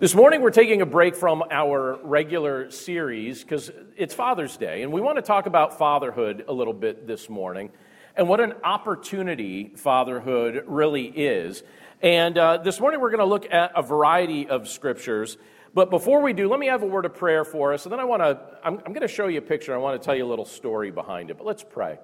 This 0.00 0.14
morning, 0.14 0.42
we're 0.42 0.50
taking 0.50 0.80
a 0.80 0.86
break 0.86 1.16
from 1.16 1.42
our 1.50 1.98
regular 2.04 2.70
series 2.70 3.42
because 3.42 3.68
it's 3.96 4.14
Father's 4.14 4.56
Day, 4.56 4.84
and 4.84 4.92
we 4.92 5.00
want 5.00 5.16
to 5.16 5.22
talk 5.22 5.46
about 5.46 5.76
fatherhood 5.76 6.44
a 6.46 6.52
little 6.52 6.72
bit 6.72 7.08
this 7.08 7.28
morning 7.28 7.72
and 8.14 8.28
what 8.28 8.38
an 8.38 8.52
opportunity 8.62 9.72
fatherhood 9.74 10.62
really 10.68 11.06
is. 11.06 11.64
And 12.00 12.38
uh, 12.38 12.58
this 12.58 12.78
morning, 12.78 13.00
we're 13.00 13.10
going 13.10 13.18
to 13.18 13.26
look 13.26 13.52
at 13.52 13.72
a 13.74 13.82
variety 13.82 14.46
of 14.46 14.68
scriptures. 14.68 15.36
But 15.74 15.90
before 15.90 16.22
we 16.22 16.32
do, 16.32 16.48
let 16.48 16.60
me 16.60 16.68
have 16.68 16.84
a 16.84 16.86
word 16.86 17.04
of 17.04 17.16
prayer 17.16 17.44
for 17.44 17.74
us, 17.74 17.84
and 17.84 17.92
then 17.92 17.98
I 17.98 18.04
want 18.04 18.22
to, 18.22 18.38
I'm, 18.62 18.74
I'm 18.74 18.92
going 18.92 19.00
to 19.00 19.08
show 19.08 19.26
you 19.26 19.38
a 19.38 19.42
picture. 19.42 19.74
I 19.74 19.78
want 19.78 20.00
to 20.00 20.06
tell 20.06 20.14
you 20.14 20.24
a 20.24 20.30
little 20.30 20.44
story 20.44 20.92
behind 20.92 21.32
it. 21.32 21.38
But 21.38 21.46
let's 21.48 21.64
pray. 21.64 21.98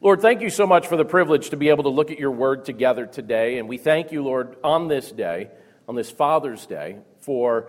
Lord, 0.00 0.22
thank 0.22 0.40
you 0.40 0.48
so 0.48 0.66
much 0.66 0.86
for 0.86 0.96
the 0.96 1.04
privilege 1.04 1.50
to 1.50 1.58
be 1.58 1.68
able 1.68 1.82
to 1.82 1.90
look 1.90 2.10
at 2.10 2.18
your 2.18 2.30
word 2.30 2.64
together 2.64 3.04
today. 3.04 3.58
And 3.58 3.68
we 3.68 3.76
thank 3.76 4.10
you, 4.10 4.24
Lord, 4.24 4.56
on 4.64 4.88
this 4.88 5.12
day, 5.12 5.50
on 5.86 5.96
this 5.96 6.10
Father's 6.10 6.64
Day, 6.64 6.96
for 7.20 7.66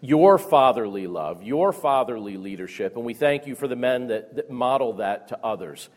your 0.00 0.38
fatherly 0.38 1.06
love, 1.06 1.42
your 1.42 1.72
fatherly 1.72 2.36
leadership, 2.36 2.96
and 2.96 3.04
we 3.04 3.14
thank 3.14 3.46
you 3.46 3.54
for 3.54 3.68
the 3.68 3.76
men 3.76 4.08
that, 4.08 4.36
that 4.36 4.50
model 4.50 4.94
that 4.94 5.28
to 5.28 5.38
others. 5.44 5.88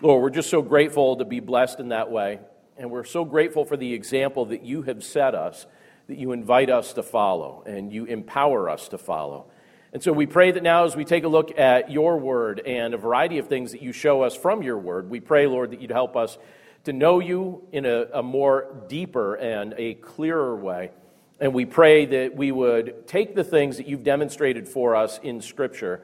Lord, 0.00 0.22
we're 0.22 0.30
just 0.30 0.48
so 0.48 0.62
grateful 0.62 1.16
to 1.16 1.24
be 1.26 1.40
blessed 1.40 1.78
in 1.78 1.88
that 1.90 2.10
way, 2.10 2.40
and 2.78 2.90
we're 2.90 3.04
so 3.04 3.24
grateful 3.24 3.66
for 3.66 3.76
the 3.76 3.92
example 3.92 4.46
that 4.46 4.62
you 4.62 4.82
have 4.82 5.04
set 5.04 5.34
us, 5.34 5.66
that 6.08 6.16
you 6.16 6.32
invite 6.32 6.70
us 6.70 6.94
to 6.94 7.02
follow, 7.02 7.62
and 7.66 7.92
you 7.92 8.06
empower 8.06 8.70
us 8.70 8.88
to 8.88 8.98
follow. 8.98 9.50
And 9.92 10.02
so 10.02 10.12
we 10.12 10.24
pray 10.24 10.52
that 10.52 10.62
now, 10.62 10.84
as 10.84 10.96
we 10.96 11.04
take 11.04 11.24
a 11.24 11.28
look 11.28 11.58
at 11.58 11.90
your 11.90 12.16
word 12.16 12.60
and 12.64 12.94
a 12.94 12.96
variety 12.96 13.38
of 13.38 13.48
things 13.48 13.72
that 13.72 13.82
you 13.82 13.92
show 13.92 14.22
us 14.22 14.34
from 14.36 14.62
your 14.62 14.78
word, 14.78 15.10
we 15.10 15.20
pray, 15.20 15.46
Lord, 15.46 15.72
that 15.72 15.80
you'd 15.82 15.90
help 15.90 16.16
us 16.16 16.38
to 16.84 16.92
know 16.92 17.18
you 17.18 17.66
in 17.72 17.84
a, 17.84 18.06
a 18.14 18.22
more 18.22 18.84
deeper 18.88 19.34
and 19.34 19.74
a 19.76 19.94
clearer 19.94 20.56
way. 20.56 20.92
And 21.40 21.54
we 21.54 21.64
pray 21.64 22.04
that 22.04 22.36
we 22.36 22.52
would 22.52 23.06
take 23.06 23.34
the 23.34 23.44
things 23.44 23.78
that 23.78 23.88
you've 23.88 24.04
demonstrated 24.04 24.68
for 24.68 24.94
us 24.94 25.18
in 25.22 25.40
Scripture 25.40 26.02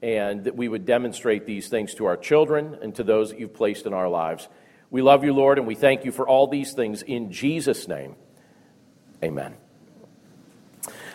and 0.00 0.44
that 0.44 0.54
we 0.54 0.68
would 0.68 0.86
demonstrate 0.86 1.44
these 1.44 1.68
things 1.68 1.94
to 1.94 2.04
our 2.04 2.16
children 2.16 2.78
and 2.80 2.94
to 2.94 3.02
those 3.02 3.30
that 3.30 3.40
you've 3.40 3.54
placed 3.54 3.84
in 3.84 3.92
our 3.92 4.08
lives. 4.08 4.48
We 4.90 5.02
love 5.02 5.24
you, 5.24 5.32
Lord, 5.32 5.58
and 5.58 5.66
we 5.66 5.74
thank 5.74 6.04
you 6.04 6.12
for 6.12 6.28
all 6.28 6.46
these 6.46 6.72
things 6.72 7.02
in 7.02 7.32
Jesus' 7.32 7.88
name. 7.88 8.14
Amen. 9.24 9.54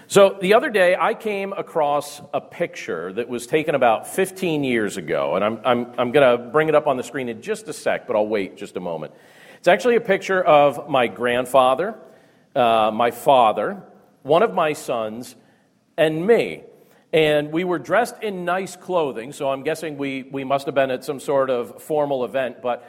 So, 0.07 0.37
the 0.41 0.55
other 0.55 0.71
day, 0.71 0.97
I 0.99 1.13
came 1.13 1.53
across 1.53 2.19
a 2.33 2.41
picture 2.41 3.13
that 3.13 3.29
was 3.29 3.45
taken 3.45 3.75
about 3.75 4.07
15 4.07 4.63
years 4.63 4.97
ago, 4.97 5.35
and 5.35 5.45
I'm, 5.45 5.59
I'm, 5.63 5.93
I'm 5.99 6.11
going 6.11 6.37
to 6.37 6.43
bring 6.51 6.67
it 6.67 6.73
up 6.73 6.87
on 6.87 6.97
the 6.97 7.03
screen 7.03 7.29
in 7.29 7.43
just 7.43 7.67
a 7.67 7.73
sec, 7.73 8.07
but 8.07 8.15
I'll 8.15 8.27
wait 8.27 8.57
just 8.57 8.75
a 8.75 8.79
moment. 8.79 9.13
It's 9.59 9.67
actually 9.67 9.97
a 9.97 10.01
picture 10.01 10.43
of 10.43 10.89
my 10.89 11.05
grandfather 11.05 11.95
uh, 12.59 12.91
my 12.91 13.11
father, 13.11 13.81
one 14.21 14.43
of 14.43 14.53
my 14.53 14.73
sons, 14.73 15.35
and 15.97 16.27
me. 16.27 16.63
And 17.11 17.51
we 17.51 17.63
were 17.63 17.79
dressed 17.79 18.21
in 18.21 18.45
nice 18.45 18.75
clothing, 18.75 19.31
so 19.31 19.49
I'm 19.49 19.63
guessing 19.63 19.97
we, 19.97 20.23
we 20.23 20.43
must 20.43 20.65
have 20.67 20.75
been 20.75 20.91
at 20.91 21.03
some 21.03 21.19
sort 21.19 21.49
of 21.49 21.81
formal 21.81 22.23
event. 22.23 22.61
But 22.61 22.87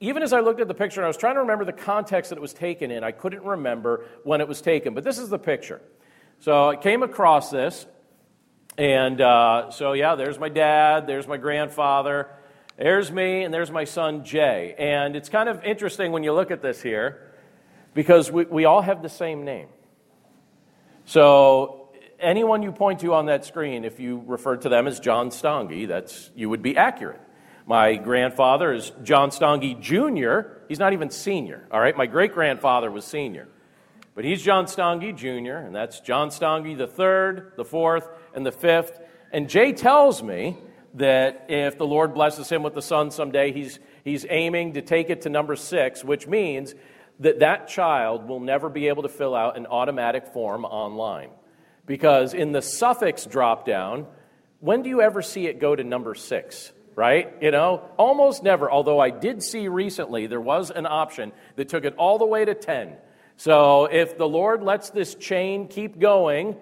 even 0.00 0.22
as 0.22 0.32
I 0.32 0.40
looked 0.40 0.60
at 0.60 0.68
the 0.68 0.74
picture 0.74 1.00
and 1.00 1.04
I 1.04 1.08
was 1.08 1.16
trying 1.16 1.36
to 1.36 1.40
remember 1.40 1.64
the 1.64 1.72
context 1.72 2.30
that 2.30 2.36
it 2.36 2.42
was 2.42 2.52
taken 2.52 2.90
in, 2.90 3.04
I 3.04 3.12
couldn't 3.12 3.44
remember 3.44 4.04
when 4.24 4.40
it 4.40 4.48
was 4.48 4.60
taken. 4.60 4.92
But 4.92 5.04
this 5.04 5.18
is 5.18 5.30
the 5.30 5.38
picture. 5.38 5.80
So 6.40 6.70
I 6.70 6.76
came 6.76 7.02
across 7.02 7.50
this, 7.50 7.86
and 8.76 9.20
uh, 9.20 9.70
so 9.70 9.92
yeah, 9.92 10.16
there's 10.16 10.38
my 10.38 10.48
dad, 10.48 11.06
there's 11.06 11.28
my 11.28 11.36
grandfather, 11.36 12.28
there's 12.76 13.12
me, 13.12 13.44
and 13.44 13.54
there's 13.54 13.70
my 13.70 13.84
son 13.84 14.24
Jay. 14.24 14.74
And 14.76 15.14
it's 15.14 15.28
kind 15.28 15.48
of 15.48 15.62
interesting 15.64 16.10
when 16.10 16.24
you 16.24 16.32
look 16.32 16.50
at 16.50 16.60
this 16.60 16.82
here 16.82 17.31
because 17.94 18.30
we, 18.30 18.44
we 18.44 18.64
all 18.64 18.82
have 18.82 19.02
the 19.02 19.08
same 19.08 19.44
name. 19.44 19.68
So, 21.04 21.90
anyone 22.20 22.62
you 22.62 22.72
point 22.72 23.00
to 23.00 23.14
on 23.14 23.26
that 23.26 23.44
screen, 23.44 23.84
if 23.84 23.98
you 24.00 24.22
refer 24.26 24.56
to 24.56 24.68
them 24.68 24.86
as 24.86 25.00
John 25.00 25.30
Stange, 25.30 25.88
that's, 25.88 26.30
you 26.34 26.48
would 26.48 26.62
be 26.62 26.76
accurate. 26.76 27.20
My 27.66 27.96
grandfather 27.96 28.72
is 28.72 28.92
John 29.02 29.30
Stange 29.30 29.80
Jr., 29.80 30.58
he's 30.68 30.78
not 30.78 30.92
even 30.92 31.10
senior, 31.10 31.66
all 31.70 31.80
right? 31.80 31.96
My 31.96 32.06
great 32.06 32.32
grandfather 32.32 32.90
was 32.90 33.04
senior. 33.04 33.48
But 34.14 34.24
he's 34.24 34.42
John 34.42 34.66
Stange 34.66 35.16
Jr., 35.16 35.66
and 35.66 35.74
that's 35.74 36.00
John 36.00 36.28
Stange 36.28 36.76
the 36.76 36.86
third, 36.86 37.52
the 37.56 37.64
fourth, 37.64 38.08
and 38.34 38.44
the 38.44 38.52
fifth. 38.52 39.00
And 39.32 39.48
Jay 39.48 39.72
tells 39.72 40.22
me 40.22 40.58
that 40.94 41.46
if 41.48 41.78
the 41.78 41.86
Lord 41.86 42.12
blesses 42.12 42.50
him 42.50 42.62
with 42.62 42.74
the 42.74 42.82
son 42.82 43.10
someday, 43.10 43.52
he's, 43.52 43.78
he's 44.04 44.26
aiming 44.28 44.74
to 44.74 44.82
take 44.82 45.08
it 45.08 45.22
to 45.22 45.30
number 45.30 45.56
six, 45.56 46.04
which 46.04 46.26
means 46.26 46.74
that 47.22 47.38
that 47.38 47.68
child 47.68 48.28
will 48.28 48.40
never 48.40 48.68
be 48.68 48.88
able 48.88 49.04
to 49.04 49.08
fill 49.08 49.34
out 49.34 49.56
an 49.56 49.66
automatic 49.66 50.26
form 50.28 50.64
online. 50.64 51.30
Because 51.86 52.34
in 52.34 52.52
the 52.52 52.62
suffix 52.62 53.26
dropdown, 53.26 54.06
when 54.60 54.82
do 54.82 54.88
you 54.88 55.00
ever 55.00 55.22
see 55.22 55.46
it 55.46 55.58
go 55.58 55.74
to 55.74 55.82
number 55.82 56.14
six? 56.14 56.72
Right? 56.94 57.34
You 57.40 57.50
know, 57.50 57.88
almost 57.96 58.42
never. 58.42 58.70
Although 58.70 59.00
I 59.00 59.10
did 59.10 59.42
see 59.42 59.66
recently 59.68 60.26
there 60.26 60.40
was 60.40 60.70
an 60.70 60.86
option 60.86 61.32
that 61.56 61.68
took 61.68 61.84
it 61.84 61.94
all 61.96 62.18
the 62.18 62.26
way 62.26 62.44
to 62.44 62.54
10. 62.54 62.96
So 63.36 63.86
if 63.86 64.18
the 64.18 64.28
Lord 64.28 64.62
lets 64.62 64.90
this 64.90 65.14
chain 65.14 65.68
keep 65.68 65.98
going, 65.98 66.56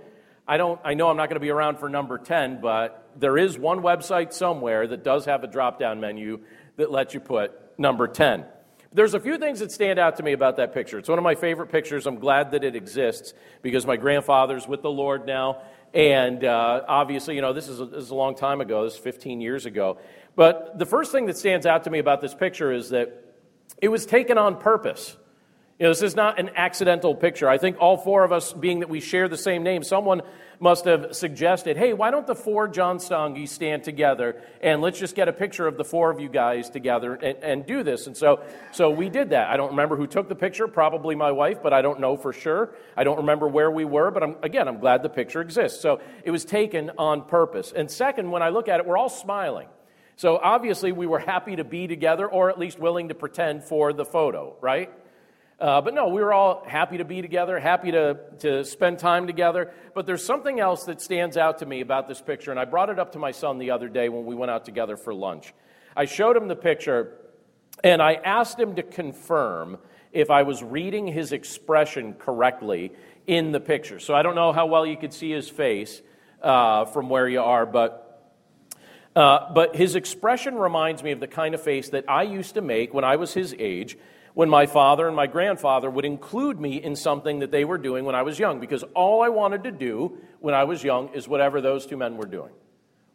I 0.47 0.56
don't 0.56 0.81
I 0.84 0.94
know 0.94 1.09
I'm 1.09 1.16
not 1.16 1.28
going 1.28 1.37
to 1.37 1.41
be 1.41 1.50
around 1.50 1.78
for 1.78 1.88
number 1.88 2.16
10, 2.16 2.60
but 2.60 3.10
there 3.16 3.37
is 3.37 3.59
one 3.59 3.81
website 3.81 4.32
somewhere 4.32 4.87
that 4.87 5.03
does 5.03 5.25
have 5.25 5.43
a 5.43 5.49
drop 5.49 5.81
down 5.81 6.00
menu 6.00 6.41
that 6.76 6.93
lets 6.93 7.12
you 7.12 7.20
put 7.20 7.53
number 7.78 8.06
10. 8.06 8.44
There's 8.92 9.14
a 9.14 9.20
few 9.20 9.38
things 9.38 9.60
that 9.60 9.70
stand 9.70 10.00
out 10.00 10.16
to 10.16 10.24
me 10.24 10.32
about 10.32 10.56
that 10.56 10.74
picture. 10.74 10.98
It's 10.98 11.08
one 11.08 11.18
of 11.18 11.22
my 11.22 11.36
favorite 11.36 11.68
pictures. 11.68 12.08
I'm 12.08 12.18
glad 12.18 12.50
that 12.50 12.64
it 12.64 12.74
exists 12.74 13.34
because 13.62 13.86
my 13.86 13.96
grandfather's 13.96 14.66
with 14.66 14.82
the 14.82 14.90
Lord 14.90 15.26
now. 15.26 15.62
And 15.94 16.44
uh, 16.44 16.82
obviously, 16.88 17.36
you 17.36 17.40
know, 17.40 17.52
this 17.52 17.68
is, 17.68 17.80
a, 17.80 17.84
this 17.86 18.02
is 18.02 18.10
a 18.10 18.16
long 18.16 18.34
time 18.34 18.60
ago, 18.60 18.82
this 18.82 18.94
is 18.94 18.98
15 18.98 19.40
years 19.40 19.64
ago. 19.64 19.98
But 20.34 20.76
the 20.76 20.86
first 20.86 21.12
thing 21.12 21.26
that 21.26 21.38
stands 21.38 21.66
out 21.66 21.84
to 21.84 21.90
me 21.90 22.00
about 22.00 22.20
this 22.20 22.34
picture 22.34 22.72
is 22.72 22.90
that 22.90 23.32
it 23.80 23.88
was 23.88 24.06
taken 24.06 24.38
on 24.38 24.58
purpose. 24.58 25.16
You 25.78 25.84
know, 25.84 25.90
this 25.90 26.02
is 26.02 26.16
not 26.16 26.40
an 26.40 26.50
accidental 26.56 27.14
picture. 27.14 27.48
I 27.48 27.58
think 27.58 27.76
all 27.78 27.96
four 27.96 28.24
of 28.24 28.32
us, 28.32 28.52
being 28.52 28.80
that 28.80 28.88
we 28.88 28.98
share 28.98 29.28
the 29.28 29.38
same 29.38 29.62
name, 29.62 29.84
someone 29.84 30.22
must 30.60 30.84
have 30.84 31.16
suggested, 31.16 31.78
hey, 31.78 31.94
why 31.94 32.10
don't 32.10 32.26
the 32.26 32.34
four 32.34 32.69
John 32.69 32.98
Stange 32.98 33.48
stand 33.48 33.82
together 33.82 34.43
and 34.60 34.82
let's 34.82 34.98
just 34.98 35.16
get 35.16 35.26
a 35.26 35.32
picture 35.32 35.66
of 35.66 35.78
the 35.78 35.84
four 35.84 36.10
of 36.10 36.21
you 36.21 36.28
guys 36.28 36.69
together 36.69 37.15
and, 37.15 37.38
and 37.43 37.66
do 37.66 37.82
this. 37.82 38.06
And 38.06 38.15
so, 38.15 38.44
so 38.70 38.91
we 38.91 39.09
did 39.09 39.31
that. 39.31 39.49
I 39.49 39.56
don't 39.56 39.70
remember 39.70 39.97
who 39.97 40.06
took 40.06 40.28
the 40.28 40.34
picture, 40.34 40.69
probably 40.69 41.15
my 41.15 41.32
wife, 41.32 41.62
but 41.62 41.72
I 41.72 41.81
don't 41.81 41.99
know 41.99 42.19
for 42.19 42.34
sure. 42.34 42.75
I 42.94 43.04
don't 43.04 43.16
remember 43.16 43.49
where 43.49 43.70
we 43.70 43.87
were, 43.87 44.10
but 44.10 44.22
I'm, 44.22 44.37
again, 44.43 44.69
I'm 44.69 44.81
glad 44.81 45.03
the 45.03 45.09
picture 45.09 45.41
exists. 45.41 45.81
So 45.81 46.00
it 46.25 46.31
was 46.31 46.44
taken 46.44 46.91
on 46.99 47.22
purpose. 47.22 47.72
And 47.75 47.91
second, 47.91 48.31
when 48.31 48.43
I 48.43 48.50
look 48.50 48.69
at 48.69 48.81
it, 48.81 48.87
we're 48.87 48.99
all 48.99 49.09
smiling. 49.09 49.69
So 50.16 50.37
obviously, 50.37 50.93
we 50.93 51.06
were 51.06 51.19
happy 51.19 51.56
to 51.56 51.65
be 51.65 51.87
together, 51.87 52.28
or 52.28 52.50
at 52.50 52.59
least 52.59 52.78
willing 52.78 53.09
to 53.09 53.15
pretend 53.15 53.65
for 53.65 53.94
the 53.94 54.04
photo, 54.04 54.54
right? 54.60 54.93
Uh, 55.60 55.78
but 55.82 55.93
no, 55.93 56.09
we 56.09 56.22
were 56.22 56.32
all 56.32 56.65
happy 56.66 56.97
to 56.97 57.04
be 57.04 57.21
together, 57.21 57.60
happy 57.60 57.91
to, 57.91 58.16
to 58.38 58.65
spend 58.65 58.98
time 58.98 59.26
together. 59.26 59.71
But 59.94 60.06
there's 60.06 60.25
something 60.25 60.59
else 60.59 60.84
that 60.84 61.03
stands 61.03 61.37
out 61.37 61.59
to 61.59 61.66
me 61.66 61.82
about 61.82 62.09
this 62.09 62.21
picture, 62.22 62.50
and 62.50 62.59
I 62.59 62.65
brought 62.65 62.88
it 62.88 62.98
up 62.98 63.12
to 63.12 63.19
my 63.19 63.32
son 63.32 63.59
the 63.59 63.72
other 63.72 63.88
day 63.88 64.09
when 64.09 64.25
we 64.25 64.34
went 64.34 64.50
out 64.50 64.65
together 64.65 64.97
for 64.97 65.12
lunch. 65.12 65.53
I 65.94 66.06
showed 66.06 66.34
him 66.34 66.49
the 66.49 66.56
picture, 66.56 67.19
and 67.84 68.00
I 68.00 68.15
asked 68.15 68.59
him 68.59 68.76
to 68.76 68.82
confirm 68.82 69.76
if 70.12 70.31
I 70.31 70.44
was 70.44 70.62
reading 70.62 71.06
his 71.06 71.32
expression 71.32 72.15
correctly 72.15 72.93
in 73.26 73.53
the 73.53 73.60
picture. 73.60 73.99
So 74.00 74.15
I 74.15 74.22
don't 74.22 74.34
know 74.34 74.53
how 74.53 74.65
well 74.65 74.87
you 74.87 74.97
could 74.97 75.12
see 75.12 75.31
his 75.31 75.50
face 75.50 76.00
uh, 76.43 76.87
from 76.87 77.10
where 77.10 77.28
you 77.28 77.43
are, 77.43 77.66
but. 77.66 78.06
Uh, 79.16 79.53
but 79.53 79.75
his 79.75 79.97
expression 79.97 80.54
reminds 80.54 81.03
me 81.03 81.10
of 81.10 81.19
the 81.19 81.26
kind 81.26 81.53
of 81.53 81.60
face 81.60 81.88
that 81.88 82.04
I 82.09 82.22
used 82.22 82.54
to 82.54 82.60
make 82.60 82.94
when 82.94 83.03
I 83.03 83.16
was 83.16 83.34
his 83.34 83.53
age 83.59 83.99
when 84.34 84.48
my 84.48 84.66
father 84.66 85.06
and 85.06 85.16
my 85.16 85.26
grandfather 85.26 85.91
would 85.91 86.04
include 86.04 86.60
me 86.60 86.82
in 86.82 86.96
something 86.96 87.41
that 87.41 87.50
they 87.50 87.64
were 87.64 87.78
doing 87.78 88.04
when 88.04 88.14
I 88.14 88.22
was 88.22 88.38
young, 88.38 88.60
because 88.60 88.84
all 88.94 89.22
I 89.22 89.28
wanted 89.28 89.64
to 89.64 89.72
do 89.72 90.18
when 90.38 90.55
I 90.55 90.64
was 90.64 90.84
young 90.84 91.08
is 91.14 91.26
whatever 91.26 91.60
those 91.60 91.87
two 91.87 91.96
men 91.96 92.16
were 92.16 92.26
doing. 92.26 92.52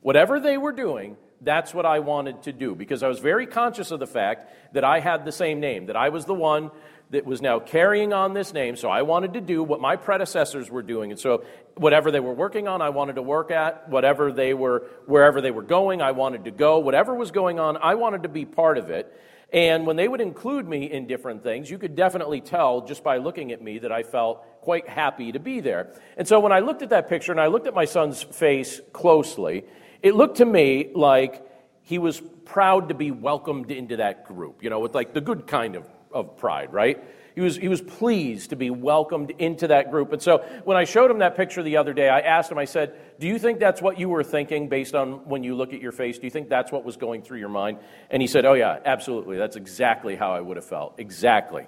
Whatever 0.01 0.39
they 0.39 0.57
were 0.57 0.71
doing, 0.71 1.17
that's 1.41 1.73
what 1.73 1.85
I 1.85 1.99
wanted 1.99 2.43
to 2.43 2.53
do, 2.53 2.75
because 2.75 3.01
I 3.01 3.07
was 3.07 3.19
very 3.19 3.47
conscious 3.47 3.91
of 3.91 3.99
the 3.99 4.07
fact 4.07 4.73
that 4.73 4.83
I 4.83 4.99
had 4.99 5.25
the 5.25 5.31
same 5.31 5.59
name, 5.59 5.87
that 5.87 5.95
I 5.95 6.09
was 6.09 6.25
the 6.25 6.33
one 6.33 6.71
that 7.11 7.25
was 7.25 7.41
now 7.41 7.59
carrying 7.59 8.13
on 8.13 8.33
this 8.33 8.51
name. 8.51 8.75
So 8.75 8.89
I 8.89 9.03
wanted 9.03 9.33
to 9.33 9.41
do 9.41 9.63
what 9.63 9.79
my 9.79 9.95
predecessors 9.95 10.71
were 10.71 10.81
doing. 10.81 11.11
And 11.11 11.19
so 11.19 11.43
whatever 11.75 12.09
they 12.09 12.19
were 12.19 12.33
working 12.33 12.67
on, 12.67 12.81
I 12.81 12.89
wanted 12.89 13.15
to 13.15 13.21
work 13.21 13.51
at. 13.51 13.87
Whatever 13.89 14.31
they 14.31 14.53
were, 14.53 14.87
wherever 15.05 15.39
they 15.39 15.51
were 15.51 15.61
going, 15.61 16.01
I 16.01 16.11
wanted 16.11 16.45
to 16.45 16.51
go. 16.51 16.79
Whatever 16.79 17.13
was 17.13 17.31
going 17.31 17.59
on, 17.59 17.77
I 17.77 17.93
wanted 17.95 18.23
to 18.23 18.29
be 18.29 18.45
part 18.45 18.77
of 18.77 18.89
it. 18.89 19.11
And 19.53 19.85
when 19.85 19.95
they 19.95 20.07
would 20.07 20.21
include 20.21 20.67
me 20.67 20.91
in 20.91 21.07
different 21.07 21.43
things, 21.43 21.69
you 21.69 21.77
could 21.77 21.95
definitely 21.95 22.41
tell 22.41 22.81
just 22.81 23.03
by 23.03 23.17
looking 23.17 23.51
at 23.51 23.61
me 23.61 23.79
that 23.79 23.91
I 23.91 24.03
felt 24.03 24.61
quite 24.61 24.89
happy 24.89 25.31
to 25.31 25.39
be 25.39 25.59
there. 25.59 25.93
And 26.17 26.27
so 26.27 26.39
when 26.39 26.51
I 26.51 26.59
looked 26.59 26.81
at 26.81 26.89
that 26.89 27.07
picture 27.07 27.31
and 27.31 27.39
I 27.39 27.47
looked 27.47 27.67
at 27.67 27.73
my 27.73 27.85
son's 27.85 28.21
face 28.23 28.81
closely, 28.91 29.65
it 30.01 30.15
looked 30.15 30.37
to 30.37 30.45
me 30.45 30.91
like 30.95 31.45
he 31.83 31.99
was 31.99 32.21
proud 32.45 32.89
to 32.89 32.95
be 32.95 33.11
welcomed 33.11 33.71
into 33.71 33.97
that 33.97 34.25
group, 34.25 34.63
you 34.63 34.69
know, 34.69 34.79
with 34.79 34.95
like 34.95 35.13
the 35.13 35.21
good 35.21 35.47
kind 35.47 35.75
of, 35.75 35.87
of 36.11 36.37
pride, 36.37 36.73
right? 36.73 37.03
He 37.35 37.41
was, 37.41 37.57
he 37.57 37.67
was 37.67 37.81
pleased 37.81 38.51
to 38.51 38.55
be 38.55 38.69
welcomed 38.69 39.31
into 39.37 39.67
that 39.67 39.91
group. 39.91 40.13
And 40.13 40.21
so 40.21 40.37
when 40.63 40.77
I 40.77 40.85
showed 40.85 41.11
him 41.11 41.19
that 41.19 41.35
picture 41.35 41.61
the 41.61 41.77
other 41.77 41.93
day, 41.93 42.07
I 42.07 42.21
asked 42.21 42.49
him, 42.49 42.57
I 42.57 42.63
said, 42.63 42.95
Do 43.19 43.27
you 43.27 43.37
think 43.37 43.59
that's 43.59 43.81
what 43.81 43.99
you 43.99 44.07
were 44.07 44.23
thinking 44.23 44.69
based 44.69 44.95
on 44.95 45.27
when 45.27 45.43
you 45.43 45.53
look 45.53 45.73
at 45.73 45.81
your 45.81 45.91
face? 45.91 46.17
Do 46.17 46.25
you 46.25 46.31
think 46.31 46.47
that's 46.47 46.71
what 46.71 46.85
was 46.85 46.95
going 46.95 47.23
through 47.23 47.39
your 47.39 47.49
mind? 47.49 47.79
And 48.09 48.21
he 48.21 48.27
said, 48.27 48.45
Oh, 48.45 48.53
yeah, 48.53 48.79
absolutely. 48.85 49.37
That's 49.37 49.57
exactly 49.57 50.15
how 50.15 50.33
I 50.33 50.39
would 50.39 50.55
have 50.55 50.65
felt. 50.65 50.95
Exactly. 50.97 51.67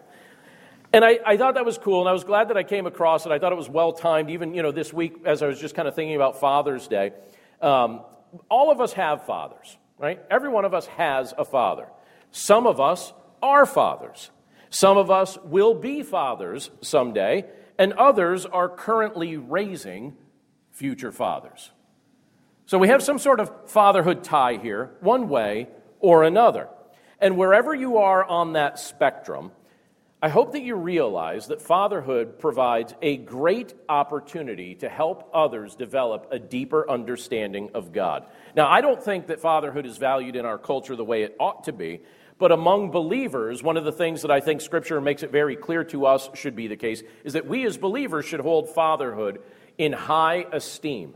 And 0.93 1.03
I, 1.03 1.19
I, 1.25 1.35
thought 1.35 1.55
that 1.55 1.65
was 1.65 1.77
cool, 1.77 1.99
and 1.99 2.07
I 2.07 2.13
was 2.13 2.23
glad 2.23 2.47
that 2.47 2.55
I 2.55 2.63
came 2.63 2.87
across 2.87 3.25
it. 3.25 3.31
I 3.33 3.39
thought 3.39 3.51
it 3.51 3.57
was 3.57 3.69
well 3.69 3.91
timed, 3.91 4.29
even 4.29 4.53
you 4.53 4.63
know 4.63 4.71
this 4.71 4.93
week 4.93 5.17
as 5.25 5.43
I 5.43 5.47
was 5.47 5.59
just 5.59 5.75
kind 5.75 5.85
of 5.85 5.95
thinking 5.95 6.15
about 6.15 6.39
Father's 6.39 6.87
Day. 6.87 7.11
Um, 7.61 8.01
all 8.49 8.71
of 8.71 8.79
us 8.79 8.93
have 8.93 9.25
fathers, 9.25 9.77
right? 9.97 10.21
Every 10.31 10.47
one 10.47 10.63
of 10.63 10.73
us 10.73 10.85
has 10.87 11.33
a 11.37 11.43
father. 11.43 11.87
Some 12.31 12.65
of 12.67 12.79
us 12.79 13.11
are 13.41 13.65
fathers. 13.65 14.31
Some 14.69 14.97
of 14.97 15.09
us 15.09 15.37
will 15.43 15.73
be 15.73 16.03
fathers 16.03 16.69
someday, 16.81 17.45
and 17.77 17.93
others 17.93 18.45
are 18.45 18.69
currently 18.69 19.37
raising 19.37 20.15
future 20.71 21.11
fathers. 21.11 21.71
So 22.65 22.77
we 22.77 22.89
have 22.89 23.01
some 23.01 23.17
sort 23.17 23.39
of 23.39 23.51
fatherhood 23.69 24.23
tie 24.23 24.57
here, 24.57 24.91
one 24.99 25.29
way 25.29 25.69
or 25.99 26.23
another. 26.23 26.67
And 27.19 27.37
wherever 27.37 27.73
you 27.73 27.97
are 27.97 28.23
on 28.23 28.53
that 28.53 28.77
spectrum, 28.77 29.51
I 30.21 30.29
hope 30.29 30.51
that 30.53 30.63
you 30.63 30.75
realize 30.75 31.47
that 31.47 31.61
fatherhood 31.61 32.39
provides 32.39 32.93
a 33.03 33.17
great 33.17 33.75
opportunity 33.87 34.73
to 34.75 34.89
help 34.89 35.29
others 35.31 35.75
develop 35.75 36.27
a 36.31 36.39
deeper 36.39 36.89
understanding 36.89 37.69
of 37.75 37.93
God. 37.93 38.25
Now, 38.55 38.67
I 38.67 38.81
don't 38.81 39.01
think 39.01 39.27
that 39.27 39.39
fatherhood 39.39 39.85
is 39.85 39.97
valued 39.97 40.35
in 40.35 40.43
our 40.43 40.57
culture 40.57 40.95
the 40.95 41.05
way 41.05 41.21
it 41.21 41.35
ought 41.39 41.65
to 41.65 41.71
be, 41.71 42.01
but 42.39 42.51
among 42.51 42.91
believers, 42.91 43.63
one 43.63 43.77
of 43.77 43.83
the 43.83 43.91
things 43.91 44.21
that 44.21 44.31
I 44.31 44.39
think 44.39 44.61
Scripture 44.61 45.01
makes 45.01 45.23
it 45.23 45.31
very 45.31 45.55
clear 45.55 45.83
to 45.85 46.05
us 46.05 46.29
should 46.35 46.55
be 46.55 46.67
the 46.67 46.75
case 46.75 47.01
is 47.23 47.33
that 47.33 47.47
we 47.47 47.65
as 47.65 47.77
believers 47.77 48.25
should 48.25 48.41
hold 48.41 48.69
fatherhood 48.69 49.39
in 49.77 49.93
high 49.93 50.45
esteem 50.51 51.15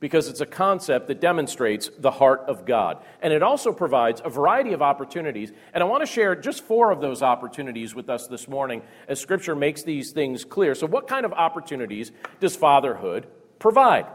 because 0.00 0.28
it's 0.28 0.40
a 0.40 0.46
concept 0.46 1.06
that 1.06 1.20
demonstrates 1.20 1.88
the 1.98 2.10
heart 2.10 2.40
of 2.48 2.64
God. 2.64 3.04
And 3.20 3.32
it 3.32 3.42
also 3.42 3.72
provides 3.72 4.20
a 4.24 4.30
variety 4.30 4.72
of 4.72 4.82
opportunities. 4.82 5.52
And 5.72 5.80
I 5.82 5.86
want 5.86 6.02
to 6.02 6.12
share 6.12 6.34
just 6.34 6.64
four 6.64 6.90
of 6.90 7.00
those 7.00 7.22
opportunities 7.22 7.94
with 7.94 8.10
us 8.10 8.26
this 8.26 8.48
morning 8.48 8.82
as 9.06 9.20
Scripture 9.20 9.54
makes 9.54 9.84
these 9.84 10.10
things 10.10 10.44
clear. 10.44 10.74
So, 10.74 10.88
what 10.88 11.06
kind 11.06 11.24
of 11.24 11.32
opportunities 11.32 12.10
does 12.40 12.56
fatherhood 12.56 13.28
provide? 13.60 14.06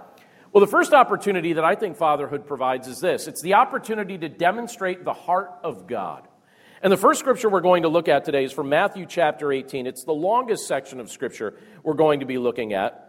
Well, 0.51 0.59
the 0.59 0.71
first 0.71 0.91
opportunity 0.91 1.53
that 1.53 1.63
I 1.63 1.75
think 1.75 1.95
fatherhood 1.95 2.47
provides 2.47 2.87
is 2.87 2.99
this 2.99 3.27
it's 3.27 3.41
the 3.41 3.53
opportunity 3.53 4.17
to 4.17 4.27
demonstrate 4.27 5.05
the 5.05 5.13
heart 5.13 5.51
of 5.63 5.87
God. 5.87 6.27
And 6.83 6.93
the 6.93 6.97
first 6.97 7.19
scripture 7.19 7.49
we're 7.49 7.61
going 7.61 7.83
to 7.83 7.89
look 7.89 8.07
at 8.07 8.23
today 8.23 8.43
is 8.43 8.51
from 8.51 8.69
Matthew 8.69 9.07
chapter 9.07 9.51
18. 9.51 9.87
It's 9.87 10.03
the 10.03 10.13
longest 10.13 10.67
section 10.67 10.99
of 10.99 11.09
scripture 11.09 11.55
we're 11.81 11.95
going 11.95 12.19
to 12.19 12.25
be 12.25 12.37
looking 12.37 12.73
at. 12.73 13.03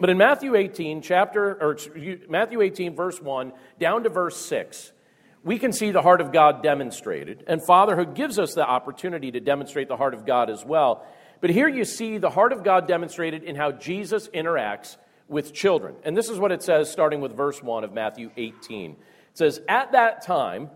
But 0.00 0.10
in 0.10 0.18
Matthew 0.18 0.56
18, 0.56 1.02
chapter 1.02 1.56
or 1.62 1.78
Matthew 2.28 2.60
18 2.60 2.96
verse 2.96 3.20
1 3.20 3.52
down 3.78 4.02
to 4.02 4.08
verse 4.08 4.36
6, 4.46 4.92
we 5.44 5.58
can 5.58 5.72
see 5.72 5.92
the 5.92 6.02
heart 6.02 6.20
of 6.20 6.32
God 6.32 6.64
demonstrated, 6.64 7.44
and 7.46 7.64
fatherhood 7.64 8.16
gives 8.16 8.36
us 8.36 8.54
the 8.54 8.66
opportunity 8.66 9.30
to 9.30 9.38
demonstrate 9.38 9.86
the 9.86 9.96
heart 9.96 10.12
of 10.12 10.26
God 10.26 10.50
as 10.50 10.64
well. 10.64 11.06
But 11.40 11.50
here 11.50 11.68
you 11.68 11.84
see 11.84 12.18
the 12.18 12.30
heart 12.30 12.52
of 12.52 12.64
God 12.64 12.88
demonstrated 12.88 13.44
in 13.44 13.54
how 13.54 13.70
Jesus 13.70 14.26
interacts 14.28 14.96
with 15.28 15.54
children. 15.54 15.94
And 16.02 16.16
this 16.16 16.28
is 16.28 16.40
what 16.40 16.50
it 16.50 16.64
says 16.64 16.90
starting 16.90 17.20
with 17.20 17.36
verse 17.36 17.62
1 17.62 17.84
of 17.84 17.92
Matthew 17.92 18.32
18. 18.36 18.90
It 18.92 18.98
says, 19.34 19.60
"At 19.68 19.92
that 19.92 20.22
time, 20.22 20.70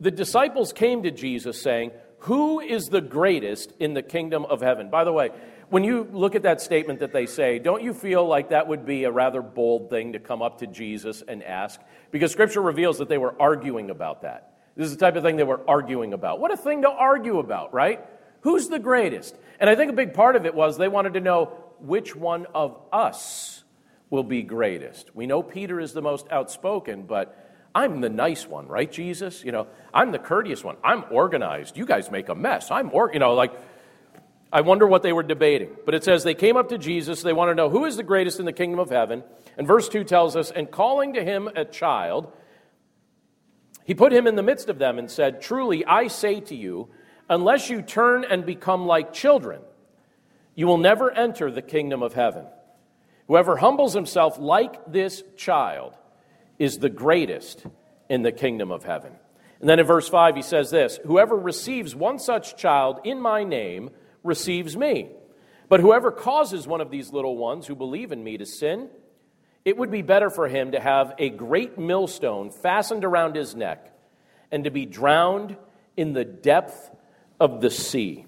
the 0.00 0.10
disciples 0.10 0.72
came 0.72 1.02
to 1.02 1.10
Jesus 1.10 1.60
saying, 1.60 1.92
Who 2.20 2.60
is 2.60 2.88
the 2.88 3.00
greatest 3.00 3.72
in 3.78 3.94
the 3.94 4.02
kingdom 4.02 4.44
of 4.46 4.60
heaven? 4.60 4.90
By 4.90 5.04
the 5.04 5.12
way, 5.12 5.30
when 5.68 5.84
you 5.84 6.08
look 6.12 6.34
at 6.34 6.42
that 6.42 6.60
statement 6.60 6.98
that 6.98 7.12
they 7.12 7.26
say, 7.26 7.60
don't 7.60 7.82
you 7.82 7.94
feel 7.94 8.26
like 8.26 8.50
that 8.50 8.66
would 8.66 8.84
be 8.84 9.04
a 9.04 9.10
rather 9.10 9.40
bold 9.40 9.88
thing 9.88 10.14
to 10.14 10.18
come 10.18 10.42
up 10.42 10.58
to 10.58 10.66
Jesus 10.66 11.22
and 11.26 11.44
ask? 11.44 11.80
Because 12.10 12.32
Scripture 12.32 12.60
reveals 12.60 12.98
that 12.98 13.08
they 13.08 13.18
were 13.18 13.40
arguing 13.40 13.88
about 13.88 14.22
that. 14.22 14.54
This 14.76 14.86
is 14.86 14.96
the 14.96 15.00
type 15.00 15.14
of 15.14 15.22
thing 15.22 15.36
they 15.36 15.44
were 15.44 15.60
arguing 15.68 16.12
about. 16.12 16.40
What 16.40 16.52
a 16.52 16.56
thing 16.56 16.82
to 16.82 16.90
argue 16.90 17.38
about, 17.38 17.72
right? 17.72 18.04
Who's 18.40 18.68
the 18.68 18.78
greatest? 18.80 19.36
And 19.60 19.70
I 19.70 19.76
think 19.76 19.92
a 19.92 19.94
big 19.94 20.12
part 20.12 20.34
of 20.34 20.44
it 20.44 20.54
was 20.54 20.76
they 20.76 20.88
wanted 20.88 21.14
to 21.14 21.20
know 21.20 21.56
which 21.78 22.16
one 22.16 22.46
of 22.54 22.80
us 22.92 23.62
will 24.08 24.24
be 24.24 24.42
greatest. 24.42 25.14
We 25.14 25.26
know 25.26 25.42
Peter 25.42 25.78
is 25.78 25.92
the 25.92 26.02
most 26.02 26.26
outspoken, 26.30 27.02
but 27.02 27.49
I'm 27.74 28.00
the 28.00 28.08
nice 28.08 28.46
one, 28.46 28.66
right, 28.66 28.90
Jesus? 28.90 29.44
You 29.44 29.52
know, 29.52 29.68
I'm 29.94 30.10
the 30.10 30.18
courteous 30.18 30.64
one. 30.64 30.76
I'm 30.82 31.04
organized. 31.10 31.76
You 31.76 31.86
guys 31.86 32.10
make 32.10 32.28
a 32.28 32.34
mess. 32.34 32.70
I'm, 32.70 32.90
or, 32.92 33.12
you 33.12 33.20
know, 33.20 33.34
like, 33.34 33.52
I 34.52 34.62
wonder 34.62 34.86
what 34.86 35.02
they 35.02 35.12
were 35.12 35.22
debating. 35.22 35.70
But 35.84 35.94
it 35.94 36.02
says 36.02 36.24
they 36.24 36.34
came 36.34 36.56
up 36.56 36.70
to 36.70 36.78
Jesus. 36.78 37.22
They 37.22 37.32
want 37.32 37.50
to 37.50 37.54
know 37.54 37.70
who 37.70 37.84
is 37.84 37.96
the 37.96 38.02
greatest 38.02 38.40
in 38.40 38.46
the 38.46 38.52
kingdom 38.52 38.80
of 38.80 38.90
heaven. 38.90 39.22
And 39.56 39.66
verse 39.66 39.88
2 39.88 40.02
tells 40.02 40.34
us, 40.34 40.50
and 40.50 40.70
calling 40.70 41.14
to 41.14 41.24
him 41.24 41.48
a 41.54 41.64
child, 41.64 42.32
he 43.84 43.94
put 43.94 44.12
him 44.12 44.26
in 44.26 44.34
the 44.34 44.42
midst 44.42 44.68
of 44.68 44.78
them 44.78 44.98
and 44.98 45.08
said, 45.08 45.40
Truly, 45.40 45.84
I 45.84 46.08
say 46.08 46.40
to 46.40 46.56
you, 46.56 46.88
unless 47.28 47.70
you 47.70 47.82
turn 47.82 48.24
and 48.24 48.44
become 48.44 48.86
like 48.86 49.12
children, 49.12 49.62
you 50.56 50.66
will 50.66 50.78
never 50.78 51.12
enter 51.12 51.50
the 51.52 51.62
kingdom 51.62 52.02
of 52.02 52.14
heaven. 52.14 52.46
Whoever 53.28 53.56
humbles 53.56 53.94
himself 53.94 54.40
like 54.40 54.74
this 54.90 55.22
child 55.36 55.94
is 56.60 56.78
the 56.78 56.90
greatest 56.90 57.66
in 58.08 58.22
the 58.22 58.30
kingdom 58.30 58.70
of 58.70 58.84
heaven. 58.84 59.12
And 59.58 59.68
then 59.68 59.80
in 59.80 59.86
verse 59.86 60.08
5, 60.08 60.36
he 60.36 60.42
says 60.42 60.70
this 60.70 61.00
Whoever 61.04 61.36
receives 61.36 61.96
one 61.96 62.20
such 62.20 62.56
child 62.56 63.00
in 63.02 63.20
my 63.20 63.42
name 63.42 63.90
receives 64.22 64.76
me. 64.76 65.08
But 65.68 65.80
whoever 65.80 66.12
causes 66.12 66.66
one 66.66 66.80
of 66.80 66.90
these 66.90 67.12
little 67.12 67.36
ones 67.36 67.66
who 67.66 67.74
believe 67.74 68.12
in 68.12 68.22
me 68.22 68.36
to 68.38 68.46
sin, 68.46 68.90
it 69.64 69.76
would 69.76 69.90
be 69.90 70.02
better 70.02 70.28
for 70.28 70.48
him 70.48 70.72
to 70.72 70.80
have 70.80 71.14
a 71.18 71.30
great 71.30 71.78
millstone 71.78 72.50
fastened 72.50 73.04
around 73.04 73.36
his 73.36 73.54
neck 73.54 73.92
and 74.50 74.64
to 74.64 74.70
be 74.70 74.84
drowned 74.84 75.56
in 75.96 76.12
the 76.12 76.24
depth 76.24 76.90
of 77.38 77.60
the 77.60 77.70
sea. 77.70 78.26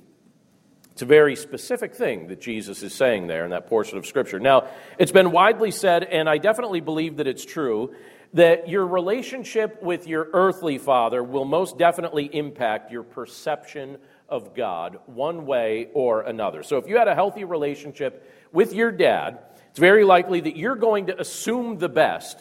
It's 0.93 1.03
a 1.03 1.07
very 1.07 1.37
specific 1.37 1.95
thing 1.95 2.29
that 2.29 2.41
Jesus 2.41 2.83
is 2.83 2.95
saying 2.95 3.27
there 3.27 3.45
in 3.45 3.51
that 3.51 3.67
portion 3.67 3.99
of 3.99 4.07
Scripture. 4.07 4.39
Now, 4.39 4.69
it's 4.99 5.11
been 5.11 5.33
widely 5.33 5.71
said, 5.71 6.05
and 6.05 6.29
I 6.29 6.37
definitely 6.39 6.81
believe 6.81 7.17
that 7.17 7.27
it's 7.27 7.47
true, 7.47 7.95
that 8.35 8.69
your 8.69 8.87
relationship 8.87 9.83
with 9.83 10.07
your 10.07 10.29
earthly 10.33 10.79
father 10.79 11.23
will 11.23 11.45
most 11.45 11.77
definitely 11.77 12.25
impact 12.35 12.91
your 12.91 13.03
perception 13.03 13.99
of 14.29 14.55
God 14.55 14.99
one 15.07 15.45
way 15.45 15.89
or 15.93 16.23
another. 16.23 16.63
So 16.63 16.79
if 16.79 16.89
you 16.89 16.97
had 16.97 17.09
a 17.09 17.15
healthy 17.15 17.45
relationship 17.45 18.27
with 18.53 18.73
your 18.73 18.91
dad, 18.91 19.39
it's 19.71 19.79
very 19.79 20.05
likely 20.05 20.41
that 20.41 20.57
you're 20.57 20.77
going 20.77 21.07
to 21.07 21.21
assume 21.21 21.79
the 21.79 21.91
best 21.91 22.39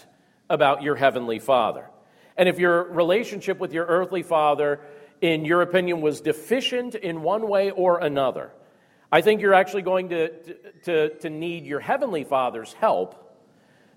about 0.50 0.82
your 0.82 0.96
heavenly 0.96 1.40
father. 1.40 1.90
And 2.38 2.48
if 2.48 2.58
your 2.58 2.84
relationship 2.84 3.60
with 3.60 3.74
your 3.74 3.86
earthly 3.86 4.24
father, 4.24 4.80
in 5.20 5.44
your 5.44 5.62
opinion, 5.62 6.00
was 6.00 6.22
deficient 6.22 6.96
in 6.96 7.22
one 7.22 7.48
way 7.50 7.72
or 7.72 8.00
another, 8.00 8.52
I 9.12 9.20
think 9.20 9.42
you're 9.42 9.54
actually 9.54 9.82
going 9.82 10.10
to, 10.10 10.30
to, 10.84 11.10
to 11.20 11.30
need 11.30 11.66
your 11.66 11.82
heavenly 11.82 12.24
father's 12.24 12.72
help 12.72 13.21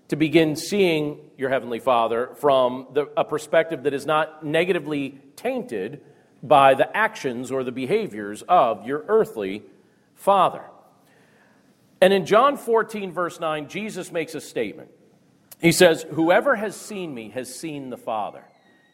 to 0.09 0.15
begin 0.15 0.55
seeing 0.55 1.19
your 1.37 1.49
Heavenly 1.49 1.79
Father 1.79 2.31
from 2.35 2.87
the, 2.93 3.09
a 3.17 3.23
perspective 3.23 3.83
that 3.83 3.93
is 3.93 4.05
not 4.05 4.45
negatively 4.45 5.19
tainted 5.35 6.01
by 6.43 6.75
the 6.75 6.95
actions 6.95 7.51
or 7.51 7.63
the 7.63 7.71
behaviors 7.71 8.43
of 8.43 8.85
your 8.85 9.03
earthly 9.07 9.63
father. 10.13 10.63
And 12.01 12.13
in 12.13 12.25
John 12.25 12.57
14, 12.57 13.11
verse 13.13 13.39
9, 13.39 13.67
Jesus 13.67 14.11
makes 14.11 14.35
a 14.35 14.41
statement. 14.41 14.91
He 15.59 15.71
says, 15.71 16.05
Whoever 16.11 16.55
has 16.55 16.75
seen 16.75 17.13
me 17.13 17.29
has 17.29 17.53
seen 17.53 17.89
the 17.89 17.97
Father. 17.97 18.43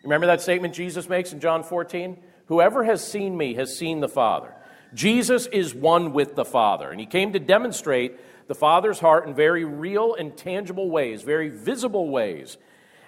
Remember 0.03 0.27
that 0.27 0.41
statement 0.41 0.74
Jesus 0.74 1.10
makes 1.10 1.34
in 1.34 1.39
John 1.39 1.63
14? 1.63 2.18
Whoever 2.46 2.84
has 2.84 3.06
seen 3.06 3.36
me 3.36 3.56
has 3.56 3.77
seen 3.77 4.00
the 4.00 4.08
Father. 4.08 4.53
Jesus 4.94 5.48
is 5.48 5.74
one 5.74 6.13
with 6.13 6.36
the 6.36 6.46
Father, 6.46 6.89
and 6.89 7.00
he 7.00 7.06
came 7.06 7.34
to 7.34 7.39
demonstrate 7.39 8.18
the 8.48 8.55
Father's 8.55 9.00
heart 9.00 9.27
in 9.27 9.33
very 9.33 9.65
real 9.65 10.15
and 10.15 10.36
tangible 10.36 10.89
ways, 10.89 11.21
very 11.21 11.50
visible 11.50 12.10
ways. 12.10 12.57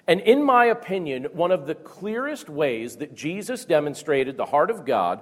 And 0.08 0.20
in 0.22 0.44
my 0.44 0.66
opinion, 0.66 1.26
one 1.34 1.52
of 1.52 1.66
the 1.66 1.76
clearest 1.76 2.50
ways 2.50 2.98
that 2.98 3.16
Jesus 3.16 3.66
demonstrated 3.66 4.38
the 4.38 4.46
heart 4.46 4.70
of 4.70 4.86
God 4.86 5.22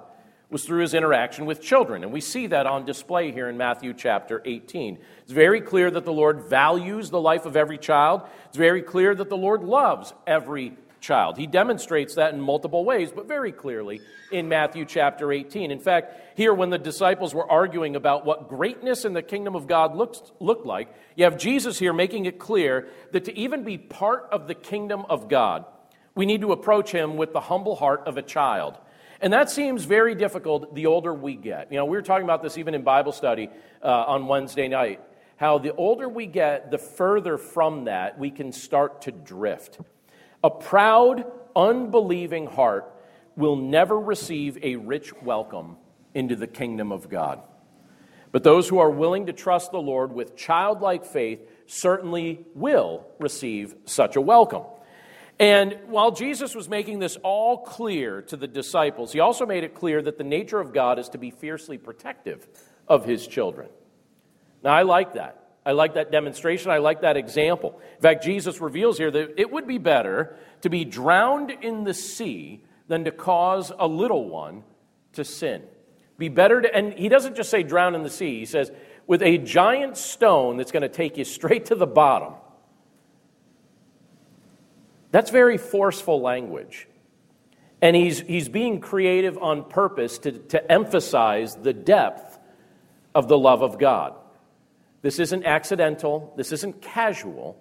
was 0.52 0.64
through 0.64 0.82
his 0.82 0.92
interaction 0.92 1.46
with 1.46 1.62
children. 1.62 2.02
And 2.02 2.12
we 2.12 2.20
see 2.20 2.48
that 2.48 2.66
on 2.66 2.84
display 2.84 3.32
here 3.32 3.48
in 3.48 3.56
Matthew 3.56 3.94
chapter 3.94 4.42
18. 4.44 4.98
It's 5.22 5.32
very 5.32 5.62
clear 5.62 5.90
that 5.90 6.04
the 6.04 6.12
Lord 6.12 6.42
values 6.42 7.08
the 7.08 7.20
life 7.20 7.46
of 7.46 7.56
every 7.56 7.78
child. 7.78 8.22
It's 8.48 8.56
very 8.58 8.82
clear 8.82 9.14
that 9.14 9.30
the 9.30 9.36
Lord 9.36 9.62
loves 9.62 10.12
every 10.26 10.76
child. 11.02 11.36
He 11.36 11.46
demonstrates 11.46 12.14
that 12.14 12.32
in 12.32 12.40
multiple 12.40 12.84
ways, 12.84 13.12
but 13.12 13.28
very 13.28 13.52
clearly 13.52 14.00
in 14.30 14.48
Matthew 14.48 14.86
chapter 14.86 15.30
18. 15.32 15.70
In 15.70 15.80
fact, 15.80 16.38
here 16.38 16.54
when 16.54 16.70
the 16.70 16.78
disciples 16.78 17.34
were 17.34 17.50
arguing 17.50 17.96
about 17.96 18.24
what 18.24 18.48
greatness 18.48 19.04
in 19.04 19.12
the 19.12 19.22
kingdom 19.22 19.54
of 19.54 19.66
God 19.66 19.94
looks, 19.94 20.22
looked 20.40 20.64
like, 20.64 20.88
you 21.16 21.24
have 21.24 21.36
Jesus 21.36 21.78
here 21.78 21.92
making 21.92 22.24
it 22.24 22.38
clear 22.38 22.88
that 23.10 23.24
to 23.24 23.36
even 23.36 23.64
be 23.64 23.76
part 23.76 24.28
of 24.30 24.46
the 24.46 24.54
kingdom 24.54 25.04
of 25.10 25.28
God, 25.28 25.66
we 26.14 26.24
need 26.24 26.40
to 26.42 26.52
approach 26.52 26.90
him 26.90 27.16
with 27.16 27.32
the 27.32 27.40
humble 27.40 27.74
heart 27.74 28.04
of 28.06 28.16
a 28.16 28.22
child. 28.22 28.78
And 29.20 29.32
that 29.32 29.50
seems 29.50 29.84
very 29.84 30.14
difficult 30.14 30.74
the 30.74 30.86
older 30.86 31.12
we 31.12 31.36
get. 31.36 31.70
You 31.70 31.78
know, 31.78 31.84
we 31.84 31.96
were 31.96 32.02
talking 32.02 32.24
about 32.24 32.42
this 32.42 32.58
even 32.58 32.74
in 32.74 32.82
Bible 32.82 33.12
study 33.12 33.50
uh, 33.82 33.86
on 33.86 34.26
Wednesday 34.26 34.68
night. 34.68 35.00
How 35.36 35.58
the 35.58 35.74
older 35.74 36.08
we 36.08 36.26
get, 36.26 36.70
the 36.70 36.78
further 36.78 37.38
from 37.38 37.84
that 37.84 38.18
we 38.18 38.30
can 38.30 38.52
start 38.52 39.02
to 39.02 39.12
drift. 39.12 39.78
A 40.44 40.50
proud, 40.50 41.24
unbelieving 41.54 42.46
heart 42.46 42.92
will 43.36 43.56
never 43.56 43.98
receive 43.98 44.58
a 44.62 44.76
rich 44.76 45.12
welcome 45.22 45.76
into 46.14 46.36
the 46.36 46.46
kingdom 46.46 46.92
of 46.92 47.08
God. 47.08 47.40
But 48.32 48.44
those 48.44 48.68
who 48.68 48.78
are 48.78 48.90
willing 48.90 49.26
to 49.26 49.32
trust 49.32 49.72
the 49.72 49.80
Lord 49.80 50.12
with 50.12 50.36
childlike 50.36 51.04
faith 51.04 51.40
certainly 51.66 52.44
will 52.54 53.06
receive 53.18 53.74
such 53.84 54.16
a 54.16 54.20
welcome. 54.20 54.64
And 55.38 55.78
while 55.86 56.12
Jesus 56.12 56.54
was 56.54 56.68
making 56.68 56.98
this 56.98 57.16
all 57.22 57.58
clear 57.58 58.22
to 58.22 58.36
the 58.36 58.46
disciples, 58.46 59.12
he 59.12 59.20
also 59.20 59.46
made 59.46 59.64
it 59.64 59.74
clear 59.74 60.00
that 60.02 60.18
the 60.18 60.24
nature 60.24 60.60
of 60.60 60.72
God 60.72 60.98
is 60.98 61.10
to 61.10 61.18
be 61.18 61.30
fiercely 61.30 61.78
protective 61.78 62.46
of 62.88 63.04
his 63.04 63.26
children. 63.26 63.68
Now, 64.62 64.74
I 64.74 64.82
like 64.82 65.14
that. 65.14 65.41
I 65.64 65.72
like 65.72 65.94
that 65.94 66.10
demonstration. 66.10 66.70
I 66.70 66.78
like 66.78 67.02
that 67.02 67.16
example. 67.16 67.80
In 67.96 68.02
fact, 68.02 68.24
Jesus 68.24 68.60
reveals 68.60 68.98
here 68.98 69.10
that 69.10 69.40
it 69.40 69.50
would 69.50 69.66
be 69.66 69.78
better 69.78 70.36
to 70.62 70.70
be 70.70 70.84
drowned 70.84 71.50
in 71.50 71.84
the 71.84 71.94
sea 71.94 72.62
than 72.88 73.04
to 73.04 73.10
cause 73.12 73.70
a 73.78 73.86
little 73.86 74.28
one 74.28 74.64
to 75.12 75.24
sin. 75.24 75.62
Be 76.18 76.28
better 76.28 76.60
to, 76.60 76.74
and 76.74 76.92
he 76.94 77.08
doesn't 77.08 77.36
just 77.36 77.50
say 77.50 77.62
drown 77.62 77.94
in 77.94 78.02
the 78.02 78.10
sea, 78.10 78.40
he 78.40 78.44
says, 78.44 78.70
with 79.06 79.22
a 79.22 79.38
giant 79.38 79.96
stone 79.96 80.56
that's 80.56 80.72
going 80.72 80.82
to 80.82 80.88
take 80.88 81.16
you 81.16 81.24
straight 81.24 81.66
to 81.66 81.74
the 81.74 81.86
bottom. 81.86 82.34
That's 85.10 85.30
very 85.30 85.58
forceful 85.58 86.20
language. 86.20 86.88
And 87.80 87.94
he's, 87.96 88.20
he's 88.20 88.48
being 88.48 88.80
creative 88.80 89.38
on 89.38 89.68
purpose 89.68 90.18
to, 90.20 90.32
to 90.32 90.72
emphasize 90.72 91.56
the 91.56 91.72
depth 91.72 92.38
of 93.14 93.28
the 93.28 93.36
love 93.36 93.62
of 93.62 93.78
God. 93.78 94.14
This 95.02 95.18
isn't 95.18 95.44
accidental, 95.44 96.32
this 96.36 96.52
isn't 96.52 96.80
casual. 96.80 97.60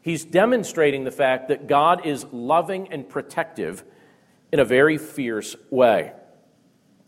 He's 0.00 0.24
demonstrating 0.24 1.04
the 1.04 1.10
fact 1.10 1.48
that 1.48 1.66
God 1.66 2.06
is 2.06 2.24
loving 2.32 2.90
and 2.90 3.06
protective 3.06 3.84
in 4.50 4.58
a 4.58 4.64
very 4.64 4.96
fierce 4.96 5.54
way. 5.70 6.12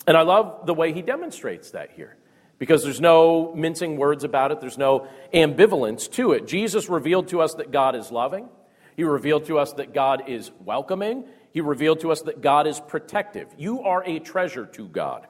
And 0.06 0.16
I 0.16 0.22
love 0.22 0.66
the 0.66 0.75
way 0.75 0.92
he 0.92 1.02
demonstrates 1.02 1.70
that 1.70 1.92
here 1.92 2.16
because 2.58 2.84
there's 2.84 3.00
no 3.00 3.54
mincing 3.54 3.96
words 3.96 4.22
about 4.22 4.52
it, 4.52 4.60
there's 4.60 4.76
no 4.76 5.08
ambivalence 5.32 6.10
to 6.12 6.32
it. 6.32 6.46
Jesus 6.46 6.90
revealed 6.90 7.28
to 7.28 7.40
us 7.40 7.54
that 7.54 7.70
God 7.70 7.96
is 7.96 8.12
loving, 8.12 8.49
he 8.96 9.04
revealed 9.04 9.46
to 9.46 9.58
us 9.58 9.72
that 9.75 9.94
God 9.94 10.28
is 10.28 10.50
welcoming, 10.62 11.25
he 11.52 11.62
revealed 11.62 12.00
to 12.00 12.12
us 12.12 12.20
that 12.22 12.42
God 12.42 12.66
is 12.66 12.78
protective. 12.78 13.49
You 13.56 13.80
are 13.82 14.04
a 14.04 14.18
treasure 14.18 14.66
to 14.66 14.87
God. 14.87 15.26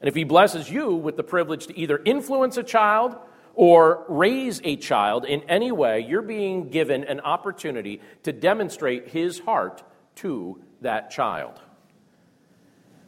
And 0.00 0.08
if 0.08 0.14
he 0.14 0.24
blesses 0.24 0.70
you 0.70 0.94
with 0.94 1.18
the 1.18 1.22
privilege 1.22 1.66
to 1.66 1.78
either 1.78 2.00
influence 2.02 2.56
a 2.56 2.62
child 2.62 3.16
or 3.54 4.04
raise 4.08 4.60
a 4.64 4.76
child 4.76 5.24
in 5.24 5.42
any 5.48 5.72
way, 5.72 6.00
you're 6.00 6.22
being 6.22 6.70
given 6.70 7.04
an 7.04 7.20
opportunity 7.20 8.00
to 8.22 8.32
demonstrate 8.32 9.08
his 9.08 9.38
heart 9.40 9.82
to 10.16 10.60
that 10.80 11.10
child. 11.10 11.60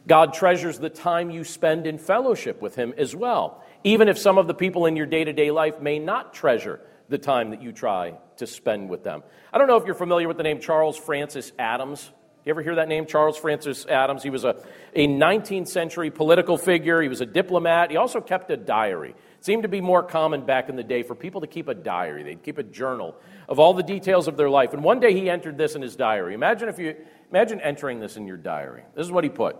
God 0.07 0.33
treasures 0.33 0.79
the 0.79 0.89
time 0.89 1.29
you 1.29 1.43
spend 1.43 1.87
in 1.87 1.97
fellowship 1.97 2.61
with 2.61 2.75
Him 2.75 2.93
as 2.97 3.15
well, 3.15 3.63
even 3.83 4.09
if 4.09 4.17
some 4.17 4.37
of 4.37 4.47
the 4.47 4.53
people 4.53 4.85
in 4.85 4.95
your 4.95 5.05
day 5.05 5.23
to 5.23 5.33
day 5.33 5.51
life 5.51 5.79
may 5.79 5.99
not 5.99 6.33
treasure 6.33 6.81
the 7.09 7.17
time 7.17 7.51
that 7.51 7.61
you 7.61 7.71
try 7.71 8.13
to 8.37 8.47
spend 8.47 8.89
with 8.89 9.03
them. 9.03 9.23
I 9.51 9.57
don't 9.57 9.67
know 9.67 9.77
if 9.77 9.85
you're 9.85 9.95
familiar 9.95 10.27
with 10.27 10.37
the 10.37 10.43
name 10.43 10.59
Charles 10.59 10.97
Francis 10.97 11.51
Adams. 11.57 12.11
You 12.45 12.49
ever 12.49 12.61
hear 12.61 12.75
that 12.75 12.89
name, 12.89 13.05
Charles 13.05 13.37
Francis 13.37 13.85
Adams? 13.85 14.21
He 14.21 14.29
was 14.29 14.43
a, 14.43 14.61
a 14.93 15.07
19th 15.07 15.69
century 15.69 16.11
political 16.11 16.57
figure. 16.57 17.01
He 17.01 17.07
was 17.07 17.21
a 17.21 17.25
diplomat. 17.25 17.91
He 17.91 17.95
also 17.95 18.19
kept 18.19 18.51
a 18.51 18.57
diary. 18.57 19.15
Seemed 19.43 19.63
to 19.63 19.67
be 19.67 19.81
more 19.81 20.01
common 20.01 20.45
back 20.45 20.69
in 20.69 20.77
the 20.77 20.85
day 20.85 21.03
for 21.03 21.15
people 21.15 21.41
to 21.41 21.47
keep 21.47 21.67
a 21.67 21.73
diary. 21.73 22.23
They'd 22.23 22.41
keep 22.41 22.59
a 22.59 22.63
journal 22.63 23.17
of 23.49 23.59
all 23.59 23.73
the 23.73 23.83
details 23.83 24.29
of 24.29 24.37
their 24.37 24.49
life. 24.49 24.71
And 24.71 24.81
one 24.81 25.01
day 25.01 25.13
he 25.13 25.29
entered 25.29 25.57
this 25.57 25.75
in 25.75 25.81
his 25.81 25.97
diary. 25.97 26.33
Imagine 26.33 26.69
if 26.69 26.79
you 26.79 26.95
imagine 27.29 27.59
entering 27.59 27.99
this 27.99 28.15
in 28.15 28.25
your 28.25 28.37
diary. 28.37 28.83
This 28.95 29.05
is 29.05 29.11
what 29.11 29.25
he 29.25 29.29
put 29.29 29.57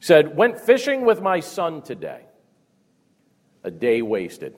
He 0.00 0.04
said, 0.04 0.36
Went 0.36 0.58
fishing 0.58 1.04
with 1.04 1.22
my 1.22 1.38
son 1.38 1.82
today. 1.82 2.22
A 3.62 3.70
day 3.70 4.02
wasted. 4.02 4.56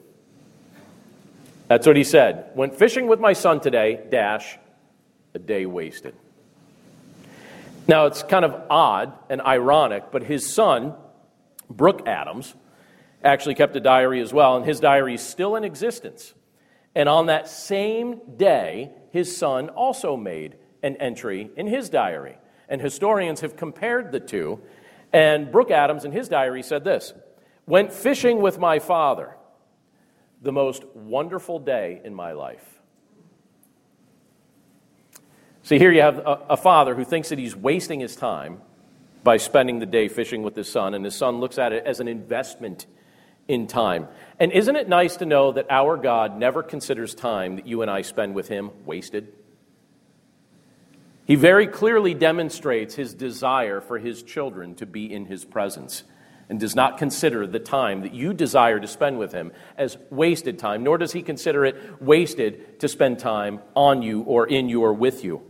That's 1.69 1.87
what 1.87 1.97
he 1.97 2.05
said. 2.05 2.47
Went 2.55 2.75
fishing 2.75 3.07
with 3.07 3.21
my 3.21 3.35
son 3.35 3.61
today, 3.61 4.01
dash, 4.11 4.57
a 5.35 5.39
day 5.39 5.67
wasted. 5.67 6.15
Now, 7.87 8.07
it's 8.07 8.23
kind 8.23 8.47
of 8.47 8.59
odd 8.71 9.13
and 9.29 9.43
ironic, 9.43 10.05
but 10.11 10.23
his 10.23 10.55
son, 10.55 10.95
Brooks 11.69 12.05
Adams, 12.07 12.55
actually 13.25 13.55
kept 13.55 13.75
a 13.75 13.81
diary 13.81 14.21
as 14.21 14.33
well, 14.33 14.57
and 14.57 14.65
his 14.65 14.81
diary 14.81 15.15
is 15.15 15.23
still 15.23 15.57
in 15.57 15.65
existence. 15.65 16.35
And 16.95 17.09
on 17.09 17.27
that 17.27 17.49
same 17.49 18.21
day, 18.37 18.93
his 19.11 19.37
son 19.37 19.69
also 19.71 20.17
made 20.17 20.57
an 20.83 20.97
entry 20.97 21.51
in 21.57 21.67
his 21.67 21.89
diary. 21.89 22.37
And 22.69 22.81
historians 22.81 23.41
have 23.41 23.57
compared 23.57 24.13
the 24.13 24.21
two 24.21 24.61
and 25.15 25.53
Brooks 25.53 25.71
Adams, 25.71 26.05
in 26.05 26.11
his 26.11 26.29
diary, 26.29 26.65
said 26.65 26.83
this 26.83 27.15
Went 27.67 27.93
fishing 27.93 28.43
with 28.43 28.59
my 28.59 28.81
father, 28.81 29.37
the 30.43 30.53
most 30.53 30.85
wonderful 30.93 31.61
day 31.61 32.03
in 32.05 32.13
my 32.13 32.33
life. 32.33 32.81
See, 35.63 35.79
here 35.79 35.93
you 35.93 36.03
have 36.03 36.19
a, 36.19 36.41
a, 36.51 36.57
father 36.57 36.95
who 36.95 37.05
thinks 37.05 37.31
that 37.31 37.39
he's 37.39 37.57
wasting 37.57 38.01
his 38.01 38.17
time 38.17 38.61
by 39.23 39.39
spending 39.39 39.79
the 39.79 39.87
day 39.87 40.09
fishing 40.09 40.43
with 40.43 40.57
his 40.57 40.71
son, 40.71 40.93
and 40.93 41.05
his 41.05 41.15
son 41.15 41.39
looks 41.39 41.59
at 41.59 41.73
it 41.73 41.87
as 41.87 42.01
an 42.01 42.09
investment 42.09 42.85
in 43.49 43.67
time. 43.67 44.09
And 44.39 44.53
isn't 44.53 44.77
it 44.77 44.89
nice 44.89 45.17
to 45.19 45.27
know 45.27 45.53
that 45.53 45.67
our 45.71 45.97
God 45.97 46.39
never 46.39 46.63
considers 46.63 47.15
time 47.15 47.57
that 47.57 47.67
you 47.67 47.83
and 47.83 47.91
I 47.91 48.03
spend 48.03 48.35
with 48.35 48.49
him 48.49 48.71
wasted? 48.85 49.33
He 51.27 51.37
very 51.37 51.67
clearly 51.67 52.15
demonstrates 52.15 52.95
his 52.95 53.15
desire 53.15 53.81
for 53.81 53.99
his 53.99 54.23
children 54.23 54.75
to 54.77 54.87
be 54.87 55.13
in 55.13 55.27
his 55.27 55.45
presence 55.45 56.05
and 56.49 56.61
does 56.61 56.75
not 56.75 56.99
consider 56.99 57.47
the 57.47 57.59
time 57.59 58.03
that 58.03 58.13
you 58.13 58.35
desire 58.35 58.79
to 58.79 58.87
spend 58.87 59.19
with 59.19 59.33
him 59.33 59.53
as 59.79 59.97
wasted 60.11 60.59
time, 60.59 60.83
nor 60.83 60.99
does 60.99 61.13
he 61.13 61.23
consider 61.23 61.65
it 61.65 62.03
wasted 62.03 62.79
to 62.81 62.89
spend 62.89 63.19
time 63.19 63.61
on 63.75 64.03
you 64.03 64.21
or 64.23 64.47
in 64.47 64.69
you 64.69 64.83
or 64.83 64.93
with 64.93 65.25
you. 65.25 65.43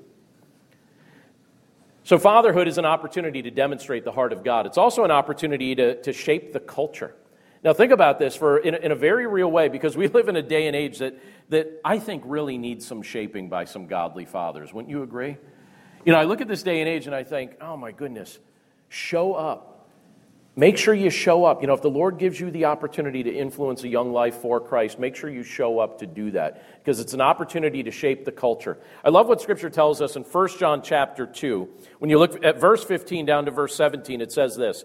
So, 2.05 2.19
fatherhood 2.19 2.69
is 2.69 2.79
an 2.79 2.85
opportunity 2.85 3.43
to 3.43 3.51
demonstrate 3.51 4.05
the 4.05 4.13
heart 4.13 4.33
of 4.33 4.45
God. 4.45 4.67
It's 4.67 4.79
also 4.79 5.05
an 5.05 5.11
opportunity 5.11 5.75
to, 5.75 6.01
to 6.03 6.13
shape 6.13 6.53
the 6.53 6.61
culture. 6.61 7.17
Now, 7.65 7.73
think 7.73 7.93
about 7.93 8.19
this 8.19 8.37
for, 8.37 8.59
in, 8.59 8.75
in 8.75 8.93
a 8.93 8.95
very 8.95 9.27
real 9.27 9.51
way 9.51 9.69
because 9.69 9.97
we 9.97 10.07
live 10.09 10.29
in 10.29 10.37
a 10.37 10.43
day 10.43 10.67
and 10.67 10.77
age 10.77 10.99
that, 10.99 11.19
that 11.49 11.81
I 11.83 11.99
think 11.99 12.23
really 12.27 12.59
needs 12.59 12.87
some 12.87 13.03
shaping 13.03 13.49
by 13.49 13.65
some 13.65 13.87
godly 13.87 14.27
fathers. 14.27 14.73
Wouldn't 14.73 14.91
you 14.91 15.03
agree? 15.03 15.39
You 16.05 16.13
know, 16.13 16.19
I 16.19 16.25
look 16.25 16.43
at 16.43 16.49
this 16.49 16.63
day 16.63 16.81
and 16.81 16.89
age 16.89 17.07
and 17.07 17.15
I 17.15 17.25
think, 17.25 17.57
oh 17.63 17.79
my 17.79 17.91
goodness, 17.91 18.39
show 18.91 19.33
up. 19.33 19.71
Make 20.57 20.77
sure 20.77 20.95
you 20.95 21.11
show 21.11 21.47
up. 21.47 21.63
You 21.63 21.67
know, 21.67 21.73
if 21.75 21.83
the 21.83 21.91
Lord 21.91 22.19
gives 22.19 22.39
you 22.39 22.51
the 22.51 22.67
opportunity 22.67 23.25
to 23.25 23.35
influence 23.35 23.83
a 23.83 23.89
young 23.89 24.13
life 24.13 24.37
for 24.37 24.61
Christ, 24.61 25.01
make 25.01 25.17
sure 25.17 25.29
you 25.29 25.43
show 25.43 25.81
up 25.81 25.99
to 25.99 26.07
do 26.07 26.31
that 26.33 26.79
because 26.79 27.01
it's 27.01 27.13
an 27.13 27.21
opportunity 27.21 27.83
to 27.83 27.91
shape 27.91 28.25
the 28.25 28.31
culture. 28.31 28.79
I 29.03 29.09
love 29.09 29.27
what 29.27 29.41
Scripture 29.41 29.71
tells 29.71 30.01
us 30.01 30.15
in 30.15 30.23
1 30.23 30.49
John 30.59 30.83
chapter 30.83 31.27
2. 31.27 31.69
When 31.99 32.09
you 32.09 32.19
look 32.19 32.45
at 32.45 32.61
verse 32.61 32.85
15 32.85 33.27
down 33.27 33.47
to 33.47 33.51
verse 33.51 33.75
17, 33.75 34.21
it 34.21 34.31
says 34.31 34.55
this 34.55 34.85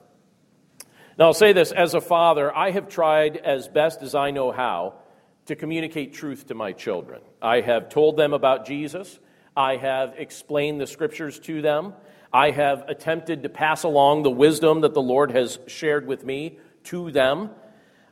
Now, 1.17 1.25
I'll 1.25 1.33
say 1.33 1.51
this 1.51 1.71
as 1.71 1.93
a 1.93 2.01
father, 2.01 2.55
I 2.55 2.71
have 2.71 2.87
tried 2.87 3.37
as 3.37 3.67
best 3.67 4.01
as 4.01 4.15
I 4.15 4.31
know 4.31 4.51
how 4.51 4.95
to 5.47 5.55
communicate 5.55 6.13
truth 6.13 6.47
to 6.47 6.53
my 6.53 6.71
children. 6.71 7.21
I 7.41 7.61
have 7.61 7.89
told 7.89 8.15
them 8.15 8.33
about 8.33 8.65
Jesus. 8.65 9.19
I 9.55 9.75
have 9.75 10.13
explained 10.17 10.79
the 10.79 10.87
scriptures 10.87 11.37
to 11.39 11.61
them. 11.61 11.93
I 12.31 12.51
have 12.51 12.85
attempted 12.87 13.43
to 13.43 13.49
pass 13.49 13.83
along 13.83 14.23
the 14.23 14.29
wisdom 14.29 14.81
that 14.81 14.93
the 14.93 15.01
Lord 15.01 15.31
has 15.31 15.59
shared 15.67 16.07
with 16.07 16.23
me 16.23 16.59
to 16.85 17.11
them. 17.11 17.49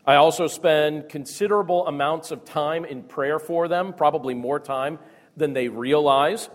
I 0.06 0.16
also 0.16 0.48
spend 0.48 1.08
considerable 1.08 1.88
amounts 1.88 2.32
of 2.32 2.44
time 2.44 2.84
in 2.84 3.04
prayer 3.04 3.40
for 3.40 3.70
them, 3.70 3.94
probably 3.94 4.34
more 4.34 4.60
time 4.60 5.00
than 5.38 5.54
they 5.54 5.70
realize. 5.70 6.50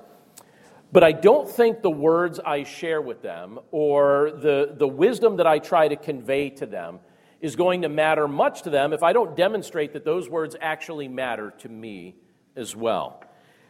But 0.93 1.03
I 1.03 1.13
don't 1.13 1.49
think 1.49 1.83
the 1.83 1.91
words 1.91 2.39
I 2.39 2.63
share 2.63 3.03
with 3.03 3.21
them 3.23 3.59
or 3.71 4.31
the, 4.31 4.75
the 4.77 4.87
wisdom 4.87 5.39
that 5.39 5.47
I 5.47 5.59
try 5.59 5.89
to 5.89 5.97
convey 5.97 6.51
to 6.51 6.67
them 6.67 7.01
is 7.41 7.57
going 7.57 7.83
to 7.83 7.89
matter 7.89 8.29
much 8.29 8.63
to 8.63 8.71
them 8.71 8.93
if 8.93 9.03
I 9.03 9.13
don't 9.13 9.37
demonstrate 9.37 9.93
that 9.95 10.05
those 10.05 10.29
words 10.29 10.57
actually 10.61 11.09
matter 11.09 11.53
to 11.59 11.69
me 11.69 12.17
as 12.57 12.75
well. 12.77 13.23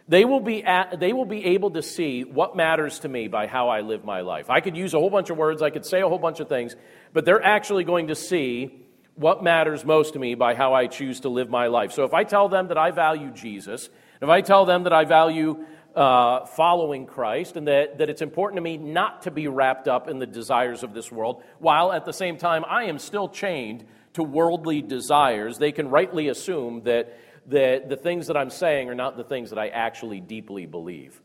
They 0.07 0.27
will, 0.27 0.41
be 0.41 0.63
at, 0.63 1.01
they 1.01 1.15
will 1.15 1.25
be 1.25 1.45
able 1.47 1.71
to 1.71 1.83
see 1.83 2.25
what 2.25 2.55
matters 2.55 2.99
to 3.01 3.09
me 3.09 3.27
by 3.29 3.47
how 3.47 3.71
I 3.71 3.81
live 3.81 4.05
my 4.05 4.21
life. 4.21 4.51
I 4.51 4.61
could 4.61 4.77
use 4.77 4.93
a 4.93 4.99
whole 4.99 5.09
bunch 5.09 5.31
of 5.31 5.39
words, 5.39 5.63
I 5.63 5.71
could 5.71 5.87
say 5.87 6.03
a 6.03 6.09
whole 6.09 6.19
bunch 6.19 6.41
of 6.41 6.49
things, 6.49 6.77
but 7.15 7.25
they're 7.25 7.43
actually 7.43 7.85
going 7.85 8.09
to 8.09 8.15
see 8.15 8.85
what 9.15 9.43
matters 9.43 9.85
most 9.85 10.13
to 10.13 10.19
me 10.19 10.35
by 10.35 10.55
how 10.55 10.75
I 10.75 10.89
choose 10.89 11.21
to 11.21 11.31
live 11.31 11.49
my 11.49 11.69
life. 11.69 11.93
So 11.93 12.05
if 12.05 12.13
I 12.13 12.25
tell 12.25 12.49
them 12.51 12.69
that 12.69 12.77
I 12.77 12.91
value 12.91 13.31
Jesus, 13.31 13.89
if 14.21 14.29
I 14.29 14.43
tell 14.43 14.67
them 14.67 14.85
that 14.85 14.93
I 14.93 15.05
value 15.05 15.65
uh, 15.95 16.47
following 16.47 17.07
Christ 17.07 17.57
and 17.57 17.69
that, 17.69 17.99
that 17.99 18.11
it's 18.11 18.23
important 18.23 18.59
to 18.59 18.63
me 18.63 18.77
not 18.77 19.23
to 19.23 19.31
be 19.31 19.49
wrapped 19.49 19.89
up 19.89 20.09
in 20.09 20.19
the 20.19 20.27
desires 20.27 20.83
of 20.83 20.95
this 20.95 21.11
world, 21.11 21.43
while 21.59 21.93
at 21.93 22.05
the 22.05 22.13
same 22.13 22.37
time 22.37 22.65
I 22.69 22.85
am 22.85 22.99
still 22.99 23.29
chained 23.29 23.85
to 24.15 24.23
worldly 24.23 24.83
desires, 24.83 25.59
they 25.59 25.73
can 25.73 25.89
rightly 25.89 26.29
assume 26.29 26.83
that 26.85 27.19
that 27.47 27.89
the 27.89 27.97
things 27.97 28.29
that 28.29 28.37
I'm 28.37 28.51
saying 28.51 28.89
are 28.89 28.95
not 28.95 29.17
the 29.17 29.25
things 29.25 29.51
that 29.51 29.59
I 29.59 29.69
actually 29.69 30.21
deeply 30.21 30.67
believe. 30.67 31.21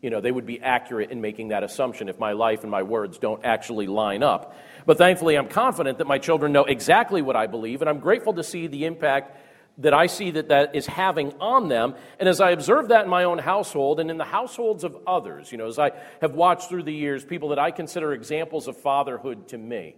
You 0.00 0.08
know, 0.08 0.20
they 0.20 0.32
would 0.32 0.46
be 0.46 0.60
accurate 0.60 1.10
in 1.10 1.20
making 1.20 1.48
that 1.48 1.62
assumption 1.62 2.08
if 2.08 2.18
my 2.18 2.32
life 2.32 2.62
and 2.62 2.70
my 2.70 2.82
words 2.82 3.18
don't 3.18 3.44
actually 3.44 3.86
line 3.86 4.22
up. 4.22 4.56
But 4.86 4.96
thankfully, 4.96 5.36
I'm 5.36 5.48
confident 5.48 5.98
that 5.98 6.06
my 6.06 6.18
children 6.18 6.52
know 6.52 6.64
exactly 6.64 7.20
what 7.20 7.36
I 7.36 7.46
believe, 7.46 7.82
and 7.82 7.90
I'm 7.90 7.98
grateful 7.98 8.32
to 8.34 8.42
see 8.42 8.66
the 8.66 8.86
impact 8.86 9.36
that 9.78 9.94
I 9.94 10.06
see 10.06 10.30
that 10.32 10.48
that 10.48 10.74
is 10.74 10.86
having 10.86 11.32
on 11.40 11.68
them. 11.68 11.94
And 12.18 12.28
as 12.28 12.40
I 12.40 12.50
observe 12.50 12.88
that 12.88 13.04
in 13.04 13.10
my 13.10 13.24
own 13.24 13.38
household 13.38 14.00
and 14.00 14.10
in 14.10 14.18
the 14.18 14.24
households 14.24 14.84
of 14.84 14.96
others, 15.06 15.50
you 15.50 15.58
know, 15.58 15.66
as 15.66 15.78
I 15.78 15.92
have 16.20 16.34
watched 16.34 16.68
through 16.68 16.82
the 16.82 16.92
years 16.92 17.24
people 17.24 17.50
that 17.50 17.58
I 17.58 17.70
consider 17.70 18.12
examples 18.12 18.68
of 18.68 18.76
fatherhood 18.76 19.48
to 19.48 19.58
me, 19.58 19.96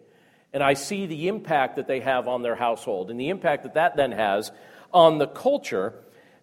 and 0.52 0.62
I 0.62 0.74
see 0.74 1.06
the 1.06 1.28
impact 1.28 1.76
that 1.76 1.88
they 1.88 2.00
have 2.00 2.28
on 2.28 2.42
their 2.42 2.54
household 2.54 3.10
and 3.10 3.18
the 3.18 3.30
impact 3.30 3.64
that 3.64 3.74
that 3.74 3.96
then 3.96 4.12
has 4.12 4.52
on 4.92 5.18
the 5.18 5.26
culture, 5.26 5.94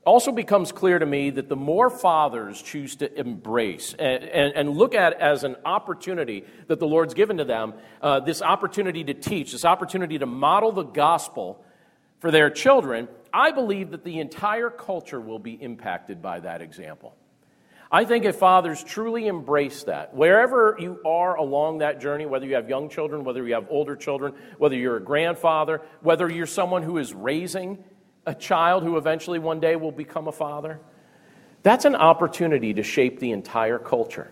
also 0.06 0.32
becomes 0.32 0.72
clear 0.72 0.98
to 0.98 1.06
me 1.06 1.30
that 1.30 1.50
the 1.50 1.56
more 1.56 1.90
fathers 1.90 2.62
choose 2.62 2.96
to 2.96 3.20
embrace 3.20 3.94
and, 4.00 4.24
and, 4.24 4.56
and, 4.56 4.70
look 4.70 4.96
at 4.96 5.14
as 5.20 5.44
an 5.44 5.56
opportunity 5.66 6.46
that 6.68 6.80
the 6.80 6.88
Lord's 6.88 7.14
given 7.14 7.38
to 7.38 7.46
them, 7.46 7.74
uh, 8.02 8.20
this 8.20 8.42
opportunity 8.42 9.04
to 9.04 9.14
teach, 9.14 9.52
this 9.52 9.66
opportunity 9.66 10.18
to 10.18 10.26
model 10.26 10.72
the 10.72 10.84
gospel 10.84 11.64
for 12.20 12.32
their 12.32 12.50
children, 12.50 13.08
I 13.34 13.52
believe 13.52 13.92
that 13.92 14.04
the 14.04 14.20
entire 14.20 14.70
culture 14.70 15.20
will 15.20 15.40
be 15.40 15.54
impacted 15.54 16.22
by 16.22 16.40
that 16.42 16.62
example. 16.62 17.16
I 17.92 18.06
think 18.06 18.26
if 18.26 18.36
fathers 18.36 18.84
truly 18.84 19.26
embrace 19.26 19.84
that, 19.84 20.14
wherever 20.14 20.78
you 20.80 21.00
are 21.06 21.36
along 21.36 21.80
that 21.80 22.00
journey, 22.00 22.28
whether 22.28 22.46
you 22.46 22.54
have 22.54 22.70
young 22.70 22.88
children, 22.88 23.24
whether 23.24 23.46
you 23.46 23.56
have 23.56 23.66
older 23.70 23.96
children, 23.96 24.34
whether 24.60 24.76
you're 24.76 24.98
a 24.98 25.04
grandfather, 25.04 25.82
whether 26.02 26.30
you're 26.30 26.46
someone 26.46 26.84
who 26.84 27.00
is 27.00 27.14
raising 27.14 27.84
a 28.28 28.36
child 28.36 28.84
who 28.84 28.98
eventually 28.98 29.40
one 29.40 29.60
day 29.60 29.76
will 29.76 29.92
become 29.92 30.28
a 30.28 30.32
father, 30.32 30.80
that's 31.64 31.86
an 31.86 31.96
opportunity 31.96 32.76
to 32.76 32.84
shape 32.84 33.20
the 33.20 33.32
entire 33.32 33.80
culture. 33.80 34.32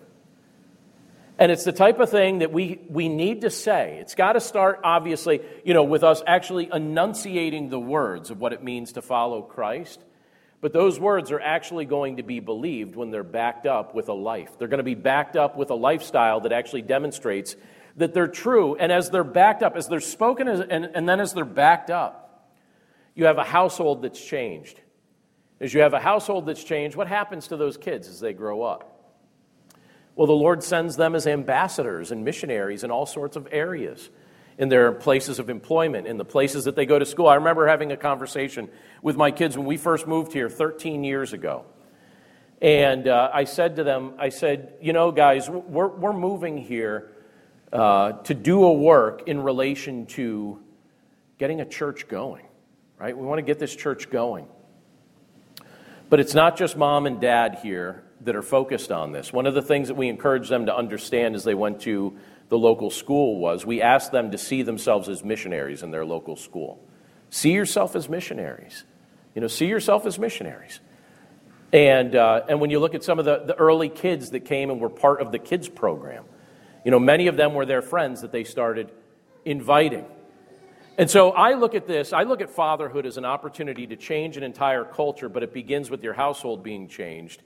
And 1.40 1.52
it's 1.52 1.64
the 1.64 1.72
type 1.72 2.00
of 2.00 2.10
thing 2.10 2.40
that 2.40 2.52
we, 2.52 2.80
we 2.90 3.10
need 3.10 3.42
to 3.42 3.52
say. 3.52 4.00
It's 4.02 4.16
got 4.16 4.34
to 4.34 4.40
start, 4.40 4.80
obviously, 4.84 5.42
you 5.64 5.74
know, 5.76 5.84
with 5.84 6.04
us 6.04 6.24
actually 6.26 6.70
enunciating 6.74 7.70
the 7.70 7.80
words 7.80 8.32
of 8.32 8.40
what 8.40 8.54
it 8.54 8.64
means 8.64 8.94
to 8.94 9.04
follow 9.04 9.44
Christ. 9.44 10.04
But 10.62 10.74
those 10.74 11.00
words 11.00 11.32
are 11.32 11.40
actually 11.40 11.86
going 11.86 12.18
to 12.18 12.24
be 12.24 12.40
believed 12.40 12.96
when 12.96 13.12
they're 13.12 13.24
backed 13.24 13.68
up 13.68 13.94
with 13.94 14.10
a 14.10 14.14
life. 14.14 14.58
They're 14.58 14.68
going 14.68 14.80
to 14.80 14.84
be 14.84 14.96
backed 14.96 15.36
up 15.36 15.56
with 15.56 15.70
a 15.70 15.76
lifestyle 15.76 16.40
that 16.42 16.52
actually 16.52 16.82
demonstrates 16.82 17.56
that 17.98 18.16
they're 18.16 18.28
true. 18.28 18.76
And 18.76 18.92
as 18.92 19.12
they're 19.12 19.24
backed 19.24 19.62
up, 19.62 19.76
as 19.76 19.88
they're 19.88 20.00
spoken, 20.00 20.48
as, 20.48 20.62
and, 20.62 20.86
and 20.86 21.08
then 21.08 21.20
as 21.20 21.34
they're 21.34 21.46
backed 21.46 21.92
up, 21.92 22.52
you 23.14 23.26
have 23.26 23.38
a 23.38 23.44
household 23.44 24.02
that's 24.02 24.24
changed. 24.24 24.80
As 25.60 25.72
you 25.72 25.82
have 25.82 25.94
a 25.94 26.00
household 26.00 26.48
that's 26.48 26.64
changed, 26.64 26.96
what 26.96 27.08
happens 27.08 27.50
to 27.50 27.58
those 27.58 27.78
kids 27.78 28.08
as 28.08 28.20
they 28.20 28.34
grow 28.34 28.64
up? 28.64 28.97
Well, 30.18 30.26
the 30.26 30.34
Lord 30.34 30.64
sends 30.64 30.98
them 30.98 31.14
as 31.14 31.28
ambassadors 31.28 32.12
and 32.12 32.26
missionaries 32.26 32.84
in 32.84 32.90
all 32.90 33.06
sorts 33.06 33.36
of 33.38 33.48
areas, 33.52 34.10
in 34.58 34.68
their 34.68 34.92
places 34.92 35.38
of 35.38 35.48
employment, 35.48 36.08
in 36.08 36.18
the 36.18 36.26
places 36.26 36.66
that 36.66 36.76
they 36.76 36.88
go 36.88 36.98
to 36.98 37.06
school. 37.06 37.28
I 37.28 37.36
remember 37.36 37.68
having 37.68 37.92
a 37.92 37.98
conversation 37.98 38.68
with 39.04 39.16
my 39.16 39.30
kids 39.30 39.56
when 39.56 39.68
we 39.68 39.78
first 39.78 40.08
moved 40.08 40.34
here 40.34 40.50
13 40.50 41.04
years 41.04 41.34
ago. 41.34 41.66
And 42.64 43.08
uh, 43.08 43.30
I 43.32 43.44
said 43.44 43.76
to 43.76 43.84
them, 43.84 44.16
I 44.18 44.30
said, 44.30 44.74
you 44.82 44.92
know, 44.92 45.12
guys, 45.12 45.52
we're, 45.52 45.88
we're 45.88 46.14
moving 46.14 46.58
here 46.58 47.12
uh, 47.72 48.14
to 48.14 48.34
do 48.34 48.64
a 48.64 48.74
work 48.74 49.28
in 49.28 49.44
relation 49.44 50.08
to 50.08 50.60
getting 51.38 51.62
a 51.62 51.66
church 51.66 52.08
going, 52.08 52.48
right? 52.98 53.16
We 53.16 53.24
want 53.24 53.38
to 53.38 53.44
get 53.44 53.60
this 53.60 53.76
church 53.76 54.10
going. 54.10 54.48
But 56.10 56.20
it's 56.20 56.34
not 56.34 56.58
just 56.58 56.76
mom 56.76 57.06
and 57.06 57.22
dad 57.22 57.60
here 57.62 58.04
that 58.22 58.36
are 58.36 58.42
focused 58.42 58.92
on 58.92 59.12
this. 59.12 59.32
One 59.32 59.46
of 59.46 59.54
the 59.54 59.62
things 59.62 59.90
that 59.90 59.96
we 59.96 60.10
encouraged 60.10 60.50
them 60.50 60.66
to 60.66 60.76
understand 60.76 61.36
as 61.36 61.44
they 61.44 61.54
went 61.54 61.82
to 61.82 62.18
the 62.50 62.58
local 62.58 62.90
school 62.90 63.40
was 63.40 63.66
we 63.66 63.82
asked 63.82 64.12
them 64.12 64.32
to 64.32 64.38
see 64.38 64.64
themselves 64.64 65.10
as 65.10 65.24
missionaries 65.24 65.84
in 65.84 65.92
their 65.92 66.06
local 66.06 66.36
school. 66.36 66.80
See 67.30 67.52
yourself 67.52 67.96
as 67.96 68.10
missionaries. 68.10 68.86
You 69.36 69.42
know, 69.42 69.48
see 69.48 69.68
yourself 69.68 70.06
as 70.06 70.18
missionaries. 70.18 70.80
And, 71.74 72.16
uh, 72.16 72.46
and 72.48 72.62
when 72.62 72.70
you 72.70 72.80
look 72.80 72.96
at 72.96 73.04
some 73.04 73.20
of 73.20 73.26
the, 73.26 73.44
the 73.46 73.56
early 73.56 73.90
kids 73.90 74.32
that 74.32 74.42
came 74.42 74.70
and 74.70 74.80
were 74.80 74.90
part 74.90 75.22
of 75.22 75.32
the 75.32 75.40
kids 75.40 75.68
program, 75.68 76.24
you 76.86 76.92
know, 76.92 77.00
many 77.00 77.28
of 77.28 77.36
them 77.36 77.54
were 77.54 77.66
their 77.66 77.82
friends 77.82 78.22
that 78.22 78.32
they 78.32 78.46
started 78.46 78.92
inviting. 79.44 80.06
And 80.98 81.10
so 81.10 81.32
I 81.32 81.54
look 81.54 81.76
at 81.76 81.86
this, 81.86 82.14
I 82.14 82.24
look 82.24 82.42
at 82.42 82.50
fatherhood 82.50 83.06
as 83.06 83.18
an 83.18 83.26
opportunity 83.26 83.86
to 83.88 83.96
change 83.96 84.38
an 84.38 84.44
entire 84.44 84.84
culture, 84.86 85.30
but 85.30 85.44
it 85.44 85.54
begins 85.54 85.92
with 85.92 86.04
your 86.04 86.14
household 86.14 86.64
being 86.64 86.88
changed 86.88 87.44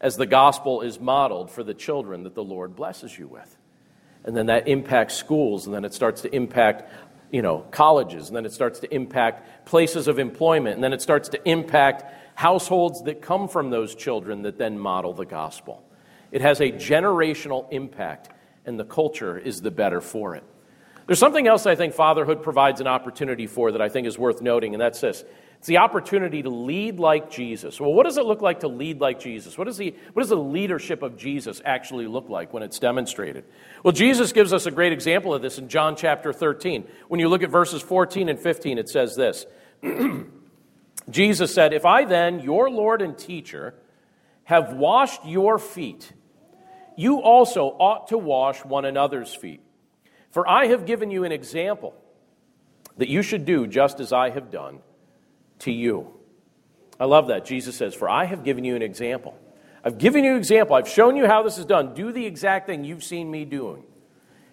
as 0.00 0.16
the 0.16 0.26
gospel 0.26 0.82
is 0.82 1.00
modeled 1.00 1.50
for 1.50 1.62
the 1.62 1.74
children 1.74 2.24
that 2.24 2.34
the 2.34 2.44
Lord 2.44 2.76
blesses 2.76 3.18
you 3.18 3.26
with. 3.26 3.56
And 4.24 4.36
then 4.36 4.46
that 4.46 4.68
impacts 4.68 5.14
schools, 5.14 5.66
and 5.66 5.74
then 5.74 5.84
it 5.84 5.94
starts 5.94 6.22
to 6.22 6.34
impact 6.34 6.90
you 7.30 7.42
know, 7.42 7.60
colleges, 7.70 8.28
and 8.28 8.36
then 8.36 8.46
it 8.46 8.52
starts 8.52 8.80
to 8.80 8.94
impact 8.94 9.66
places 9.66 10.08
of 10.08 10.18
employment, 10.18 10.76
and 10.76 10.84
then 10.84 10.92
it 10.92 11.02
starts 11.02 11.28
to 11.30 11.48
impact 11.48 12.04
households 12.34 13.02
that 13.02 13.20
come 13.20 13.48
from 13.48 13.70
those 13.70 13.94
children 13.94 14.42
that 14.42 14.58
then 14.58 14.78
model 14.78 15.12
the 15.12 15.24
gospel. 15.24 15.82
It 16.30 16.40
has 16.40 16.60
a 16.60 16.70
generational 16.70 17.66
impact, 17.70 18.30
and 18.64 18.78
the 18.78 18.84
culture 18.84 19.38
is 19.38 19.60
the 19.60 19.70
better 19.70 20.00
for 20.00 20.36
it. 20.36 20.44
There's 21.06 21.18
something 21.18 21.46
else 21.46 21.66
I 21.66 21.76
think 21.76 21.94
fatherhood 21.94 22.42
provides 22.42 22.80
an 22.80 22.86
opportunity 22.86 23.46
for 23.46 23.72
that 23.72 23.80
I 23.80 23.88
think 23.88 24.06
is 24.06 24.18
worth 24.18 24.42
noting, 24.42 24.74
and 24.74 24.80
that's 24.80 25.00
this 25.00 25.24
it's 25.58 25.68
the 25.68 25.78
opportunity 25.78 26.42
to 26.42 26.50
lead 26.50 27.00
like 27.00 27.30
Jesus. 27.30 27.80
Well, 27.80 27.92
what 27.92 28.04
does 28.04 28.18
it 28.18 28.24
look 28.26 28.42
like 28.42 28.60
to 28.60 28.68
lead 28.68 29.00
like 29.00 29.18
Jesus? 29.18 29.56
What, 29.56 29.68
is 29.68 29.76
the, 29.76 29.94
what 30.12 30.22
does 30.22 30.28
the 30.28 30.36
leadership 30.36 31.02
of 31.02 31.16
Jesus 31.16 31.62
actually 31.64 32.06
look 32.06 32.28
like 32.28 32.52
when 32.52 32.62
it's 32.62 32.78
demonstrated? 32.78 33.44
Well, 33.82 33.92
Jesus 33.92 34.32
gives 34.32 34.52
us 34.52 34.66
a 34.66 34.70
great 34.70 34.92
example 34.92 35.32
of 35.32 35.42
this 35.42 35.58
in 35.58 35.68
John 35.68 35.96
chapter 35.96 36.32
13. 36.32 36.86
When 37.08 37.20
you 37.20 37.28
look 37.28 37.42
at 37.42 37.50
verses 37.50 37.82
14 37.82 38.28
and 38.28 38.38
15, 38.38 38.78
it 38.78 38.88
says 38.88 39.16
this 39.16 39.46
Jesus 41.10 41.54
said, 41.54 41.72
If 41.72 41.84
I 41.84 42.04
then, 42.04 42.40
your 42.40 42.70
Lord 42.70 43.00
and 43.00 43.16
teacher, 43.16 43.74
have 44.44 44.74
washed 44.74 45.24
your 45.24 45.58
feet, 45.58 46.12
you 46.96 47.22
also 47.22 47.68
ought 47.68 48.08
to 48.08 48.18
wash 48.18 48.64
one 48.64 48.84
another's 48.84 49.34
feet. 49.34 49.62
For 50.36 50.46
I 50.46 50.66
have 50.66 50.84
given 50.84 51.10
you 51.10 51.24
an 51.24 51.32
example 51.32 51.94
that 52.98 53.08
you 53.08 53.22
should 53.22 53.46
do 53.46 53.66
just 53.66 54.00
as 54.00 54.12
I 54.12 54.28
have 54.28 54.50
done 54.50 54.80
to 55.60 55.72
you. 55.72 56.12
I 57.00 57.06
love 57.06 57.28
that. 57.28 57.46
Jesus 57.46 57.74
says, 57.74 57.94
For 57.94 58.06
I 58.06 58.26
have 58.26 58.44
given 58.44 58.62
you 58.62 58.76
an 58.76 58.82
example. 58.82 59.34
I've 59.82 59.96
given 59.96 60.24
you 60.24 60.32
an 60.32 60.36
example. 60.36 60.76
I've 60.76 60.90
shown 60.90 61.16
you 61.16 61.26
how 61.26 61.42
this 61.42 61.56
is 61.56 61.64
done. 61.64 61.94
Do 61.94 62.12
the 62.12 62.26
exact 62.26 62.66
thing 62.66 62.84
you've 62.84 63.02
seen 63.02 63.30
me 63.30 63.46
doing. 63.46 63.82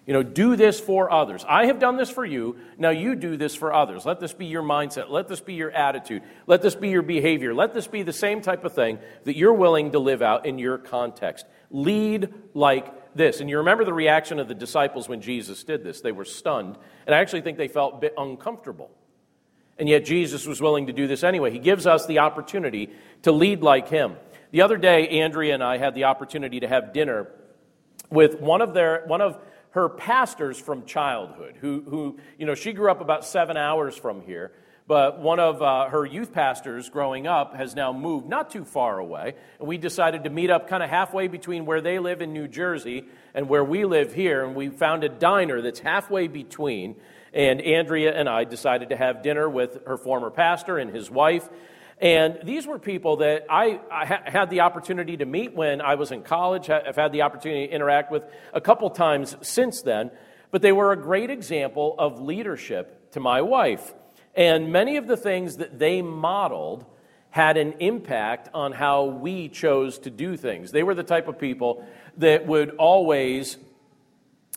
You 0.06 0.14
know, 0.14 0.22
do 0.22 0.56
this 0.56 0.80
for 0.80 1.10
others. 1.10 1.44
I 1.46 1.66
have 1.66 1.80
done 1.80 1.98
this 1.98 2.08
for 2.08 2.24
you. 2.24 2.56
Now 2.78 2.88
you 2.88 3.14
do 3.14 3.36
this 3.36 3.54
for 3.54 3.74
others. 3.74 4.06
Let 4.06 4.20
this 4.20 4.32
be 4.32 4.46
your 4.46 4.62
mindset. 4.62 5.10
Let 5.10 5.28
this 5.28 5.42
be 5.42 5.52
your 5.52 5.70
attitude. 5.70 6.22
Let 6.46 6.62
this 6.62 6.74
be 6.74 6.88
your 6.88 7.02
behavior. 7.02 7.52
Let 7.52 7.74
this 7.74 7.86
be 7.86 8.02
the 8.02 8.12
same 8.14 8.40
type 8.40 8.64
of 8.64 8.72
thing 8.72 9.00
that 9.24 9.36
you're 9.36 9.52
willing 9.52 9.92
to 9.92 9.98
live 9.98 10.22
out 10.22 10.46
in 10.46 10.58
your 10.58 10.78
context. 10.78 11.44
Lead 11.70 12.32
like 12.54 13.03
this. 13.14 13.40
And 13.40 13.48
you 13.48 13.58
remember 13.58 13.84
the 13.84 13.92
reaction 13.92 14.38
of 14.38 14.48
the 14.48 14.54
disciples 14.54 15.08
when 15.08 15.20
Jesus 15.20 15.64
did 15.64 15.84
this. 15.84 16.00
They 16.00 16.12
were 16.12 16.24
stunned. 16.24 16.76
And 17.06 17.14
I 17.14 17.20
actually 17.20 17.42
think 17.42 17.58
they 17.58 17.68
felt 17.68 17.94
a 17.94 17.98
bit 17.98 18.14
uncomfortable. 18.16 18.90
And 19.78 19.88
yet 19.88 20.04
Jesus 20.04 20.46
was 20.46 20.60
willing 20.60 20.86
to 20.86 20.92
do 20.92 21.06
this 21.06 21.24
anyway. 21.24 21.50
He 21.50 21.58
gives 21.58 21.86
us 21.86 22.06
the 22.06 22.20
opportunity 22.20 22.90
to 23.22 23.32
lead 23.32 23.62
like 23.62 23.88
him. 23.88 24.16
The 24.52 24.62
other 24.62 24.76
day, 24.76 25.08
Andrea 25.20 25.54
and 25.54 25.64
I 25.64 25.78
had 25.78 25.94
the 25.94 26.04
opportunity 26.04 26.60
to 26.60 26.68
have 26.68 26.92
dinner 26.92 27.28
with 28.10 28.40
one 28.40 28.62
of 28.62 28.72
their 28.72 29.04
one 29.06 29.20
of 29.20 29.36
her 29.70 29.88
pastors 29.88 30.56
from 30.56 30.84
childhood, 30.84 31.56
who, 31.60 31.82
who 31.88 32.18
you 32.38 32.46
know, 32.46 32.54
she 32.54 32.72
grew 32.72 32.88
up 32.88 33.00
about 33.00 33.24
seven 33.24 33.56
hours 33.56 33.96
from 33.96 34.20
here. 34.20 34.52
But 34.86 35.18
one 35.18 35.40
of 35.40 35.62
uh, 35.62 35.88
her 35.88 36.04
youth 36.04 36.34
pastors 36.34 36.90
growing 36.90 37.26
up 37.26 37.54
has 37.56 37.74
now 37.74 37.94
moved 37.94 38.28
not 38.28 38.50
too 38.50 38.66
far 38.66 38.98
away. 38.98 39.34
And 39.58 39.66
we 39.66 39.78
decided 39.78 40.24
to 40.24 40.30
meet 40.30 40.50
up 40.50 40.68
kind 40.68 40.82
of 40.82 40.90
halfway 40.90 41.26
between 41.26 41.64
where 41.64 41.80
they 41.80 41.98
live 41.98 42.20
in 42.20 42.34
New 42.34 42.48
Jersey 42.48 43.06
and 43.32 43.48
where 43.48 43.64
we 43.64 43.86
live 43.86 44.12
here. 44.12 44.44
And 44.44 44.54
we 44.54 44.68
found 44.68 45.02
a 45.02 45.08
diner 45.08 45.62
that's 45.62 45.80
halfway 45.80 46.28
between. 46.28 46.96
And 47.32 47.62
Andrea 47.62 48.12
and 48.12 48.28
I 48.28 48.44
decided 48.44 48.90
to 48.90 48.96
have 48.96 49.22
dinner 49.22 49.48
with 49.48 49.78
her 49.86 49.96
former 49.96 50.30
pastor 50.30 50.76
and 50.76 50.94
his 50.94 51.10
wife. 51.10 51.48
And 51.98 52.40
these 52.44 52.66
were 52.66 52.78
people 52.78 53.16
that 53.18 53.46
I, 53.48 53.80
I 53.90 54.04
ha- 54.04 54.22
had 54.26 54.50
the 54.50 54.60
opportunity 54.60 55.16
to 55.16 55.24
meet 55.24 55.54
when 55.54 55.80
I 55.80 55.94
was 55.94 56.12
in 56.12 56.22
college. 56.22 56.68
I've 56.68 56.96
had 56.96 57.12
the 57.12 57.22
opportunity 57.22 57.68
to 57.68 57.72
interact 57.72 58.12
with 58.12 58.24
a 58.52 58.60
couple 58.60 58.90
times 58.90 59.34
since 59.40 59.80
then. 59.80 60.10
But 60.50 60.60
they 60.60 60.72
were 60.72 60.92
a 60.92 60.96
great 60.96 61.30
example 61.30 61.94
of 61.98 62.20
leadership 62.20 63.12
to 63.12 63.20
my 63.20 63.40
wife. 63.40 63.94
And 64.36 64.72
many 64.72 64.96
of 64.96 65.06
the 65.06 65.16
things 65.16 65.58
that 65.58 65.78
they 65.78 66.02
modeled 66.02 66.84
had 67.30 67.56
an 67.56 67.74
impact 67.80 68.48
on 68.54 68.72
how 68.72 69.04
we 69.04 69.48
chose 69.48 69.98
to 69.98 70.10
do 70.10 70.36
things. 70.36 70.70
They 70.70 70.82
were 70.82 70.94
the 70.94 71.02
type 71.02 71.26
of 71.26 71.38
people 71.38 71.84
that 72.18 72.46
would 72.46 72.76
always 72.76 73.56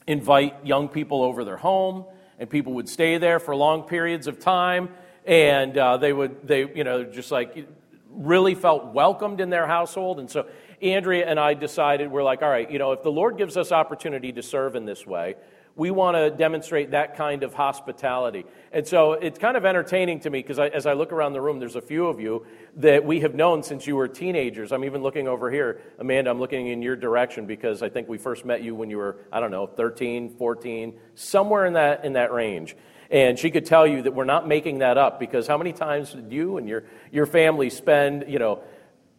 invite 0.05 0.65
young 0.65 0.87
people 0.87 1.23
over 1.23 1.43
their 1.43 1.57
home, 1.57 2.05
and 2.39 2.49
people 2.49 2.73
would 2.73 2.87
stay 2.87 3.17
there 3.17 3.39
for 3.39 3.55
long 3.55 3.83
periods 3.83 4.27
of 4.27 4.39
time, 4.39 4.89
and 5.25 5.77
uh, 5.77 5.97
they 5.97 6.13
would, 6.13 6.47
they, 6.47 6.71
you 6.73 6.83
know, 6.83 7.03
just 7.03 7.31
like 7.31 7.67
really 8.09 8.55
felt 8.55 8.93
welcomed 8.93 9.41
in 9.41 9.49
their 9.49 9.67
household. 9.67 10.19
And 10.19 10.29
so 10.29 10.47
Andrea 10.81 11.27
and 11.27 11.39
I 11.39 11.55
decided, 11.55 12.11
we're 12.11 12.23
like, 12.23 12.41
all 12.41 12.49
right, 12.49 12.69
you 12.69 12.79
know, 12.79 12.91
if 12.91 13.03
the 13.03 13.11
Lord 13.11 13.37
gives 13.37 13.57
us 13.57 13.71
opportunity 13.71 14.31
to 14.33 14.43
serve 14.43 14.75
in 14.75 14.85
this 14.85 15.05
way, 15.05 15.35
we 15.77 15.91
want 15.91 16.17
to 16.17 16.31
demonstrate 16.31 16.91
that 16.91 17.15
kind 17.15 17.43
of 17.43 17.53
hospitality. 17.53 18.45
And 18.71 18.85
so 18.85 19.13
it's 19.13 19.37
kind 19.37 19.55
of 19.55 19.63
entertaining 19.63 20.19
to 20.21 20.29
me 20.31 20.39
because 20.39 20.57
as 20.59 20.87
I 20.87 20.93
look 20.93 21.11
around 21.11 21.33
the 21.33 21.41
room, 21.41 21.59
there's 21.59 21.75
a 21.75 21.81
few 21.81 22.07
of 22.07 22.19
you 22.19 22.45
that 22.77 23.05
we 23.05 23.19
have 23.21 23.35
known 23.35 23.61
since 23.61 23.85
you 23.85 23.95
were 23.95 24.07
teenagers. 24.07 24.71
I'm 24.71 24.83
even 24.83 25.03
looking 25.03 25.27
over 25.27 25.51
here. 25.51 25.79
Amanda, 25.99 26.31
I'm 26.31 26.39
looking 26.39 26.67
in 26.67 26.81
your 26.81 26.95
direction 26.95 27.45
because 27.45 27.83
I 27.83 27.89
think 27.89 28.09
we 28.09 28.17
first 28.17 28.43
met 28.43 28.63
you 28.63 28.73
when 28.73 28.89
you 28.89 28.97
were, 28.97 29.17
I 29.31 29.39
don't 29.39 29.51
know, 29.51 29.67
13, 29.67 30.35
14, 30.35 30.99
somewhere 31.13 31.67
in 31.67 31.73
that, 31.73 32.03
in 32.03 32.13
that 32.13 32.33
range. 32.33 32.75
And 33.11 33.37
she 33.37 33.51
could 33.51 33.65
tell 33.65 33.85
you 33.85 34.01
that 34.01 34.15
we're 34.15 34.25
not 34.25 34.47
making 34.47 34.79
that 34.79 34.97
up 34.97 35.19
because 35.19 35.47
how 35.47 35.59
many 35.59 35.73
times 35.73 36.11
did 36.11 36.33
you 36.33 36.57
and 36.57 36.67
your, 36.67 36.85
your 37.11 37.27
family 37.27 37.69
spend, 37.69 38.25
you 38.27 38.39
know, 38.39 38.63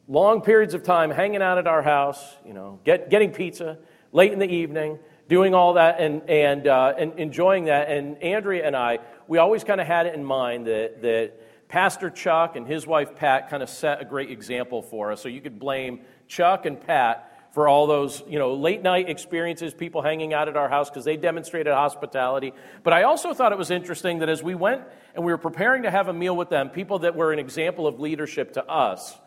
long 0.09 0.43
periods 0.43 0.75
of 0.75 0.83
time 0.83 1.11
hanging 1.11 1.41
out 1.41 1.59
at 1.59 1.69
our 1.69 1.83
house, 1.83 2.21
you 2.45 2.53
know, 2.53 2.81
get, 2.85 3.11
getting 3.11 3.31
pizza 3.31 3.79
late 4.13 4.33
in 4.33 4.39
the 4.39 4.51
evening, 4.51 4.99
doing 5.29 5.55
all 5.55 5.75
that 5.75 6.01
and, 6.01 6.29
and, 6.29 6.67
uh, 6.67 6.95
and 6.99 7.19
enjoying 7.19 7.67
that. 7.67 7.89
And 7.91 8.21
Andrea 8.23 8.67
and 8.67 8.75
I, 8.75 8.99
we 9.27 9.39
always 9.39 9.63
kind 9.63 9.81
of 9.81 9.87
had 9.87 10.07
it 10.07 10.15
in 10.15 10.25
mind 10.25 10.67
that, 10.67 11.03
that 11.03 11.69
Pastor 11.69 12.09
Chuck 12.09 12.57
and 12.57 12.67
his 12.67 12.87
wife 12.87 13.15
Pat 13.15 13.51
kind 13.51 13.63
of 13.63 13.69
set 13.69 14.01
a 14.01 14.05
great 14.05 14.31
example 14.31 14.83
for 14.83 15.13
us. 15.13 15.21
So 15.21 15.29
you 15.29 15.43
could 15.43 15.59
blame 15.59 16.01
Chuck 16.27 16.65
and 16.65 16.81
Pat 16.81 17.29
for 17.53 17.69
all 17.69 17.87
those 17.87 18.23
you 18.29 18.39
know 18.39 18.55
late 18.55 18.83
night 18.83 19.09
experiences 19.09 19.75
people 19.75 20.03
hanging 20.03 20.33
out 20.35 20.49
at 20.49 20.57
our 20.57 20.69
house 20.69 20.91
because 20.91 21.05
they 21.05 21.17
demonstrated 21.17 21.73
hospitality 21.73 22.53
but 22.85 22.93
i 22.93 23.05
also 23.05 23.33
thought 23.33 23.53
it 23.53 23.59
was 23.59 23.71
interesting 23.71 24.19
that 24.19 24.29
as 24.29 24.43
we 24.43 24.55
went 24.55 24.83
and 25.15 25.25
we 25.25 25.33
were 25.33 25.39
preparing 25.39 25.83
to 25.83 25.91
have 25.91 26.09
a 26.09 26.13
meal 26.13 26.37
with 26.37 26.51
them 26.51 26.69
people 26.69 26.99
that 27.01 27.17
were 27.17 27.33
an 27.33 27.39
example 27.39 27.87
of 27.87 27.99
leadership 27.99 28.53
to 28.53 28.65
us 28.67 29.19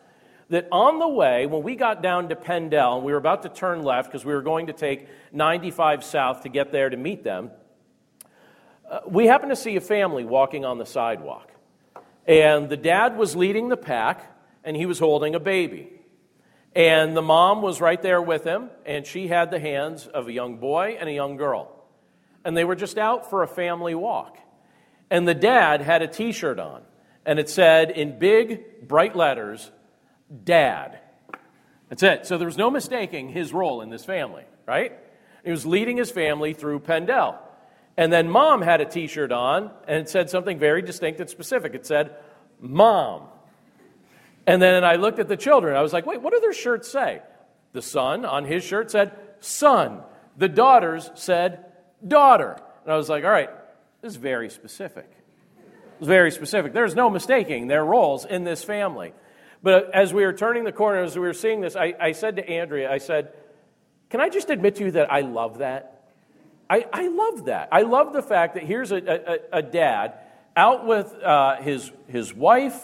that 0.52 0.68
on 0.70 1.00
the 1.00 1.08
way, 1.08 1.46
when 1.46 1.64
we 1.64 1.78
got 1.78 2.04
down 2.04 2.28
to 2.28 2.36
Penndel, 2.36 2.98
and 2.98 3.06
we 3.06 3.14
were 3.14 3.18
about 3.18 3.44
to 3.44 3.50
turn 3.50 3.84
left 3.84 4.12
because 4.12 4.26
we 4.26 4.34
were 4.34 4.42
going 4.42 4.68
to 4.68 4.74
take 4.74 5.08
95 5.32 6.04
south 6.04 6.44
to 6.44 6.50
get 6.50 6.74
there 6.74 6.90
to 6.90 6.98
meet 6.98 7.24
them, 7.24 7.52
uh, 8.90 9.00
we 9.08 9.28
happened 9.28 9.52
to 9.52 9.56
see 9.56 9.78
a 9.78 9.82
family 9.82 10.26
walking 10.26 10.66
on 10.66 10.78
the 10.78 10.86
sidewalk. 10.86 11.50
And 12.28 12.70
the 12.70 12.76
dad 12.76 13.18
was 13.18 13.34
leading 13.34 13.70
the 13.70 13.78
pack, 13.78 14.30
and 14.66 14.76
he 14.76 14.86
was 14.86 15.00
holding 15.00 15.36
a 15.36 15.40
baby. 15.40 15.90
And 16.76 17.16
the 17.16 17.22
mom 17.22 17.62
was 17.62 17.80
right 17.80 18.02
there 18.02 18.22
with 18.22 18.44
him, 18.44 18.70
and 18.86 19.06
she 19.06 19.30
had 19.30 19.52
the 19.52 19.60
hands 19.60 20.06
of 20.06 20.28
a 20.28 20.34
young 20.34 20.58
boy 20.58 20.98
and 21.00 21.08
a 21.08 21.14
young 21.14 21.38
girl. 21.38 21.72
And 22.44 22.58
they 22.58 22.66
were 22.66 22.76
just 22.76 22.98
out 22.98 23.30
for 23.30 23.42
a 23.42 23.48
family 23.48 23.96
walk. 23.96 24.38
And 25.10 25.26
the 25.26 25.34
dad 25.34 25.80
had 25.80 26.02
a 26.02 26.08
t 26.08 26.34
shirt 26.34 26.60
on, 26.60 26.82
and 27.26 27.40
it 27.40 27.48
said 27.48 27.92
in 27.92 28.20
big, 28.20 28.86
bright 28.86 29.16
letters, 29.16 29.72
dad. 30.44 31.00
That's 31.90 32.04
it. 32.04 32.26
So 32.26 32.38
there 32.38 32.48
was 32.48 32.58
no 32.58 32.70
mistaking 32.70 33.30
his 33.30 33.54
role 33.54 33.82
in 33.82 33.90
this 33.90 34.06
family, 34.06 34.44
right? 34.66 34.94
He 35.44 35.52
was 35.52 35.66
leading 35.66 35.98
his 35.98 36.12
family 36.12 36.54
through 36.54 36.80
Penndel. 36.82 37.38
And 37.98 38.12
then 38.12 38.30
mom 38.30 38.62
had 38.62 38.80
a 38.82 38.86
t 38.86 39.08
shirt 39.08 39.32
on, 39.32 39.72
and 39.88 40.00
it 40.00 40.10
said 40.10 40.30
something 40.30 40.58
very 40.58 40.82
distinct 40.82 41.20
and 41.20 41.30
specific. 41.30 41.76
It 41.76 41.86
said, 41.86 42.16
Mom. 42.60 43.24
And 44.48 44.62
then 44.62 44.84
I 44.84 44.96
looked 44.96 45.20
at 45.20 45.28
the 45.28 45.38
children. 45.38 45.76
I 45.76 45.82
was 45.82 45.94
like, 45.94 46.06
wait, 46.06 46.22
what 46.22 46.34
do 46.34 46.40
their 46.40 46.54
shirts 46.54 46.90
say? 46.90 47.22
The 47.74 47.82
son 47.82 48.26
on 48.26 48.46
his 48.46 48.64
shirt 48.64 48.92
said, 48.92 49.18
Son. 49.40 50.02
The 50.38 50.50
daughters 50.50 51.12
said, 51.16 51.66
Daughter. 52.06 52.58
And 52.84 52.94
I 52.94 52.98
was 52.98 53.10
like, 53.10 53.24
all 53.24 53.30
right, 53.30 53.50
this 54.02 54.12
is 54.12 54.18
very 54.18 54.50
specific. 54.50 55.10
It's 56.00 56.08
very 56.08 56.32
specific. 56.32 56.74
There's 56.74 56.96
no 56.96 57.10
mistaking 57.10 57.68
their 57.68 57.86
roles 57.86 58.26
in 58.26 58.44
this 58.44 58.64
family. 58.64 59.14
But 59.64 59.94
as 59.94 60.14
we 60.14 60.26
were 60.26 60.34
turning 60.34 60.64
the 60.64 60.72
corner, 60.72 61.04
as 61.04 61.16
we 61.16 61.22
were 61.22 61.34
seeing 61.34 61.62
this, 61.62 61.76
I, 61.76 61.94
I 62.00 62.12
said 62.14 62.38
to 62.38 62.50
Andrea, 62.50 62.92
I 62.92 62.98
said, 62.98 63.34
Can 64.10 64.20
I 64.20 64.30
just 64.30 64.50
admit 64.50 64.76
to 64.78 64.86
you 64.86 64.92
that 64.92 65.12
I 65.12 65.22
love 65.22 65.60
that? 65.60 66.10
I, 66.70 66.86
I 66.92 67.08
love 67.10 67.46
that. 67.46 67.70
I 67.72 67.82
love 67.82 68.14
the 68.14 68.24
fact 68.24 68.56
that 68.56 68.64
here's 68.64 68.92
a, 68.92 68.98
a, 69.54 69.60
a 69.60 69.62
dad 69.62 70.14
out 70.56 70.86
with 70.88 71.14
uh, 71.22 71.58
his, 71.58 71.92
his 72.08 72.34
wife 72.34 72.82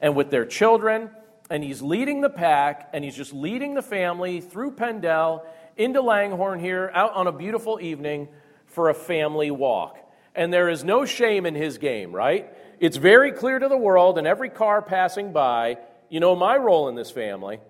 and 0.00 0.14
with 0.14 0.30
their 0.30 0.46
children, 0.46 1.10
and 1.50 1.62
he's 1.62 1.82
leading 1.82 2.20
the 2.20 2.30
pack, 2.30 2.90
and 2.92 3.04
he's 3.04 3.16
just 3.16 3.32
leading 3.32 3.74
the 3.74 3.82
family 3.82 4.40
through 4.40 4.72
Penndel 4.72 5.42
into 5.76 6.00
Langhorne 6.00 6.60
here, 6.60 6.90
out 6.94 7.12
on 7.14 7.26
a 7.26 7.32
beautiful 7.32 7.80
evening 7.80 8.28
for 8.66 8.88
a 8.88 8.94
family 8.94 9.50
walk. 9.50 9.98
And 10.34 10.52
there 10.52 10.68
is 10.68 10.84
no 10.84 11.04
shame 11.04 11.46
in 11.46 11.54
his 11.54 11.78
game, 11.78 12.12
right? 12.12 12.52
It's 12.80 12.96
very 12.96 13.32
clear 13.32 13.58
to 13.58 13.68
the 13.68 13.76
world 13.76 14.18
and 14.18 14.26
every 14.26 14.48
car 14.50 14.82
passing 14.82 15.32
by 15.32 15.78
you 16.08 16.20
know 16.20 16.36
my 16.36 16.56
role 16.56 16.88
in 16.88 16.94
this 16.94 17.10
family? 17.10 17.60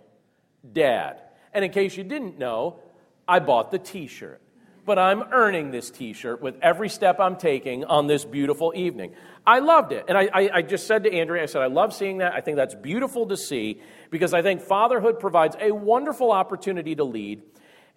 Dad. 0.73 1.21
And 1.53 1.65
in 1.65 1.71
case 1.71 1.97
you 1.97 2.05
didn't 2.05 2.39
know, 2.39 2.81
I 3.27 3.39
bought 3.39 3.71
the 3.71 3.79
t 3.79 4.07
shirt. 4.07 4.41
But 4.87 4.99
I'm 4.99 5.23
earning 5.33 5.71
this 5.71 5.91
t 5.91 6.13
shirt 6.13 6.43
with 6.43 6.57
every 6.61 6.89
step 6.89 7.19
I'm 7.19 7.37
taking 7.37 7.85
on 7.85 8.07
this 8.07 8.25
beautiful 8.25 8.73
evening. 8.77 9.15
I 9.47 9.61
loved 9.61 9.93
it. 9.93 10.05
And 10.09 10.17
I, 10.17 10.29
I, 10.33 10.51
I, 10.55 10.63
just 10.63 10.87
said 10.87 11.05
to 11.05 11.13
Andrea, 11.13 11.43
I 11.43 11.47
said, 11.47 11.63
I 11.63 11.67
love 11.67 11.95
seeing 11.95 12.19
that. 12.19 12.35
I 12.35 12.41
think 12.41 12.57
that's 12.57 12.75
beautiful 12.75 13.27
to 13.27 13.37
see 13.37 13.81
because 14.11 14.35
I 14.35 14.43
think 14.43 14.63
fatherhood 14.63 15.21
provides 15.21 15.57
a 15.61 15.71
wonderful 15.71 16.33
opportunity 16.33 16.95
to 16.97 17.05
lead. 17.05 17.43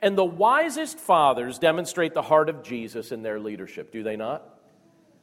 And 0.02 0.18
the 0.18 0.26
wisest 0.26 1.00
fathers 1.00 1.58
demonstrate 1.58 2.14
the 2.14 2.22
heart 2.22 2.50
of 2.50 2.64
Jesus 2.64 3.12
in 3.12 3.24
their 3.24 3.40
leadership, 3.40 3.92
do 3.92 4.04
they 4.04 4.16
not? 4.16 4.57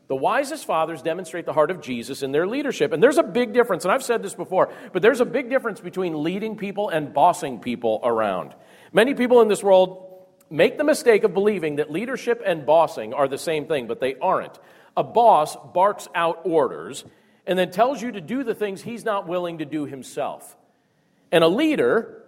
The 0.06 0.16
wisest 0.16 0.66
fathers 0.66 1.00
demonstrate 1.00 1.46
the 1.46 1.52
heart 1.52 1.70
of 1.70 1.80
Jesus 1.80 2.22
in 2.22 2.30
their 2.30 2.46
leadership. 2.46 2.92
And 2.92 3.02
there's 3.02 3.18
a 3.18 3.22
big 3.22 3.54
difference, 3.54 3.84
and 3.84 3.92
I've 3.92 4.02
said 4.02 4.22
this 4.22 4.34
before, 4.34 4.70
but 4.92 5.00
there's 5.00 5.20
a 5.20 5.24
big 5.24 5.48
difference 5.48 5.80
between 5.80 6.22
leading 6.22 6.56
people 6.56 6.90
and 6.90 7.14
bossing 7.14 7.58
people 7.58 8.00
around. 8.04 8.54
Many 8.92 9.14
people 9.14 9.40
in 9.40 9.48
this 9.48 9.62
world 9.62 10.26
make 10.50 10.76
the 10.76 10.84
mistake 10.84 11.24
of 11.24 11.32
believing 11.32 11.76
that 11.76 11.90
leadership 11.90 12.42
and 12.44 12.66
bossing 12.66 13.14
are 13.14 13.28
the 13.28 13.38
same 13.38 13.66
thing, 13.66 13.86
but 13.86 14.00
they 14.00 14.14
aren't. 14.16 14.58
A 14.96 15.02
boss 15.02 15.56
barks 15.72 16.06
out 16.14 16.42
orders 16.44 17.04
and 17.46 17.58
then 17.58 17.70
tells 17.70 18.00
you 18.00 18.12
to 18.12 18.20
do 18.20 18.44
the 18.44 18.54
things 18.54 18.82
he's 18.82 19.04
not 19.04 19.26
willing 19.26 19.58
to 19.58 19.64
do 19.64 19.86
himself. 19.86 20.56
And 21.32 21.42
a 21.42 21.48
leader 21.48 22.22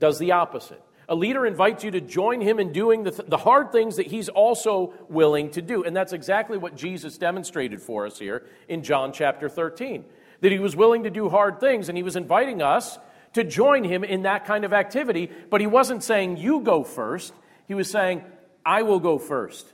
does 0.00 0.18
the 0.18 0.32
opposite. 0.32 0.82
A 1.12 1.14
leader 1.14 1.44
invites 1.44 1.84
you 1.84 1.90
to 1.90 2.00
join 2.00 2.40
him 2.40 2.58
in 2.58 2.72
doing 2.72 3.02
the, 3.02 3.10
th- 3.10 3.28
the 3.28 3.36
hard 3.36 3.70
things 3.70 3.96
that 3.96 4.06
he's 4.06 4.30
also 4.30 4.94
willing 5.10 5.50
to 5.50 5.60
do. 5.60 5.84
And 5.84 5.94
that's 5.94 6.14
exactly 6.14 6.56
what 6.56 6.74
Jesus 6.74 7.18
demonstrated 7.18 7.82
for 7.82 8.06
us 8.06 8.18
here 8.18 8.46
in 8.66 8.82
John 8.82 9.12
chapter 9.12 9.50
13. 9.50 10.06
That 10.40 10.52
he 10.52 10.58
was 10.58 10.74
willing 10.74 11.02
to 11.02 11.10
do 11.10 11.28
hard 11.28 11.60
things, 11.60 11.90
and 11.90 11.98
he 11.98 12.02
was 12.02 12.16
inviting 12.16 12.62
us 12.62 12.98
to 13.34 13.44
join 13.44 13.84
him 13.84 14.04
in 14.04 14.22
that 14.22 14.46
kind 14.46 14.64
of 14.64 14.72
activity. 14.72 15.30
But 15.50 15.60
he 15.60 15.66
wasn't 15.66 16.02
saying, 16.02 16.38
You 16.38 16.60
go 16.60 16.82
first. 16.82 17.34
He 17.68 17.74
was 17.74 17.90
saying, 17.90 18.24
I 18.64 18.80
will 18.80 18.98
go 18.98 19.18
first. 19.18 19.66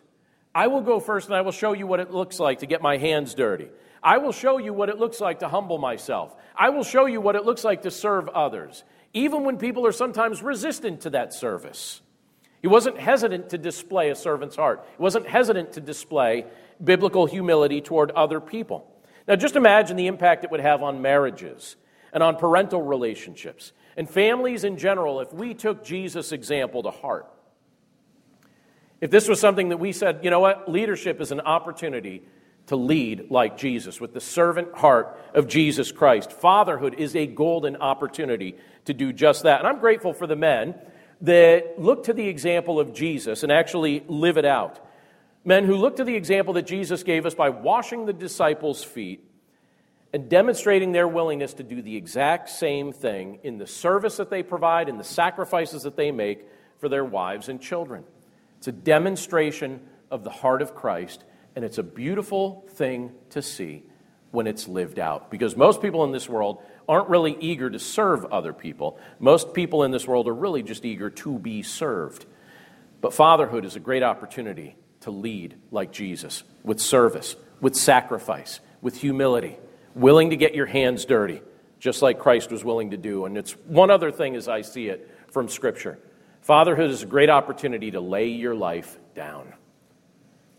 I 0.53 0.67
will 0.67 0.81
go 0.81 0.99
first, 0.99 1.29
and 1.29 1.37
I 1.37 1.43
will 1.43 1.53
show 1.53 1.73
you 1.73 1.87
what 1.87 2.01
it 2.01 2.11
looks 2.11 2.41
like 2.41 2.59
to 2.61 2.67
get 2.67 2.83
my 2.83 2.97
hands 2.97 3.37
dirty. 3.37 3.69
I 4.03 4.19
will 4.19 4.33
show 4.33 4.59
you 4.59 4.73
what 4.73 4.89
it 4.89 4.99
looks 4.99 5.21
like 5.21 5.39
to 5.39 5.49
humble 5.49 5.79
myself. 5.79 6.35
I 6.57 6.71
will 6.71 6.83
show 6.83 7.07
you 7.07 7.21
what 7.21 7.37
it 7.37 7.45
looks 7.45 7.63
like 7.63 7.83
to 7.83 7.93
serve 7.93 8.29
others 8.29 8.83
even 9.13 9.45
when 9.45 9.57
people 9.57 9.87
are 9.87 9.93
sometimes 9.93 10.43
resistant 10.43 11.03
to 11.03 11.11
that 11.11 11.33
service. 11.33 12.01
He 12.61 12.69
wasn't 12.69 12.99
hesitant 12.99 13.51
to 13.51 13.59
display 13.59 14.11
a 14.11 14.15
servant's 14.15 14.57
heart, 14.57 14.85
he 14.97 15.03
wasn't 15.03 15.27
hesitant 15.27 15.73
to 15.75 15.81
display 15.81 16.47
biblical 16.83 17.27
humility 17.27 17.81
toward 17.81 18.11
other 18.13 18.41
people. 18.41 18.87
Now, 19.27 19.37
just 19.37 19.57
imagine 19.57 19.97
the 19.97 20.07
impact 20.07 20.45
it 20.45 20.51
would 20.51 20.61
have 20.61 20.83
on 20.83 21.03
marriages 21.03 21.77
and 22.13 22.23
on 22.23 22.37
parental 22.37 22.81
relationships 22.81 23.73
and 23.97 24.09
families 24.09 24.65
in 24.65 24.79
general 24.79 25.21
if 25.21 25.33
we 25.33 25.55
took 25.55 25.85
Jesus' 25.85 26.33
example 26.33 26.83
to 26.85 26.91
heart. 26.91 27.27
If 29.01 29.11
this 29.11 29.29
was 29.29 29.39
something 29.39 29.69
that 29.69 29.77
we 29.77 29.93
said, 29.93 30.21
you 30.23 30.31
know 30.31 30.41
what, 30.41 30.71
leadership 30.71 31.21
is 31.21 31.31
an 31.31 31.41
opportunity 31.41 32.23
to 32.69 32.77
lead 32.77 33.31
like 33.31 33.57
Jesus, 33.57 34.01
with 34.01 34.13
the 34.13 34.21
servant 34.21 34.75
heart 34.75 35.19
of 35.35 35.49
Jesus 35.49 35.91
Christ. 35.91 36.33
Fatherhood 36.33 36.95
is 36.99 37.17
a 37.17 37.27
golden 37.27 37.77
opportunity 37.77 38.57
to 38.89 38.95
do 38.95 39.13
just 39.13 39.45
that. 39.45 39.61
And 39.61 39.69
I'm 39.69 39.79
grateful 39.79 40.13
for 40.13 40.27
the 40.27 40.37
men 40.37 40.75
that 41.21 41.79
look 41.79 42.05
to 42.05 42.13
the 42.13 42.27
example 42.27 42.81
of 42.81 42.93
Jesus 42.93 43.43
and 43.43 43.53
actually 43.53 44.05
live 44.09 44.37
it 44.37 44.45
out. 44.45 44.85
Men 45.45 45.65
who 45.65 45.77
look 45.77 45.97
to 45.97 46.05
the 46.05 46.17
example 46.17 46.55
that 46.55 46.67
Jesus 46.67 47.03
gave 47.03 47.25
us 47.25 47.35
by 47.35 47.49
washing 47.49 48.07
the 48.07 48.13
disciples' 48.13 48.85
feet 48.85 49.25
and 50.13 50.29
demonstrating 50.29 50.93
their 50.93 51.07
willingness 51.07 51.55
to 51.55 51.63
do 51.63 51.83
the 51.83 51.97
exact 51.97 52.49
same 52.49 52.93
thing 52.93 53.41
in 53.43 53.59
the 53.59 53.67
service 53.67 54.17
that 54.17 54.31
they 54.31 54.43
provide, 54.43 54.89
and 54.89 54.99
the 54.99 55.05
sacrifices 55.05 55.83
that 55.83 55.97
they 55.97 56.11
make 56.11 56.47
for 56.79 56.89
their 56.89 57.05
wives 57.05 57.49
and 57.49 57.61
children. 57.61 58.05
It's 58.57 58.69
a 58.69 58.73
demonstration 58.73 59.81
of 60.11 60.25
the 60.25 60.31
heart 60.31 60.63
of 60.63 60.75
Christ, 60.75 61.25
and 61.55 61.65
it's 61.65 61.79
a 61.79 61.83
beautiful 61.83 62.67
thing 62.71 63.13
to 63.31 63.43
see 63.43 63.85
when 64.31 64.47
it's 64.47 64.69
lived 64.69 64.99
out. 64.99 65.31
Because 65.31 65.57
most 65.57 65.81
people 65.81 66.05
in 66.05 66.13
this 66.13 66.29
world 66.29 66.63
aren't 66.89 67.09
really 67.09 67.37
eager 67.41 67.71
to 67.71 67.79
serve 67.79 68.25
other 68.27 68.53
people. 68.53 68.99
Most 69.19 69.55
people 69.55 69.85
in 69.85 69.91
this 69.91 70.07
world 70.07 70.29
are 70.29 70.35
really 70.35 70.63
just 70.63 70.85
eager 70.85 71.11
to 71.11 71.39
be 71.39 71.63
served. 71.63 72.27
But 73.01 73.15
fatherhood 73.15 73.65
is 73.65 73.77
a 73.77 73.81
great 73.81 74.03
opportunity 74.03 74.77
to 75.01 75.11
lead 75.11 75.57
like 75.71 75.93
Jesus 75.93 76.43
with 76.65 76.81
service, 76.81 77.37
with 77.61 77.77
sacrifice, 77.77 78.61
with 78.81 78.97
humility 78.97 79.59
willing 79.99 80.31
to 80.31 80.37
get 80.37 80.55
your 80.55 80.67
hands 80.67 81.05
dirty, 81.05 81.43
just 81.81 82.03
like 82.03 82.19
Christ 82.19 82.51
was 82.51 82.65
willing 82.65 82.93
to 82.93 82.97
do. 82.97 83.25
And 83.25 83.37
it's 83.37 83.53
one 83.53 83.91
other 83.91 84.11
thing 84.11 84.37
as 84.37 84.49
I 84.49 84.63
see 84.63 84.89
it 84.89 85.11
from 85.31 85.49
Scripture 85.49 85.99
fatherhood 86.41 86.91
is 86.91 87.03
a 87.03 87.07
great 87.07 87.29
opportunity 87.29 87.91
to 87.91 88.01
lay 88.01 88.29
your 88.29 88.55
life 88.55 88.99
down. 89.15 89.53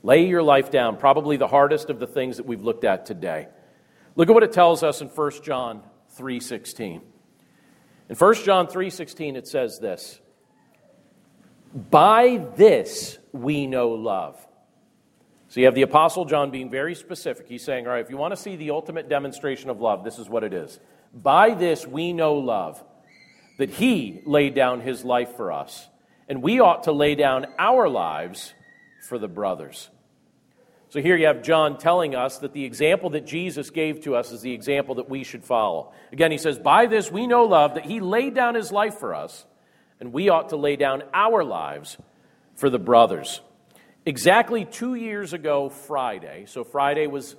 Lay 0.04 0.28
your 0.28 0.44
life 0.44 0.70
down, 0.70 0.98
probably 0.98 1.36
the 1.36 1.48
hardest 1.48 1.90
of 1.90 2.00
the 2.00 2.06
things 2.06 2.38
that 2.38 2.46
we've 2.46 2.62
looked 2.62 2.84
at 2.84 3.08
today. 3.08 3.48
Look 4.20 4.28
at 4.28 4.34
what 4.34 4.44
it 4.44 4.52
tells 4.52 4.84
us 4.84 5.00
in 5.00 5.08
1 5.08 5.44
John 5.44 5.82
3:16. 6.18 7.02
In 8.10 8.16
1 8.18 8.44
John 8.44 8.68
3:16 8.68 9.38
it 9.38 9.48
says 9.48 9.80
this: 9.80 10.20
"By 11.74 12.46
this 12.58 13.18
we 13.32 13.66
know 13.66 13.92
love, 13.92 14.46
so 15.48 15.62
you 15.62 15.68
have 15.68 15.76
the 15.76 15.84
Apostle 15.84 16.26
John 16.26 16.52
being 16.52 16.70
very 16.70 16.96
specific. 16.96 17.48
He's 17.48 17.64
saying, 17.64 17.88
all 17.88 17.94
right, 17.94 18.04
if 18.04 18.10
you 18.10 18.18
want 18.18 18.34
to 18.34 18.36
see 18.36 18.58
the 18.58 18.72
ultimate 18.72 19.08
demonstration 19.08 19.70
of 19.70 19.80
love, 19.80 20.04
this 20.04 20.20
is 20.20 20.30
what 20.30 20.44
it 20.44 20.54
is. 20.54 20.82
By 21.14 21.52
this 21.52 21.88
we 21.88 22.12
know 22.12 22.34
love, 22.34 22.84
that 23.58 23.70
he 23.70 24.22
laid 24.26 24.54
down 24.54 24.82
his 24.82 25.06
life 25.06 25.38
for 25.38 25.54
us, 25.54 25.88
and 26.28 26.44
we 26.44 26.60
ought 26.60 26.84
to 26.84 26.92
lay 26.92 27.16
down 27.16 27.48
our 27.58 27.88
lives 27.88 28.54
for 29.08 29.18
the 29.18 29.30
brothers. 29.30 29.90
So 30.90 31.02
here 31.02 31.16
you 31.16 31.28
have 31.28 31.44
John 31.44 31.78
telling 31.78 32.16
us 32.16 32.40
that 32.40 32.54
the 32.54 32.66
example 32.66 33.12
that 33.12 33.28
Jesus 33.28 33.70
gave 33.70 34.02
to 34.02 34.16
us 34.16 34.32
is 34.32 34.42
the 34.42 34.54
example 34.54 34.96
that 34.96 35.08
we 35.08 35.24
should 35.24 35.44
follow. 35.44 35.94
Again, 36.12 36.32
he 36.32 36.40
says, 36.40 36.58
By 36.58 36.88
this 36.88 37.12
we 37.12 37.28
know 37.28 37.44
love, 37.44 37.76
that 37.76 37.86
he 37.86 38.00
laid 38.00 38.34
down 38.34 38.56
his 38.56 38.72
life 38.72 38.96
for 38.96 39.14
us, 39.14 39.46
and 40.00 40.12
we 40.12 40.30
ought 40.30 40.50
to 40.50 40.56
lay 40.56 40.76
down 40.76 41.04
our 41.14 41.44
lives 41.44 41.98
for 42.56 42.72
the 42.72 42.80
brothers. 42.80 43.40
Exactly 44.06 44.66
two 44.66 44.96
years 44.96 45.34
ago, 45.34 45.70
Friday, 45.70 46.46
so 46.48 46.64
Friday 46.64 47.06
was, 47.06 47.36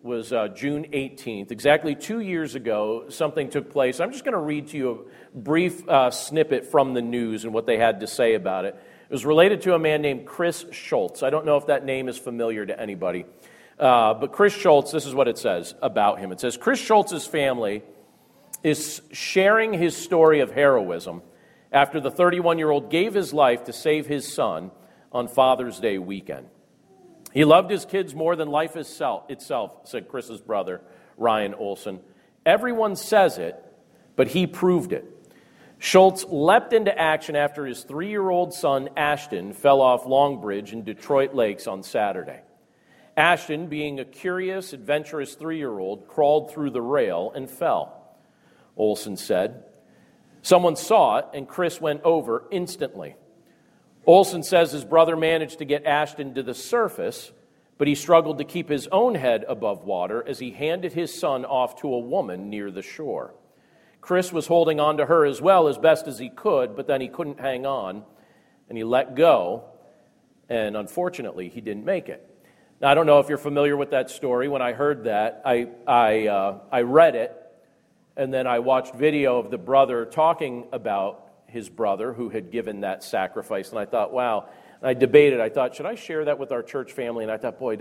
was 0.00 0.32
uh, 0.32 0.46
June 0.48 0.84
18th, 0.92 1.50
exactly 1.50 1.96
two 1.96 2.20
years 2.20 2.54
ago, 2.54 3.06
something 3.08 3.50
took 3.50 3.72
place. 3.72 3.98
I'm 3.98 4.12
just 4.12 4.24
going 4.24 4.34
to 4.34 4.38
read 4.38 4.68
to 4.68 4.76
you 4.76 5.08
a 5.34 5.36
brief 5.36 5.88
uh, 5.88 6.12
snippet 6.12 6.66
from 6.66 6.94
the 6.94 7.02
news 7.02 7.44
and 7.44 7.52
what 7.52 7.66
they 7.66 7.76
had 7.76 8.00
to 8.00 8.06
say 8.06 8.34
about 8.34 8.66
it. 8.66 8.80
It 9.14 9.22
was 9.22 9.26
related 9.26 9.62
to 9.62 9.74
a 9.74 9.78
man 9.78 10.02
named 10.02 10.26
Chris 10.26 10.66
Schultz. 10.72 11.22
I 11.22 11.30
don't 11.30 11.46
know 11.46 11.56
if 11.56 11.66
that 11.66 11.84
name 11.84 12.08
is 12.08 12.18
familiar 12.18 12.66
to 12.66 12.80
anybody. 12.80 13.26
Uh, 13.78 14.12
but 14.14 14.32
Chris 14.32 14.52
Schultz, 14.52 14.90
this 14.90 15.06
is 15.06 15.14
what 15.14 15.28
it 15.28 15.38
says 15.38 15.72
about 15.80 16.18
him. 16.18 16.32
It 16.32 16.40
says 16.40 16.56
Chris 16.56 16.80
Schultz's 16.80 17.24
family 17.24 17.84
is 18.64 19.02
sharing 19.12 19.72
his 19.72 19.96
story 19.96 20.40
of 20.40 20.50
heroism 20.50 21.22
after 21.70 22.00
the 22.00 22.10
31 22.10 22.58
year 22.58 22.70
old 22.70 22.90
gave 22.90 23.14
his 23.14 23.32
life 23.32 23.62
to 23.66 23.72
save 23.72 24.08
his 24.08 24.34
son 24.34 24.72
on 25.12 25.28
Father's 25.28 25.78
Day 25.78 25.96
weekend. 25.98 26.48
He 27.32 27.44
loved 27.44 27.70
his 27.70 27.84
kids 27.84 28.16
more 28.16 28.34
than 28.34 28.48
life 28.48 28.74
itself, 28.74 29.30
said 29.84 30.08
Chris's 30.08 30.40
brother, 30.40 30.80
Ryan 31.16 31.54
Olson. 31.54 32.00
Everyone 32.44 32.96
says 32.96 33.38
it, 33.38 33.54
but 34.16 34.26
he 34.26 34.48
proved 34.48 34.92
it. 34.92 35.04
Schultz 35.84 36.24
leapt 36.30 36.72
into 36.72 36.98
action 36.98 37.36
after 37.36 37.66
his 37.66 37.82
three 37.82 38.08
year 38.08 38.30
old 38.30 38.54
son, 38.54 38.88
Ashton, 38.96 39.52
fell 39.52 39.82
off 39.82 40.06
Long 40.06 40.40
Bridge 40.40 40.72
in 40.72 40.82
Detroit 40.82 41.34
Lakes 41.34 41.66
on 41.66 41.82
Saturday. 41.82 42.40
Ashton, 43.18 43.66
being 43.66 44.00
a 44.00 44.06
curious, 44.06 44.72
adventurous 44.72 45.34
three 45.34 45.58
year 45.58 45.78
old, 45.78 46.08
crawled 46.08 46.50
through 46.50 46.70
the 46.70 46.80
rail 46.80 47.32
and 47.34 47.50
fell. 47.50 48.02
Olson 48.78 49.18
said. 49.18 49.62
Someone 50.40 50.76
saw 50.76 51.18
it, 51.18 51.26
and 51.34 51.46
Chris 51.46 51.82
went 51.82 52.00
over 52.02 52.44
instantly. 52.50 53.14
Olson 54.06 54.42
says 54.42 54.72
his 54.72 54.86
brother 54.86 55.16
managed 55.16 55.58
to 55.58 55.66
get 55.66 55.84
Ashton 55.84 56.32
to 56.32 56.42
the 56.42 56.54
surface, 56.54 57.30
but 57.76 57.88
he 57.88 57.94
struggled 57.94 58.38
to 58.38 58.44
keep 58.44 58.70
his 58.70 58.88
own 58.90 59.16
head 59.16 59.44
above 59.46 59.84
water 59.84 60.24
as 60.26 60.38
he 60.38 60.50
handed 60.50 60.94
his 60.94 61.12
son 61.12 61.44
off 61.44 61.82
to 61.82 61.92
a 61.92 61.98
woman 62.00 62.48
near 62.48 62.70
the 62.70 62.80
shore. 62.80 63.34
Chris 64.04 64.30
was 64.34 64.46
holding 64.48 64.80
on 64.80 64.98
to 64.98 65.06
her 65.06 65.24
as 65.24 65.40
well 65.40 65.66
as 65.66 65.78
best 65.78 66.06
as 66.06 66.18
he 66.18 66.28
could, 66.28 66.76
but 66.76 66.86
then 66.86 67.00
he 67.00 67.08
couldn't 67.08 67.40
hang 67.40 67.64
on, 67.64 68.04
and 68.68 68.76
he 68.76 68.84
let 68.84 69.14
go, 69.14 69.64
and 70.50 70.76
unfortunately, 70.76 71.48
he 71.48 71.62
didn't 71.62 71.86
make 71.86 72.10
it. 72.10 72.22
Now, 72.82 72.90
I 72.90 72.94
don't 72.94 73.06
know 73.06 73.20
if 73.20 73.30
you're 73.30 73.38
familiar 73.38 73.78
with 73.78 73.92
that 73.92 74.10
story. 74.10 74.46
When 74.46 74.60
I 74.60 74.74
heard 74.74 75.04
that, 75.04 75.40
I, 75.46 75.68
I, 75.86 76.26
uh, 76.26 76.58
I 76.70 76.82
read 76.82 77.14
it, 77.14 77.34
and 78.14 78.32
then 78.32 78.46
I 78.46 78.58
watched 78.58 78.94
video 78.94 79.38
of 79.38 79.50
the 79.50 79.56
brother 79.56 80.04
talking 80.04 80.66
about 80.70 81.26
his 81.46 81.70
brother 81.70 82.12
who 82.12 82.28
had 82.28 82.50
given 82.50 82.82
that 82.82 83.02
sacrifice. 83.02 83.70
And 83.70 83.78
I 83.78 83.86
thought, 83.86 84.12
wow. 84.12 84.50
And 84.82 84.90
I 84.90 84.92
debated. 84.92 85.40
I 85.40 85.48
thought, 85.48 85.76
should 85.76 85.86
I 85.86 85.94
share 85.94 86.26
that 86.26 86.38
with 86.38 86.52
our 86.52 86.62
church 86.62 86.92
family? 86.92 87.24
And 87.24 87.32
I 87.32 87.38
thought, 87.38 87.58
boy, 87.58 87.78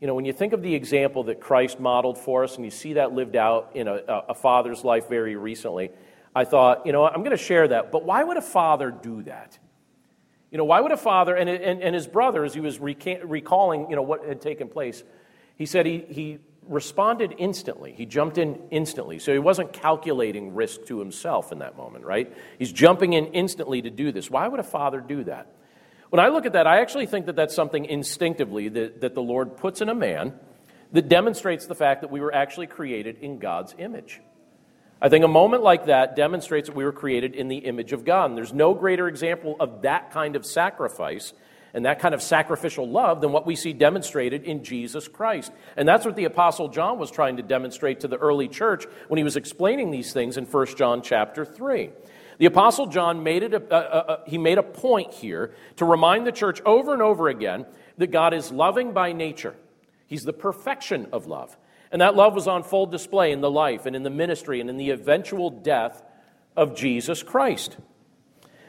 you 0.00 0.06
know, 0.06 0.14
when 0.14 0.24
you 0.24 0.32
think 0.32 0.52
of 0.52 0.62
the 0.62 0.74
example 0.74 1.24
that 1.24 1.40
Christ 1.40 1.78
modeled 1.78 2.16
for 2.16 2.42
us 2.44 2.56
and 2.56 2.64
you 2.64 2.70
see 2.70 2.94
that 2.94 3.12
lived 3.12 3.36
out 3.36 3.72
in 3.74 3.86
a, 3.86 3.96
a 4.28 4.34
father's 4.34 4.82
life 4.82 5.08
very 5.08 5.36
recently, 5.36 5.90
I 6.34 6.44
thought, 6.44 6.86
you 6.86 6.92
know, 6.92 7.06
I'm 7.06 7.22
going 7.22 7.36
to 7.36 7.36
share 7.36 7.68
that. 7.68 7.92
But 7.92 8.04
why 8.04 8.24
would 8.24 8.36
a 8.36 8.42
father 8.42 8.90
do 8.90 9.22
that? 9.24 9.58
You 10.50 10.58
know, 10.58 10.64
why 10.64 10.80
would 10.80 10.92
a 10.92 10.96
father, 10.96 11.36
and, 11.36 11.48
and, 11.48 11.82
and 11.82 11.94
his 11.94 12.06
brother, 12.06 12.44
as 12.44 12.54
he 12.54 12.60
was 12.60 12.80
recalling, 12.80 13.90
you 13.90 13.96
know, 13.96 14.02
what 14.02 14.24
had 14.24 14.40
taken 14.40 14.68
place, 14.68 15.04
he 15.56 15.66
said 15.66 15.86
he, 15.86 16.04
he 16.08 16.38
responded 16.66 17.34
instantly. 17.38 17.92
He 17.92 18.06
jumped 18.06 18.38
in 18.38 18.58
instantly. 18.70 19.18
So 19.18 19.32
he 19.32 19.38
wasn't 19.38 19.72
calculating 19.72 20.54
risk 20.54 20.86
to 20.86 20.98
himself 20.98 21.52
in 21.52 21.58
that 21.58 21.76
moment, 21.76 22.04
right? 22.04 22.32
He's 22.58 22.72
jumping 22.72 23.12
in 23.12 23.26
instantly 23.26 23.82
to 23.82 23.90
do 23.90 24.12
this. 24.12 24.30
Why 24.30 24.48
would 24.48 24.60
a 24.60 24.64
father 24.64 25.00
do 25.00 25.24
that? 25.24 25.54
When 26.10 26.18
I 26.18 26.28
look 26.28 26.44
at 26.44 26.54
that, 26.54 26.66
I 26.66 26.80
actually 26.80 27.06
think 27.06 27.26
that 27.26 27.36
that's 27.36 27.54
something 27.54 27.84
instinctively 27.84 28.68
that, 28.68 29.00
that 29.00 29.14
the 29.14 29.22
Lord 29.22 29.56
puts 29.56 29.80
in 29.80 29.88
a 29.88 29.94
man 29.94 30.34
that 30.92 31.08
demonstrates 31.08 31.66
the 31.66 31.76
fact 31.76 32.00
that 32.00 32.10
we 32.10 32.20
were 32.20 32.34
actually 32.34 32.66
created 32.66 33.18
in 33.20 33.38
God's 33.38 33.74
image. 33.78 34.20
I 35.00 35.08
think 35.08 35.24
a 35.24 35.28
moment 35.28 35.62
like 35.62 35.86
that 35.86 36.16
demonstrates 36.16 36.68
that 36.68 36.76
we 36.76 36.84
were 36.84 36.92
created 36.92 37.34
in 37.34 37.48
the 37.48 37.58
image 37.58 37.92
of 37.92 38.04
God. 38.04 38.26
And 38.30 38.36
there's 38.36 38.52
no 38.52 38.74
greater 38.74 39.08
example 39.08 39.56
of 39.60 39.82
that 39.82 40.10
kind 40.10 40.36
of 40.36 40.44
sacrifice 40.44 41.32
and 41.72 41.86
that 41.86 42.00
kind 42.00 42.14
of 42.14 42.20
sacrificial 42.20 42.88
love 42.88 43.20
than 43.20 43.30
what 43.30 43.46
we 43.46 43.54
see 43.54 43.72
demonstrated 43.72 44.42
in 44.42 44.64
Jesus 44.64 45.06
Christ. 45.06 45.52
And 45.76 45.88
that's 45.88 46.04
what 46.04 46.16
the 46.16 46.24
apostle 46.24 46.68
John 46.68 46.98
was 46.98 47.12
trying 47.12 47.36
to 47.36 47.42
demonstrate 47.42 48.00
to 48.00 48.08
the 48.08 48.18
early 48.18 48.48
church 48.48 48.84
when 49.06 49.18
he 49.18 49.24
was 49.24 49.36
explaining 49.36 49.92
these 49.92 50.12
things 50.12 50.36
in 50.36 50.44
1 50.44 50.66
John 50.76 51.02
chapter 51.02 51.44
3. 51.44 51.90
The 52.40 52.46
apostle 52.46 52.86
John 52.86 53.22
made 53.22 53.42
it 53.42 53.52
a, 53.52 53.62
a, 53.70 54.14
a, 54.14 54.20
he 54.26 54.38
made 54.38 54.56
a 54.56 54.62
point 54.62 55.12
here 55.12 55.52
to 55.76 55.84
remind 55.84 56.26
the 56.26 56.32
church 56.32 56.62
over 56.64 56.94
and 56.94 57.02
over 57.02 57.28
again 57.28 57.66
that 57.98 58.06
God 58.06 58.32
is 58.32 58.50
loving 58.50 58.94
by 58.94 59.12
nature. 59.12 59.54
He's 60.06 60.24
the 60.24 60.32
perfection 60.32 61.08
of 61.12 61.26
love. 61.26 61.54
And 61.92 62.00
that 62.00 62.16
love 62.16 62.34
was 62.34 62.48
on 62.48 62.62
full 62.62 62.86
display 62.86 63.32
in 63.32 63.42
the 63.42 63.50
life 63.50 63.84
and 63.84 63.94
in 63.94 64.04
the 64.04 64.10
ministry 64.10 64.62
and 64.62 64.70
in 64.70 64.78
the 64.78 64.88
eventual 64.88 65.50
death 65.50 66.02
of 66.56 66.74
Jesus 66.74 67.22
Christ. 67.22 67.76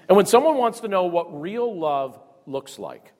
And 0.10 0.18
when 0.18 0.26
someone 0.26 0.58
wants 0.58 0.82
to 0.82 0.90
know 0.90 1.06
what 1.06 1.40
real 1.40 1.74
love 1.74 2.20
looks 2.46 2.78
like. 2.78 3.14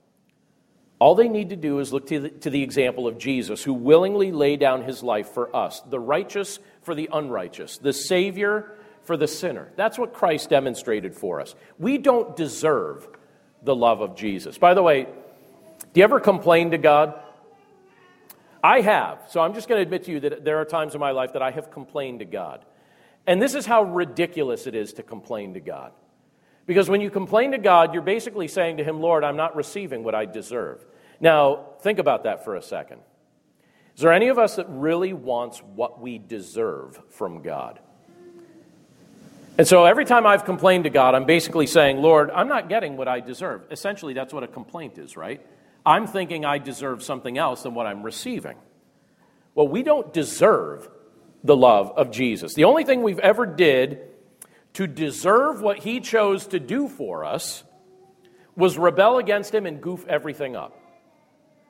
All 1.00 1.16
they 1.16 1.30
need 1.30 1.52
to 1.52 1.56
do 1.56 1.80
is 1.80 1.94
look 1.94 2.08
to 2.08 2.20
the, 2.20 2.30
to 2.30 2.50
the, 2.50 2.62
example 2.62 3.08
of 3.08 3.18
Jesus, 3.18 3.64
who 3.64 3.74
willingly 3.74 4.34
laid 4.34 4.60
down 4.60 4.84
his 4.84 5.02
life 5.02 5.30
for 5.30 5.56
us, 5.56 5.80
the 5.80 6.00
righteous 6.00 6.60
for 6.82 6.94
the 6.94 7.10
unrighteous, 7.12 7.78
the 7.78 7.94
Savior 7.94 8.76
for 9.04 9.18
the 9.18 9.28
sinner. 9.28 9.72
That's 9.76 9.98
what 9.98 10.14
Christ 10.14 10.50
demonstrated 10.50 11.16
for 11.16 11.42
us. 11.42 11.56
We 11.80 11.98
don't 11.98 12.36
deserve 12.36 13.08
the 13.64 13.76
love 13.76 14.02
of 14.02 14.16
Jesus. 14.16 14.58
By 14.58 14.74
the 14.74 14.84
way, 14.84 15.04
do 15.04 16.00
you 16.00 16.04
ever 16.04 16.20
complain 16.20 16.72
to 16.72 16.78
God? 16.78 17.20
I 18.64 18.82
have. 18.82 19.20
So 19.30 19.42
I'm 19.42 19.54
just 19.54 19.68
going 19.68 19.80
to 19.80 19.84
admit 19.84 20.04
to 20.06 20.12
you 20.12 20.20
that 20.22 20.46
there 20.46 20.60
are 20.60 20.66
times 20.66 20.94
in 20.94 21.00
my 21.00 21.12
life 21.12 21.34
that 21.34 21.42
I 21.42 21.52
have 21.52 21.72
complained 21.72 22.20
to 22.20 22.26
God. 22.26 22.64
And 23.28 23.42
this 23.42 23.56
is 23.56 23.66
how 23.66 23.84
ridiculous 23.84 24.68
it 24.68 24.76
is 24.76 24.94
to 24.94 25.04
complain 25.04 25.54
to 25.56 25.60
God. 25.60 25.92
Because 26.66 26.90
when 26.90 27.02
you 27.02 27.10
complain 27.10 27.52
to 27.52 27.58
God, 27.58 27.94
you're 27.94 28.04
basically 28.04 28.48
saying 28.48 28.78
to 28.78 28.84
Him, 28.84 29.02
Lord, 29.02 29.24
I'm 29.24 29.36
not 29.36 29.56
receiving 29.56 30.04
what 30.04 30.16
I 30.16 30.26
deserve. 30.26 30.86
Now, 31.20 31.66
think 31.82 32.00
about 32.00 32.24
that 32.24 32.44
for 32.46 32.56
a 32.56 32.62
second. 32.62 33.02
Is 33.96 34.02
there 34.02 34.14
any 34.14 34.30
of 34.30 34.40
us 34.40 34.56
that 34.56 34.68
really 34.70 35.14
wants 35.14 35.60
what 35.60 36.00
we 36.00 36.18
deserve 36.18 37.00
from 37.10 37.42
God? 37.42 37.80
And 39.58 39.68
so 39.68 39.86
every 39.86 40.06
time 40.06 40.26
I've 40.26 40.46
complained 40.46 40.86
to 40.86 40.90
God, 40.90 41.14
I'm 41.14 41.26
basically 41.26 41.68
saying, 41.68 41.98
Lord, 41.98 42.32
I'm 42.32 42.48
not 42.48 42.70
getting 42.70 42.98
what 42.98 43.08
I 43.08 43.20
deserve. 43.20 43.64
Essentially, 43.70 44.14
that's 44.14 44.34
what 44.34 44.44
a 44.44 44.48
complaint 44.48 44.98
is, 44.98 45.18
right? 45.18 45.46
I'm 45.86 46.08
thinking 46.08 46.46
I 46.46 46.58
deserve 46.58 47.04
something 47.04 47.38
else 47.38 47.64
than 47.64 47.74
what 47.74 47.86
I'm 47.86 48.04
receiving. 48.04 48.58
Well, 49.54 49.68
we 49.68 49.84
don't 49.84 50.14
deserve 50.14 50.90
the 51.44 51.56
love 51.56 51.92
of 51.96 52.12
Jesus. 52.12 52.54
The 52.54 52.64
only 52.64 52.86
thing 52.86 53.04
we've 53.04 53.20
ever 53.20 53.46
did 53.46 54.00
to 54.74 54.88
deserve 54.88 55.62
what 55.62 55.80
he 55.80 56.00
chose 56.00 56.48
to 56.48 56.60
do 56.60 56.88
for 56.88 57.26
us 57.26 57.64
was 58.56 58.78
rebel 58.78 59.18
against 59.18 59.54
him 59.54 59.66
and 59.66 59.82
goof 59.82 60.06
everything 60.08 60.56
up. 60.56 60.78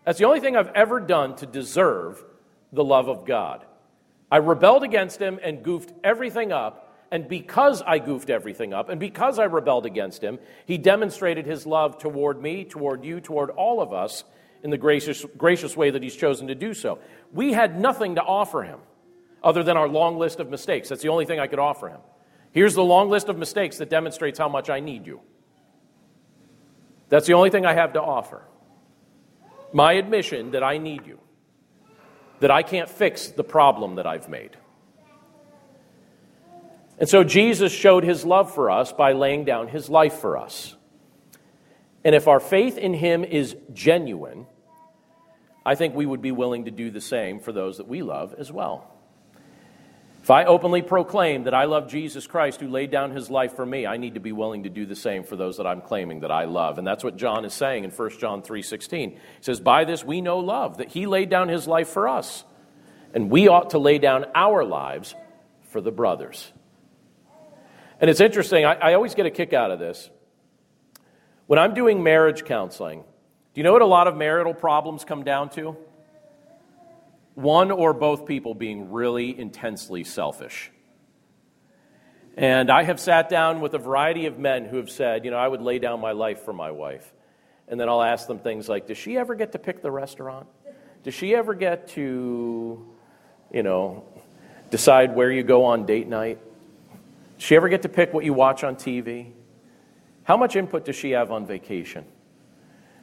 That's 0.05 0.19
the 0.19 0.25
only 0.25 0.39
thing 0.39 0.55
I've 0.55 0.69
ever 0.69 0.99
done 0.99 1.35
to 1.37 1.45
deserve 1.45 2.23
the 2.71 2.83
love 2.83 3.07
of 3.07 3.25
God. 3.25 3.65
I 4.31 4.37
rebelled 4.37 4.83
against 4.83 5.19
him 5.19 5.39
and 5.41 5.63
goofed 5.63 5.91
everything 6.03 6.51
up. 6.51 6.90
And 7.11 7.27
because 7.27 7.81
I 7.81 7.99
goofed 7.99 8.29
everything 8.29 8.73
up, 8.73 8.87
and 8.87 8.99
because 8.99 9.37
I 9.37 9.43
rebelled 9.43 9.85
against 9.85 10.23
him, 10.23 10.39
he 10.65 10.77
demonstrated 10.77 11.45
his 11.45 11.65
love 11.65 11.97
toward 11.97 12.41
me, 12.41 12.63
toward 12.63 13.03
you, 13.03 13.19
toward 13.19 13.49
all 13.49 13.81
of 13.81 13.91
us 13.91 14.23
in 14.63 14.69
the 14.69 14.77
gracious, 14.77 15.25
gracious 15.37 15.75
way 15.75 15.89
that 15.89 16.01
he's 16.01 16.15
chosen 16.15 16.47
to 16.47 16.55
do 16.55 16.73
so. 16.73 16.99
We 17.33 17.51
had 17.51 17.79
nothing 17.79 18.15
to 18.15 18.21
offer 18.21 18.63
him 18.63 18.79
other 19.43 19.61
than 19.61 19.75
our 19.75 19.89
long 19.89 20.17
list 20.17 20.39
of 20.39 20.49
mistakes. 20.49 20.87
That's 20.87 21.01
the 21.01 21.09
only 21.09 21.25
thing 21.25 21.39
I 21.39 21.47
could 21.47 21.59
offer 21.59 21.89
him. 21.89 21.99
Here's 22.53 22.75
the 22.75 22.83
long 22.83 23.09
list 23.09 23.27
of 23.27 23.37
mistakes 23.37 23.77
that 23.77 23.89
demonstrates 23.89 24.39
how 24.39 24.47
much 24.47 24.69
I 24.69 24.79
need 24.79 25.05
you. 25.05 25.19
That's 27.09 27.27
the 27.27 27.33
only 27.33 27.49
thing 27.49 27.65
I 27.65 27.73
have 27.73 27.93
to 27.93 28.01
offer. 28.01 28.41
My 29.73 29.93
admission 29.93 30.51
that 30.51 30.63
I 30.63 30.77
need 30.77 31.05
you, 31.05 31.19
that 32.39 32.51
I 32.51 32.63
can't 32.63 32.89
fix 32.89 33.27
the 33.27 33.43
problem 33.43 33.95
that 33.95 34.07
I've 34.07 34.29
made. 34.29 34.55
And 37.01 37.09
so 37.09 37.23
Jesus 37.23 37.73
showed 37.73 38.03
his 38.03 38.25
love 38.25 38.53
for 38.53 38.69
us 38.69 38.93
by 38.93 39.13
laying 39.13 39.43
down 39.43 39.67
his 39.67 39.89
life 39.89 40.13
for 40.13 40.37
us. 40.37 40.75
And 42.05 42.13
if 42.13 42.27
our 42.27 42.39
faith 42.39 42.77
in 42.77 42.93
him 42.93 43.23
is 43.23 43.55
genuine, 43.73 44.45
I 45.65 45.73
think 45.73 45.95
we 45.95 46.05
would 46.05 46.21
be 46.21 46.31
willing 46.31 46.65
to 46.65 46.71
do 46.71 46.91
the 46.91 47.01
same 47.01 47.39
for 47.39 47.51
those 47.51 47.77
that 47.77 47.87
we 47.87 48.03
love 48.03 48.35
as 48.37 48.51
well. 48.51 48.87
If 50.21 50.29
I 50.29 50.45
openly 50.45 50.83
proclaim 50.83 51.45
that 51.45 51.55
I 51.55 51.63
love 51.63 51.89
Jesus 51.89 52.27
Christ 52.27 52.61
who 52.61 52.67
laid 52.67 52.91
down 52.91 53.09
his 53.09 53.31
life 53.31 53.55
for 53.55 53.65
me, 53.65 53.87
I 53.87 53.97
need 53.97 54.13
to 54.13 54.19
be 54.19 54.31
willing 54.31 54.61
to 54.63 54.69
do 54.69 54.85
the 54.85 54.95
same 54.95 55.23
for 55.23 55.35
those 55.35 55.57
that 55.57 55.65
I'm 55.65 55.81
claiming 55.81 56.19
that 56.19 56.29
I 56.29 56.45
love. 56.45 56.77
And 56.77 56.85
that's 56.85 57.03
what 57.03 57.17
John 57.17 57.45
is 57.45 57.53
saying 57.55 57.83
in 57.83 57.89
1 57.89 58.19
John 58.19 58.43
3:16. 58.43 59.09
He 59.09 59.17
says, 59.39 59.59
"By 59.59 59.85
this 59.85 60.05
we 60.05 60.21
know 60.21 60.37
love, 60.37 60.77
that 60.77 60.89
he 60.89 61.07
laid 61.07 61.31
down 61.31 61.49
his 61.49 61.67
life 61.67 61.87
for 61.87 62.07
us, 62.07 62.45
and 63.11 63.31
we 63.31 63.47
ought 63.47 63.71
to 63.71 63.79
lay 63.79 63.97
down 63.97 64.27
our 64.35 64.63
lives 64.63 65.15
for 65.63 65.81
the 65.81 65.91
brothers." 65.91 66.53
And 68.01 68.09
it's 68.09 68.19
interesting, 68.19 68.65
I, 68.65 68.73
I 68.73 68.93
always 68.95 69.15
get 69.15 69.25
a 69.25 69.31
kick 69.31 69.53
out 69.53 69.71
of 69.71 69.79
this. 69.79 70.09
When 71.47 71.59
I'm 71.59 71.73
doing 71.73 72.03
marriage 72.03 72.43
counseling, 72.43 73.03
do 73.53 73.61
you 73.61 73.63
know 73.63 73.71
what 73.71 73.81
a 73.81 73.85
lot 73.85 74.07
of 74.07 74.17
marital 74.17 74.53
problems 74.53 75.05
come 75.05 75.23
down 75.23 75.49
to? 75.51 75.77
one 77.35 77.71
or 77.71 77.93
both 77.93 78.25
people 78.25 78.53
being 78.53 78.91
really 78.91 79.37
intensely 79.37 80.03
selfish. 80.03 80.71
And 82.37 82.69
I 82.69 82.83
have 82.83 82.99
sat 82.99 83.29
down 83.29 83.61
with 83.61 83.73
a 83.73 83.77
variety 83.77 84.25
of 84.25 84.39
men 84.39 84.65
who 84.65 84.77
have 84.77 84.89
said, 84.89 85.25
you 85.25 85.31
know, 85.31 85.37
I 85.37 85.47
would 85.47 85.61
lay 85.61 85.79
down 85.79 85.99
my 85.99 86.13
life 86.13 86.43
for 86.43 86.53
my 86.53 86.71
wife. 86.71 87.11
And 87.67 87.79
then 87.79 87.89
I'll 87.89 88.01
ask 88.01 88.27
them 88.27 88.39
things 88.39 88.67
like, 88.67 88.87
does 88.87 88.97
she 88.97 89.17
ever 89.17 89.35
get 89.35 89.53
to 89.53 89.59
pick 89.59 89.81
the 89.81 89.91
restaurant? 89.91 90.47
Does 91.03 91.13
she 91.13 91.35
ever 91.35 91.53
get 91.53 91.89
to, 91.89 92.87
you 93.51 93.63
know, 93.63 94.05
decide 94.69 95.15
where 95.15 95.31
you 95.31 95.43
go 95.43 95.65
on 95.65 95.85
date 95.85 96.07
night? 96.07 96.39
Does 97.41 97.47
she 97.47 97.55
ever 97.55 97.69
get 97.69 97.81
to 97.81 97.89
pick 97.89 98.13
what 98.13 98.23
you 98.23 98.33
watch 98.33 98.63
on 98.63 98.75
TV? 98.75 99.31
How 100.25 100.37
much 100.37 100.55
input 100.55 100.85
does 100.85 100.95
she 100.95 101.09
have 101.11 101.31
on 101.31 101.47
vacation? 101.47 102.05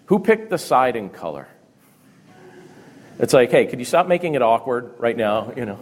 Who 0.06 0.20
picked 0.20 0.48
the 0.48 0.58
siding 0.58 1.10
color? 1.10 1.48
It's 3.18 3.32
like, 3.32 3.50
hey, 3.50 3.66
could 3.66 3.80
you 3.80 3.84
stop 3.84 4.06
making 4.06 4.36
it 4.36 4.42
awkward 4.42 4.94
right 4.98 5.16
now? 5.16 5.52
You 5.56 5.66
know. 5.66 5.80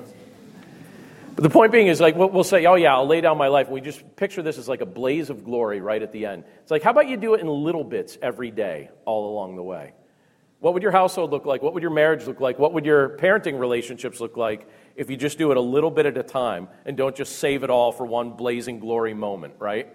But 1.35 1.43
the 1.43 1.51
point 1.51 1.71
being 1.71 1.89
is 1.89 2.01
like 2.01 2.17
we'll 2.17 2.45
say, 2.45 2.65
oh 2.65 2.77
yeah, 2.77 2.95
I'll 2.95 3.07
lay 3.07 3.21
down 3.21 3.37
my 3.37 3.49
life. 3.49 3.69
We 3.69 3.83
just 3.83 4.17
picture 4.17 4.41
this 4.41 4.57
as 4.57 4.71
like 4.71 4.81
a 4.81 4.87
blaze 4.87 5.29
of 5.29 5.45
glory 5.45 5.83
right 5.83 6.01
at 6.01 6.13
the 6.13 6.25
end. 6.25 6.45
It's 6.63 6.71
like, 6.71 6.83
how 6.83 6.93
about 6.93 7.09
you 7.09 7.19
do 7.19 7.35
it 7.35 7.43
in 7.43 7.49
little 7.49 7.85
bits 7.85 8.17
every 8.23 8.51
day, 8.51 8.89
all 9.05 9.35
along 9.35 9.57
the 9.57 9.63
way? 9.63 9.93
What 10.61 10.75
would 10.75 10.83
your 10.83 10.93
household 10.93 11.31
look 11.31 11.45
like? 11.45 11.63
What 11.63 11.75
would 11.75 11.83
your 11.83 11.93
marriage 11.93 12.27
look 12.27 12.41
like? 12.41 12.59
What 12.59 12.73
would 12.73 12.87
your 12.87 13.11
parenting 13.19 13.59
relationships 13.59 14.21
look 14.21 14.37
like 14.37 14.67
if 14.97 15.11
you 15.11 15.17
just 15.17 15.37
do 15.39 15.51
it 15.51 15.57
a 15.57 15.61
little 15.61 15.91
bit 15.91 16.07
at 16.07 16.17
a 16.17 16.23
time 16.23 16.69
and 16.87 16.97
don't 16.97 17.15
just 17.15 17.39
save 17.39 17.63
it 17.63 17.71
all 17.71 17.93
for 17.93 18.07
one 18.07 18.31
blazing 18.31 18.81
glory 18.81 19.13
moment, 19.13 19.55
right? 19.59 19.89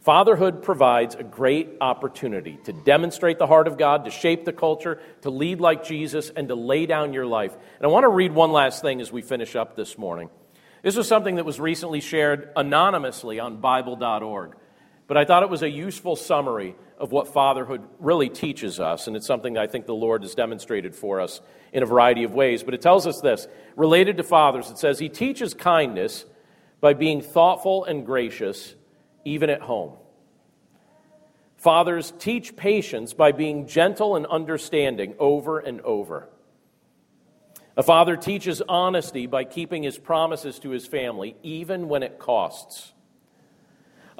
Fatherhood 0.00 0.62
provides 0.62 1.14
a 1.14 1.22
great 1.22 1.76
opportunity 1.82 2.58
to 2.64 2.72
demonstrate 2.72 3.38
the 3.38 3.46
heart 3.46 3.68
of 3.68 3.76
God, 3.76 4.06
to 4.06 4.10
shape 4.10 4.46
the 4.46 4.52
culture, 4.52 4.98
to 5.20 5.30
lead 5.30 5.60
like 5.60 5.84
Jesus, 5.84 6.30
and 6.30 6.48
to 6.48 6.54
lay 6.54 6.86
down 6.86 7.12
your 7.12 7.26
life. 7.26 7.52
And 7.52 7.84
I 7.84 7.88
want 7.88 8.04
to 8.04 8.08
read 8.08 8.32
one 8.32 8.50
last 8.50 8.80
thing 8.80 9.02
as 9.02 9.12
we 9.12 9.20
finish 9.20 9.54
up 9.54 9.76
this 9.76 9.98
morning. 9.98 10.30
This 10.82 10.96
was 10.96 11.06
something 11.06 11.34
that 11.34 11.44
was 11.44 11.60
recently 11.60 12.00
shared 12.00 12.48
anonymously 12.56 13.38
on 13.38 13.60
Bible.org, 13.60 14.56
but 15.06 15.18
I 15.18 15.26
thought 15.26 15.42
it 15.42 15.50
was 15.50 15.62
a 15.62 15.68
useful 15.68 16.16
summary 16.16 16.74
of 17.00 17.12
what 17.12 17.28
fatherhood 17.28 17.82
really 17.98 18.28
teaches 18.28 18.78
us, 18.78 19.06
and 19.06 19.16
it's 19.16 19.26
something 19.26 19.56
I 19.56 19.66
think 19.66 19.86
the 19.86 19.94
Lord 19.94 20.22
has 20.22 20.34
demonstrated 20.34 20.94
for 20.94 21.20
us 21.20 21.40
in 21.72 21.82
a 21.82 21.86
variety 21.86 22.24
of 22.24 22.34
ways. 22.34 22.62
But 22.62 22.74
it 22.74 22.82
tells 22.82 23.06
us 23.06 23.20
this 23.20 23.48
related 23.74 24.18
to 24.18 24.22
fathers, 24.22 24.70
it 24.70 24.78
says, 24.78 24.98
He 24.98 25.08
teaches 25.08 25.54
kindness 25.54 26.26
by 26.80 26.94
being 26.94 27.22
thoughtful 27.22 27.84
and 27.84 28.04
gracious 28.04 28.74
even 29.24 29.50
at 29.50 29.62
home. 29.62 29.96
Fathers, 31.56 32.12
teach 32.18 32.56
patience 32.56 33.12
by 33.12 33.32
being 33.32 33.66
gentle 33.66 34.16
and 34.16 34.26
understanding 34.26 35.14
over 35.18 35.58
and 35.58 35.80
over. 35.82 36.28
A 37.76 37.82
father 37.82 38.16
teaches 38.16 38.62
honesty 38.66 39.26
by 39.26 39.44
keeping 39.44 39.82
his 39.82 39.98
promises 39.98 40.58
to 40.60 40.70
his 40.70 40.86
family, 40.86 41.36
even 41.42 41.88
when 41.88 42.02
it 42.02 42.18
costs. 42.18 42.92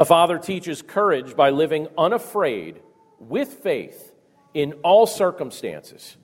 A 0.00 0.04
father 0.06 0.38
teaches 0.38 0.80
courage 0.80 1.36
by 1.36 1.50
living 1.50 1.86
unafraid, 1.98 2.80
with 3.18 3.52
faith, 3.62 4.14
in 4.54 4.72
all 4.82 5.06
circumstances. 5.06 6.16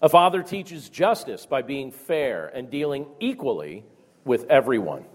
A 0.00 0.08
father 0.08 0.44
teaches 0.44 0.88
justice 0.88 1.44
by 1.44 1.62
being 1.62 1.90
fair 1.90 2.46
and 2.46 2.70
dealing 2.70 3.06
equally 3.18 3.84
with 4.24 4.48
everyone. 4.48 5.06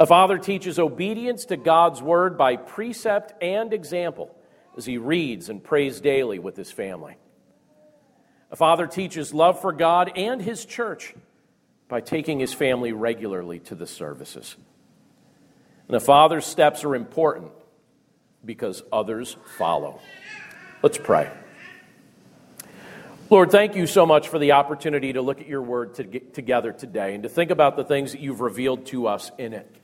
A 0.00 0.06
father 0.06 0.38
teaches 0.38 0.80
obedience 0.80 1.44
to 1.46 1.56
God's 1.56 2.02
word 2.02 2.36
by 2.36 2.56
precept 2.56 3.40
and 3.40 3.72
example 3.72 4.34
as 4.76 4.86
he 4.86 4.98
reads 4.98 5.48
and 5.48 5.62
prays 5.62 6.00
daily 6.00 6.40
with 6.40 6.56
his 6.56 6.72
family. 6.72 7.16
A 8.50 8.56
father 8.56 8.88
teaches 8.88 9.32
love 9.32 9.60
for 9.60 9.72
God 9.72 10.10
and 10.16 10.42
his 10.42 10.64
church 10.64 11.14
by 11.86 12.00
taking 12.00 12.40
his 12.40 12.52
family 12.52 12.92
regularly 12.92 13.60
to 13.60 13.76
the 13.76 13.86
services. 13.86 14.56
And 15.88 15.96
a 15.96 16.00
father's 16.00 16.44
steps 16.44 16.84
are 16.84 16.94
important 16.94 17.50
because 18.44 18.82
others 18.92 19.36
follow. 19.56 20.00
Let's 20.82 20.98
pray. 20.98 21.30
Lord, 23.30 23.50
thank 23.50 23.74
you 23.74 23.86
so 23.86 24.06
much 24.06 24.28
for 24.28 24.38
the 24.38 24.52
opportunity 24.52 25.12
to 25.12 25.20
look 25.20 25.40
at 25.40 25.48
your 25.48 25.60
word 25.60 25.94
to 25.94 26.04
together 26.04 26.72
today 26.72 27.14
and 27.14 27.24
to 27.24 27.28
think 27.28 27.50
about 27.50 27.76
the 27.76 27.84
things 27.84 28.12
that 28.12 28.20
you've 28.20 28.40
revealed 28.40 28.86
to 28.86 29.06
us 29.06 29.30
in 29.36 29.52
it. 29.52 29.74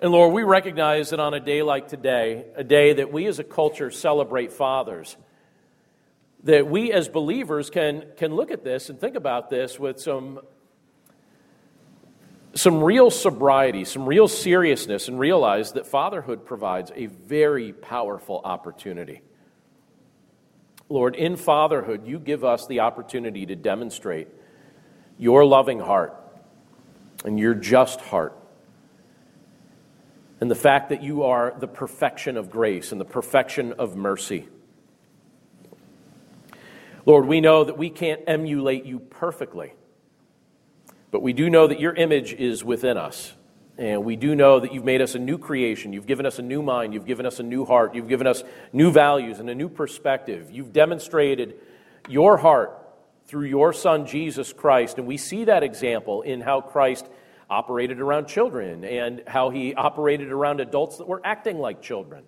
And 0.00 0.12
Lord, 0.12 0.32
we 0.32 0.44
recognize 0.44 1.10
that 1.10 1.20
on 1.20 1.34
a 1.34 1.40
day 1.40 1.62
like 1.62 1.88
today, 1.88 2.44
a 2.54 2.64
day 2.64 2.92
that 2.92 3.12
we 3.12 3.26
as 3.26 3.38
a 3.38 3.44
culture 3.44 3.90
celebrate 3.90 4.52
fathers, 4.52 5.16
that 6.44 6.68
we 6.68 6.92
as 6.92 7.08
believers 7.08 7.70
can, 7.70 8.04
can 8.16 8.34
look 8.34 8.50
at 8.50 8.64
this 8.64 8.88
and 8.88 8.98
think 9.00 9.14
about 9.16 9.50
this 9.50 9.78
with 9.78 10.00
some, 10.00 10.40
some 12.54 12.82
real 12.82 13.10
sobriety, 13.10 13.84
some 13.84 14.06
real 14.06 14.28
seriousness, 14.28 15.08
and 15.08 15.18
realize 15.18 15.72
that 15.72 15.86
fatherhood 15.86 16.44
provides 16.44 16.90
a 16.94 17.06
very 17.06 17.72
powerful 17.72 18.40
opportunity. 18.44 19.22
Lord, 20.88 21.14
in 21.14 21.36
fatherhood, 21.36 22.06
you 22.06 22.18
give 22.18 22.44
us 22.44 22.66
the 22.66 22.80
opportunity 22.80 23.46
to 23.46 23.54
demonstrate 23.54 24.28
your 25.18 25.44
loving 25.44 25.78
heart 25.78 26.14
and 27.24 27.38
your 27.38 27.54
just 27.54 28.00
heart 28.00 28.36
and 30.40 30.50
the 30.50 30.56
fact 30.56 30.88
that 30.88 31.02
you 31.02 31.24
are 31.24 31.54
the 31.58 31.68
perfection 31.68 32.36
of 32.36 32.50
grace 32.50 32.92
and 32.92 33.00
the 33.00 33.04
perfection 33.04 33.74
of 33.74 33.94
mercy. 33.94 34.48
Lord, 37.06 37.26
we 37.26 37.40
know 37.40 37.64
that 37.64 37.78
we 37.78 37.90
can't 37.90 38.22
emulate 38.26 38.84
you 38.84 38.98
perfectly, 38.98 39.74
but 41.10 41.22
we 41.22 41.32
do 41.32 41.50
know 41.50 41.66
that 41.66 41.80
your 41.80 41.94
image 41.94 42.32
is 42.32 42.64
within 42.64 42.96
us. 42.96 43.34
And 43.78 44.04
we 44.04 44.16
do 44.16 44.34
know 44.34 44.60
that 44.60 44.74
you've 44.74 44.84
made 44.84 45.00
us 45.00 45.14
a 45.14 45.18
new 45.18 45.38
creation. 45.38 45.94
You've 45.94 46.06
given 46.06 46.26
us 46.26 46.38
a 46.38 46.42
new 46.42 46.62
mind. 46.62 46.92
You've 46.92 47.06
given 47.06 47.24
us 47.24 47.40
a 47.40 47.42
new 47.42 47.64
heart. 47.64 47.94
You've 47.94 48.08
given 48.08 48.26
us 48.26 48.44
new 48.74 48.92
values 48.92 49.40
and 49.40 49.48
a 49.48 49.54
new 49.54 49.70
perspective. 49.70 50.50
You've 50.50 50.72
demonstrated 50.72 51.54
your 52.06 52.36
heart 52.36 52.76
through 53.26 53.46
your 53.46 53.72
Son, 53.72 54.06
Jesus 54.06 54.52
Christ. 54.52 54.98
And 54.98 55.06
we 55.06 55.16
see 55.16 55.44
that 55.44 55.62
example 55.62 56.20
in 56.22 56.42
how 56.42 56.60
Christ 56.60 57.06
operated 57.48 58.00
around 58.00 58.26
children 58.26 58.84
and 58.84 59.22
how 59.26 59.50
he 59.50 59.74
operated 59.74 60.30
around 60.30 60.60
adults 60.60 60.98
that 60.98 61.08
were 61.08 61.22
acting 61.24 61.58
like 61.58 61.80
children. 61.80 62.24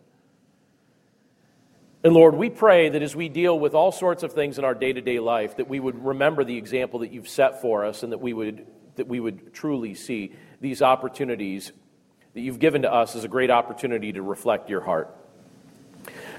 And 2.05 2.14
Lord, 2.14 2.34
we 2.34 2.50
pray 2.50 2.88
that 2.88 3.00
as 3.00 3.14
we 3.14 3.28
deal 3.28 3.57
with 3.57 3.74
all 3.74 3.92
sorts 3.92 4.24
of 4.24 4.32
things 4.32 4.59
in 4.59 4.64
our 4.64 4.74
day 4.74 4.92
to 4.92 5.00
day 5.00 5.20
life, 5.20 5.57
that 5.59 5.68
we 5.68 5.78
would 5.78 6.05
remember 6.05 6.42
the 6.42 6.57
example 6.57 7.00
that 7.00 7.12
you've 7.12 7.28
set 7.28 7.61
for 7.61 7.84
us 7.84 8.03
and 8.03 8.12
that 8.12 8.20
we 8.20 8.32
would, 8.32 8.66
that 8.96 9.07
we 9.07 9.20
would 9.20 9.55
truly 9.55 9.94
see 9.94 10.32
these 10.61 10.82
opportunities 10.82 11.70
that 12.34 12.40
you've 12.40 12.59
given 12.59 12.82
to 12.82 12.92
us 12.92 13.14
as 13.14 13.22
a 13.22 13.28
great 13.28 13.50
opportunity 13.50 14.12
to 14.14 14.22
reflect 14.22 14.68
your 14.68 14.80
heart. 14.80 15.16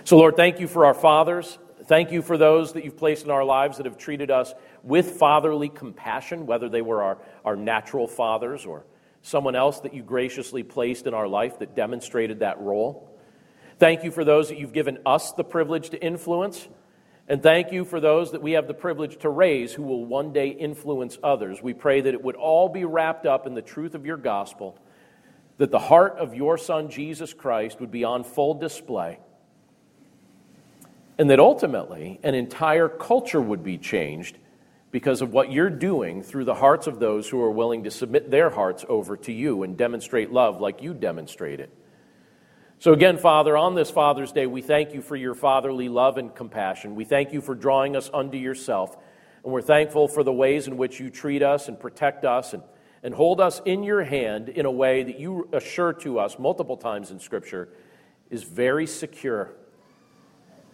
So, 0.04 0.18
Lord, 0.18 0.36
thank 0.36 0.60
you 0.60 0.68
for 0.68 0.86
our 0.86 0.94
fathers. 0.94 1.58
Thank 1.86 2.12
you 2.12 2.22
for 2.22 2.38
those 2.38 2.74
that 2.74 2.84
you've 2.84 2.98
placed 2.98 3.24
in 3.24 3.32
our 3.32 3.46
lives 3.46 3.78
that 3.78 3.86
have 3.86 3.98
treated 3.98 4.32
us 4.32 4.54
with 4.84 5.12
fatherly 5.12 5.70
compassion, 5.70 6.46
whether 6.46 6.68
they 6.68 6.82
were 6.82 7.02
our, 7.02 7.18
our 7.46 7.56
natural 7.56 8.08
fathers 8.08 8.66
or 8.66 8.86
someone 9.22 9.56
else 9.56 9.80
that 9.82 9.94
you 9.94 10.04
graciously 10.04 10.64
placed 10.64 11.08
in 11.08 11.14
our 11.14 11.28
life 11.28 11.60
that 11.60 11.74
demonstrated 11.74 12.40
that 12.40 12.60
role. 12.60 13.13
Thank 13.84 14.06
you 14.06 14.12
for 14.12 14.24
those 14.24 14.48
that 14.48 14.58
you've 14.58 14.72
given 14.72 15.00
us 15.06 15.34
the 15.34 15.44
privilege 15.44 15.90
to 15.90 16.02
influence. 16.02 16.70
And 17.28 17.44
thank 17.44 17.74
you 17.74 17.84
for 17.84 18.00
those 18.00 18.32
that 18.32 18.42
we 18.42 18.54
have 18.54 18.66
the 18.66 18.74
privilege 18.74 19.18
to 19.24 19.30
raise 19.30 19.74
who 19.74 19.84
will 19.84 20.06
one 20.06 20.32
day 20.32 20.48
influence 20.48 21.18
others. 21.22 21.62
We 21.62 21.74
pray 21.74 22.00
that 22.00 22.14
it 22.14 22.24
would 22.24 22.38
all 22.38 22.70
be 22.70 22.86
wrapped 22.86 23.26
up 23.26 23.46
in 23.46 23.56
the 23.56 23.62
truth 23.62 23.94
of 23.94 24.06
your 24.06 24.16
gospel, 24.16 24.80
that 25.58 25.70
the 25.70 25.80
heart 25.80 26.16
of 26.18 26.34
your 26.34 26.58
Son, 26.58 26.90
Jesus 26.90 27.34
Christ, 27.34 27.82
would 27.82 27.92
be 27.92 28.06
on 28.06 28.24
full 28.24 28.54
display, 28.54 29.20
and 31.18 31.30
that 31.30 31.42
ultimately 31.42 32.22
an 32.24 32.36
entire 32.36 32.88
culture 32.88 33.42
would 33.42 33.66
be 33.66 33.78
changed 33.78 34.38
because 34.92 35.22
of 35.22 35.34
what 35.34 35.52
you're 35.52 35.70
doing 35.70 36.24
through 36.24 36.46
the 36.46 36.56
hearts 36.56 36.88
of 36.88 37.02
those 37.02 37.28
who 37.28 37.42
are 37.42 37.52
willing 37.52 37.84
to 37.84 37.92
submit 37.92 38.32
their 38.32 38.50
hearts 38.50 38.86
over 38.88 39.18
to 39.18 39.34
you 39.34 39.62
and 39.62 39.76
demonstrate 39.76 40.32
love 40.32 40.62
like 40.62 40.82
you 40.82 40.94
demonstrated. 40.94 41.70
So, 42.84 42.92
again, 42.92 43.18
Father, 43.18 43.56
on 43.56 43.76
this 43.76 43.90
Father's 43.90 44.34
Day, 44.34 44.46
we 44.46 44.62
thank 44.62 44.94
you 44.94 45.02
for 45.02 45.16
your 45.16 45.36
fatherly 45.36 45.88
love 45.88 46.18
and 46.18 46.36
compassion. 46.36 46.96
We 46.96 47.06
thank 47.06 47.32
you 47.32 47.40
for 47.40 47.56
drawing 47.56 47.96
us 47.96 48.10
unto 48.14 48.38
yourself. 48.38 48.98
And 49.46 49.54
we're 49.54 49.62
thankful 49.62 50.10
for 50.10 50.22
the 50.22 50.34
ways 50.34 50.68
in 50.68 50.76
which 50.76 51.00
you 51.00 51.10
treat 51.10 51.42
us 51.42 51.70
and 51.70 51.80
protect 51.80 52.26
us 52.26 52.54
and, 52.54 52.62
and 53.02 53.16
hold 53.16 53.40
us 53.40 53.62
in 53.64 53.84
your 53.84 54.04
hand 54.04 54.50
in 54.50 54.66
a 54.66 54.70
way 54.70 55.02
that 55.02 55.18
you 55.18 55.48
assure 55.54 55.94
to 55.94 56.20
us 56.20 56.38
multiple 56.38 56.76
times 56.76 57.10
in 57.10 57.22
Scripture 57.22 57.70
is 58.30 58.44
very 58.44 58.86
secure. 58.86 59.54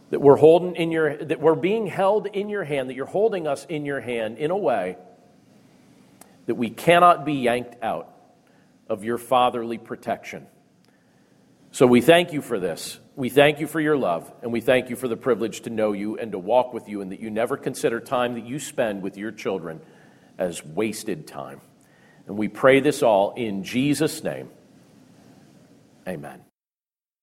That 0.09 0.19
we're 0.19 0.37
holding 0.37 0.77
in 0.77 0.89
your 0.89 1.15
that 1.15 1.39
we're 1.39 1.53
being 1.53 1.85
held 1.85 2.25
in 2.25 2.49
your 2.49 2.63
hand, 2.63 2.89
that 2.89 2.95
you're 2.95 3.05
holding 3.05 3.45
us 3.45 3.67
in 3.69 3.85
your 3.85 4.01
hand 4.01 4.39
in 4.39 4.49
a 4.49 4.57
way 4.57 4.97
that 6.47 6.55
we 6.55 6.71
cannot 6.71 7.23
be 7.23 7.33
yanked 7.33 7.75
out 7.83 8.11
of 8.87 9.03
your 9.03 9.19
fatherly 9.19 9.77
protection. 9.77 10.47
So 11.71 11.85
we 11.85 12.01
thank 12.01 12.33
you 12.33 12.41
for 12.41 12.59
this. 12.59 12.99
We 13.15 13.29
thank 13.29 13.59
you 13.59 13.67
for 13.67 13.79
your 13.79 13.97
love, 13.97 14.31
and 14.41 14.51
we 14.51 14.61
thank 14.61 14.89
you 14.89 14.95
for 14.95 15.07
the 15.07 15.17
privilege 15.17 15.61
to 15.61 15.69
know 15.69 15.91
you 15.91 16.17
and 16.17 16.31
to 16.31 16.39
walk 16.39 16.73
with 16.73 16.87
you, 16.87 17.01
and 17.01 17.11
that 17.11 17.19
you 17.19 17.29
never 17.29 17.57
consider 17.57 17.99
time 17.99 18.35
that 18.35 18.45
you 18.45 18.59
spend 18.59 19.01
with 19.03 19.17
your 19.17 19.31
children 19.31 19.81
as 20.37 20.65
wasted 20.65 21.27
time. 21.27 21.61
And 22.27 22.37
we 22.37 22.47
pray 22.47 22.79
this 22.79 23.03
all 23.03 23.33
in 23.35 23.63
Jesus' 23.63 24.23
name. 24.23 24.49
Amen. 26.07 26.48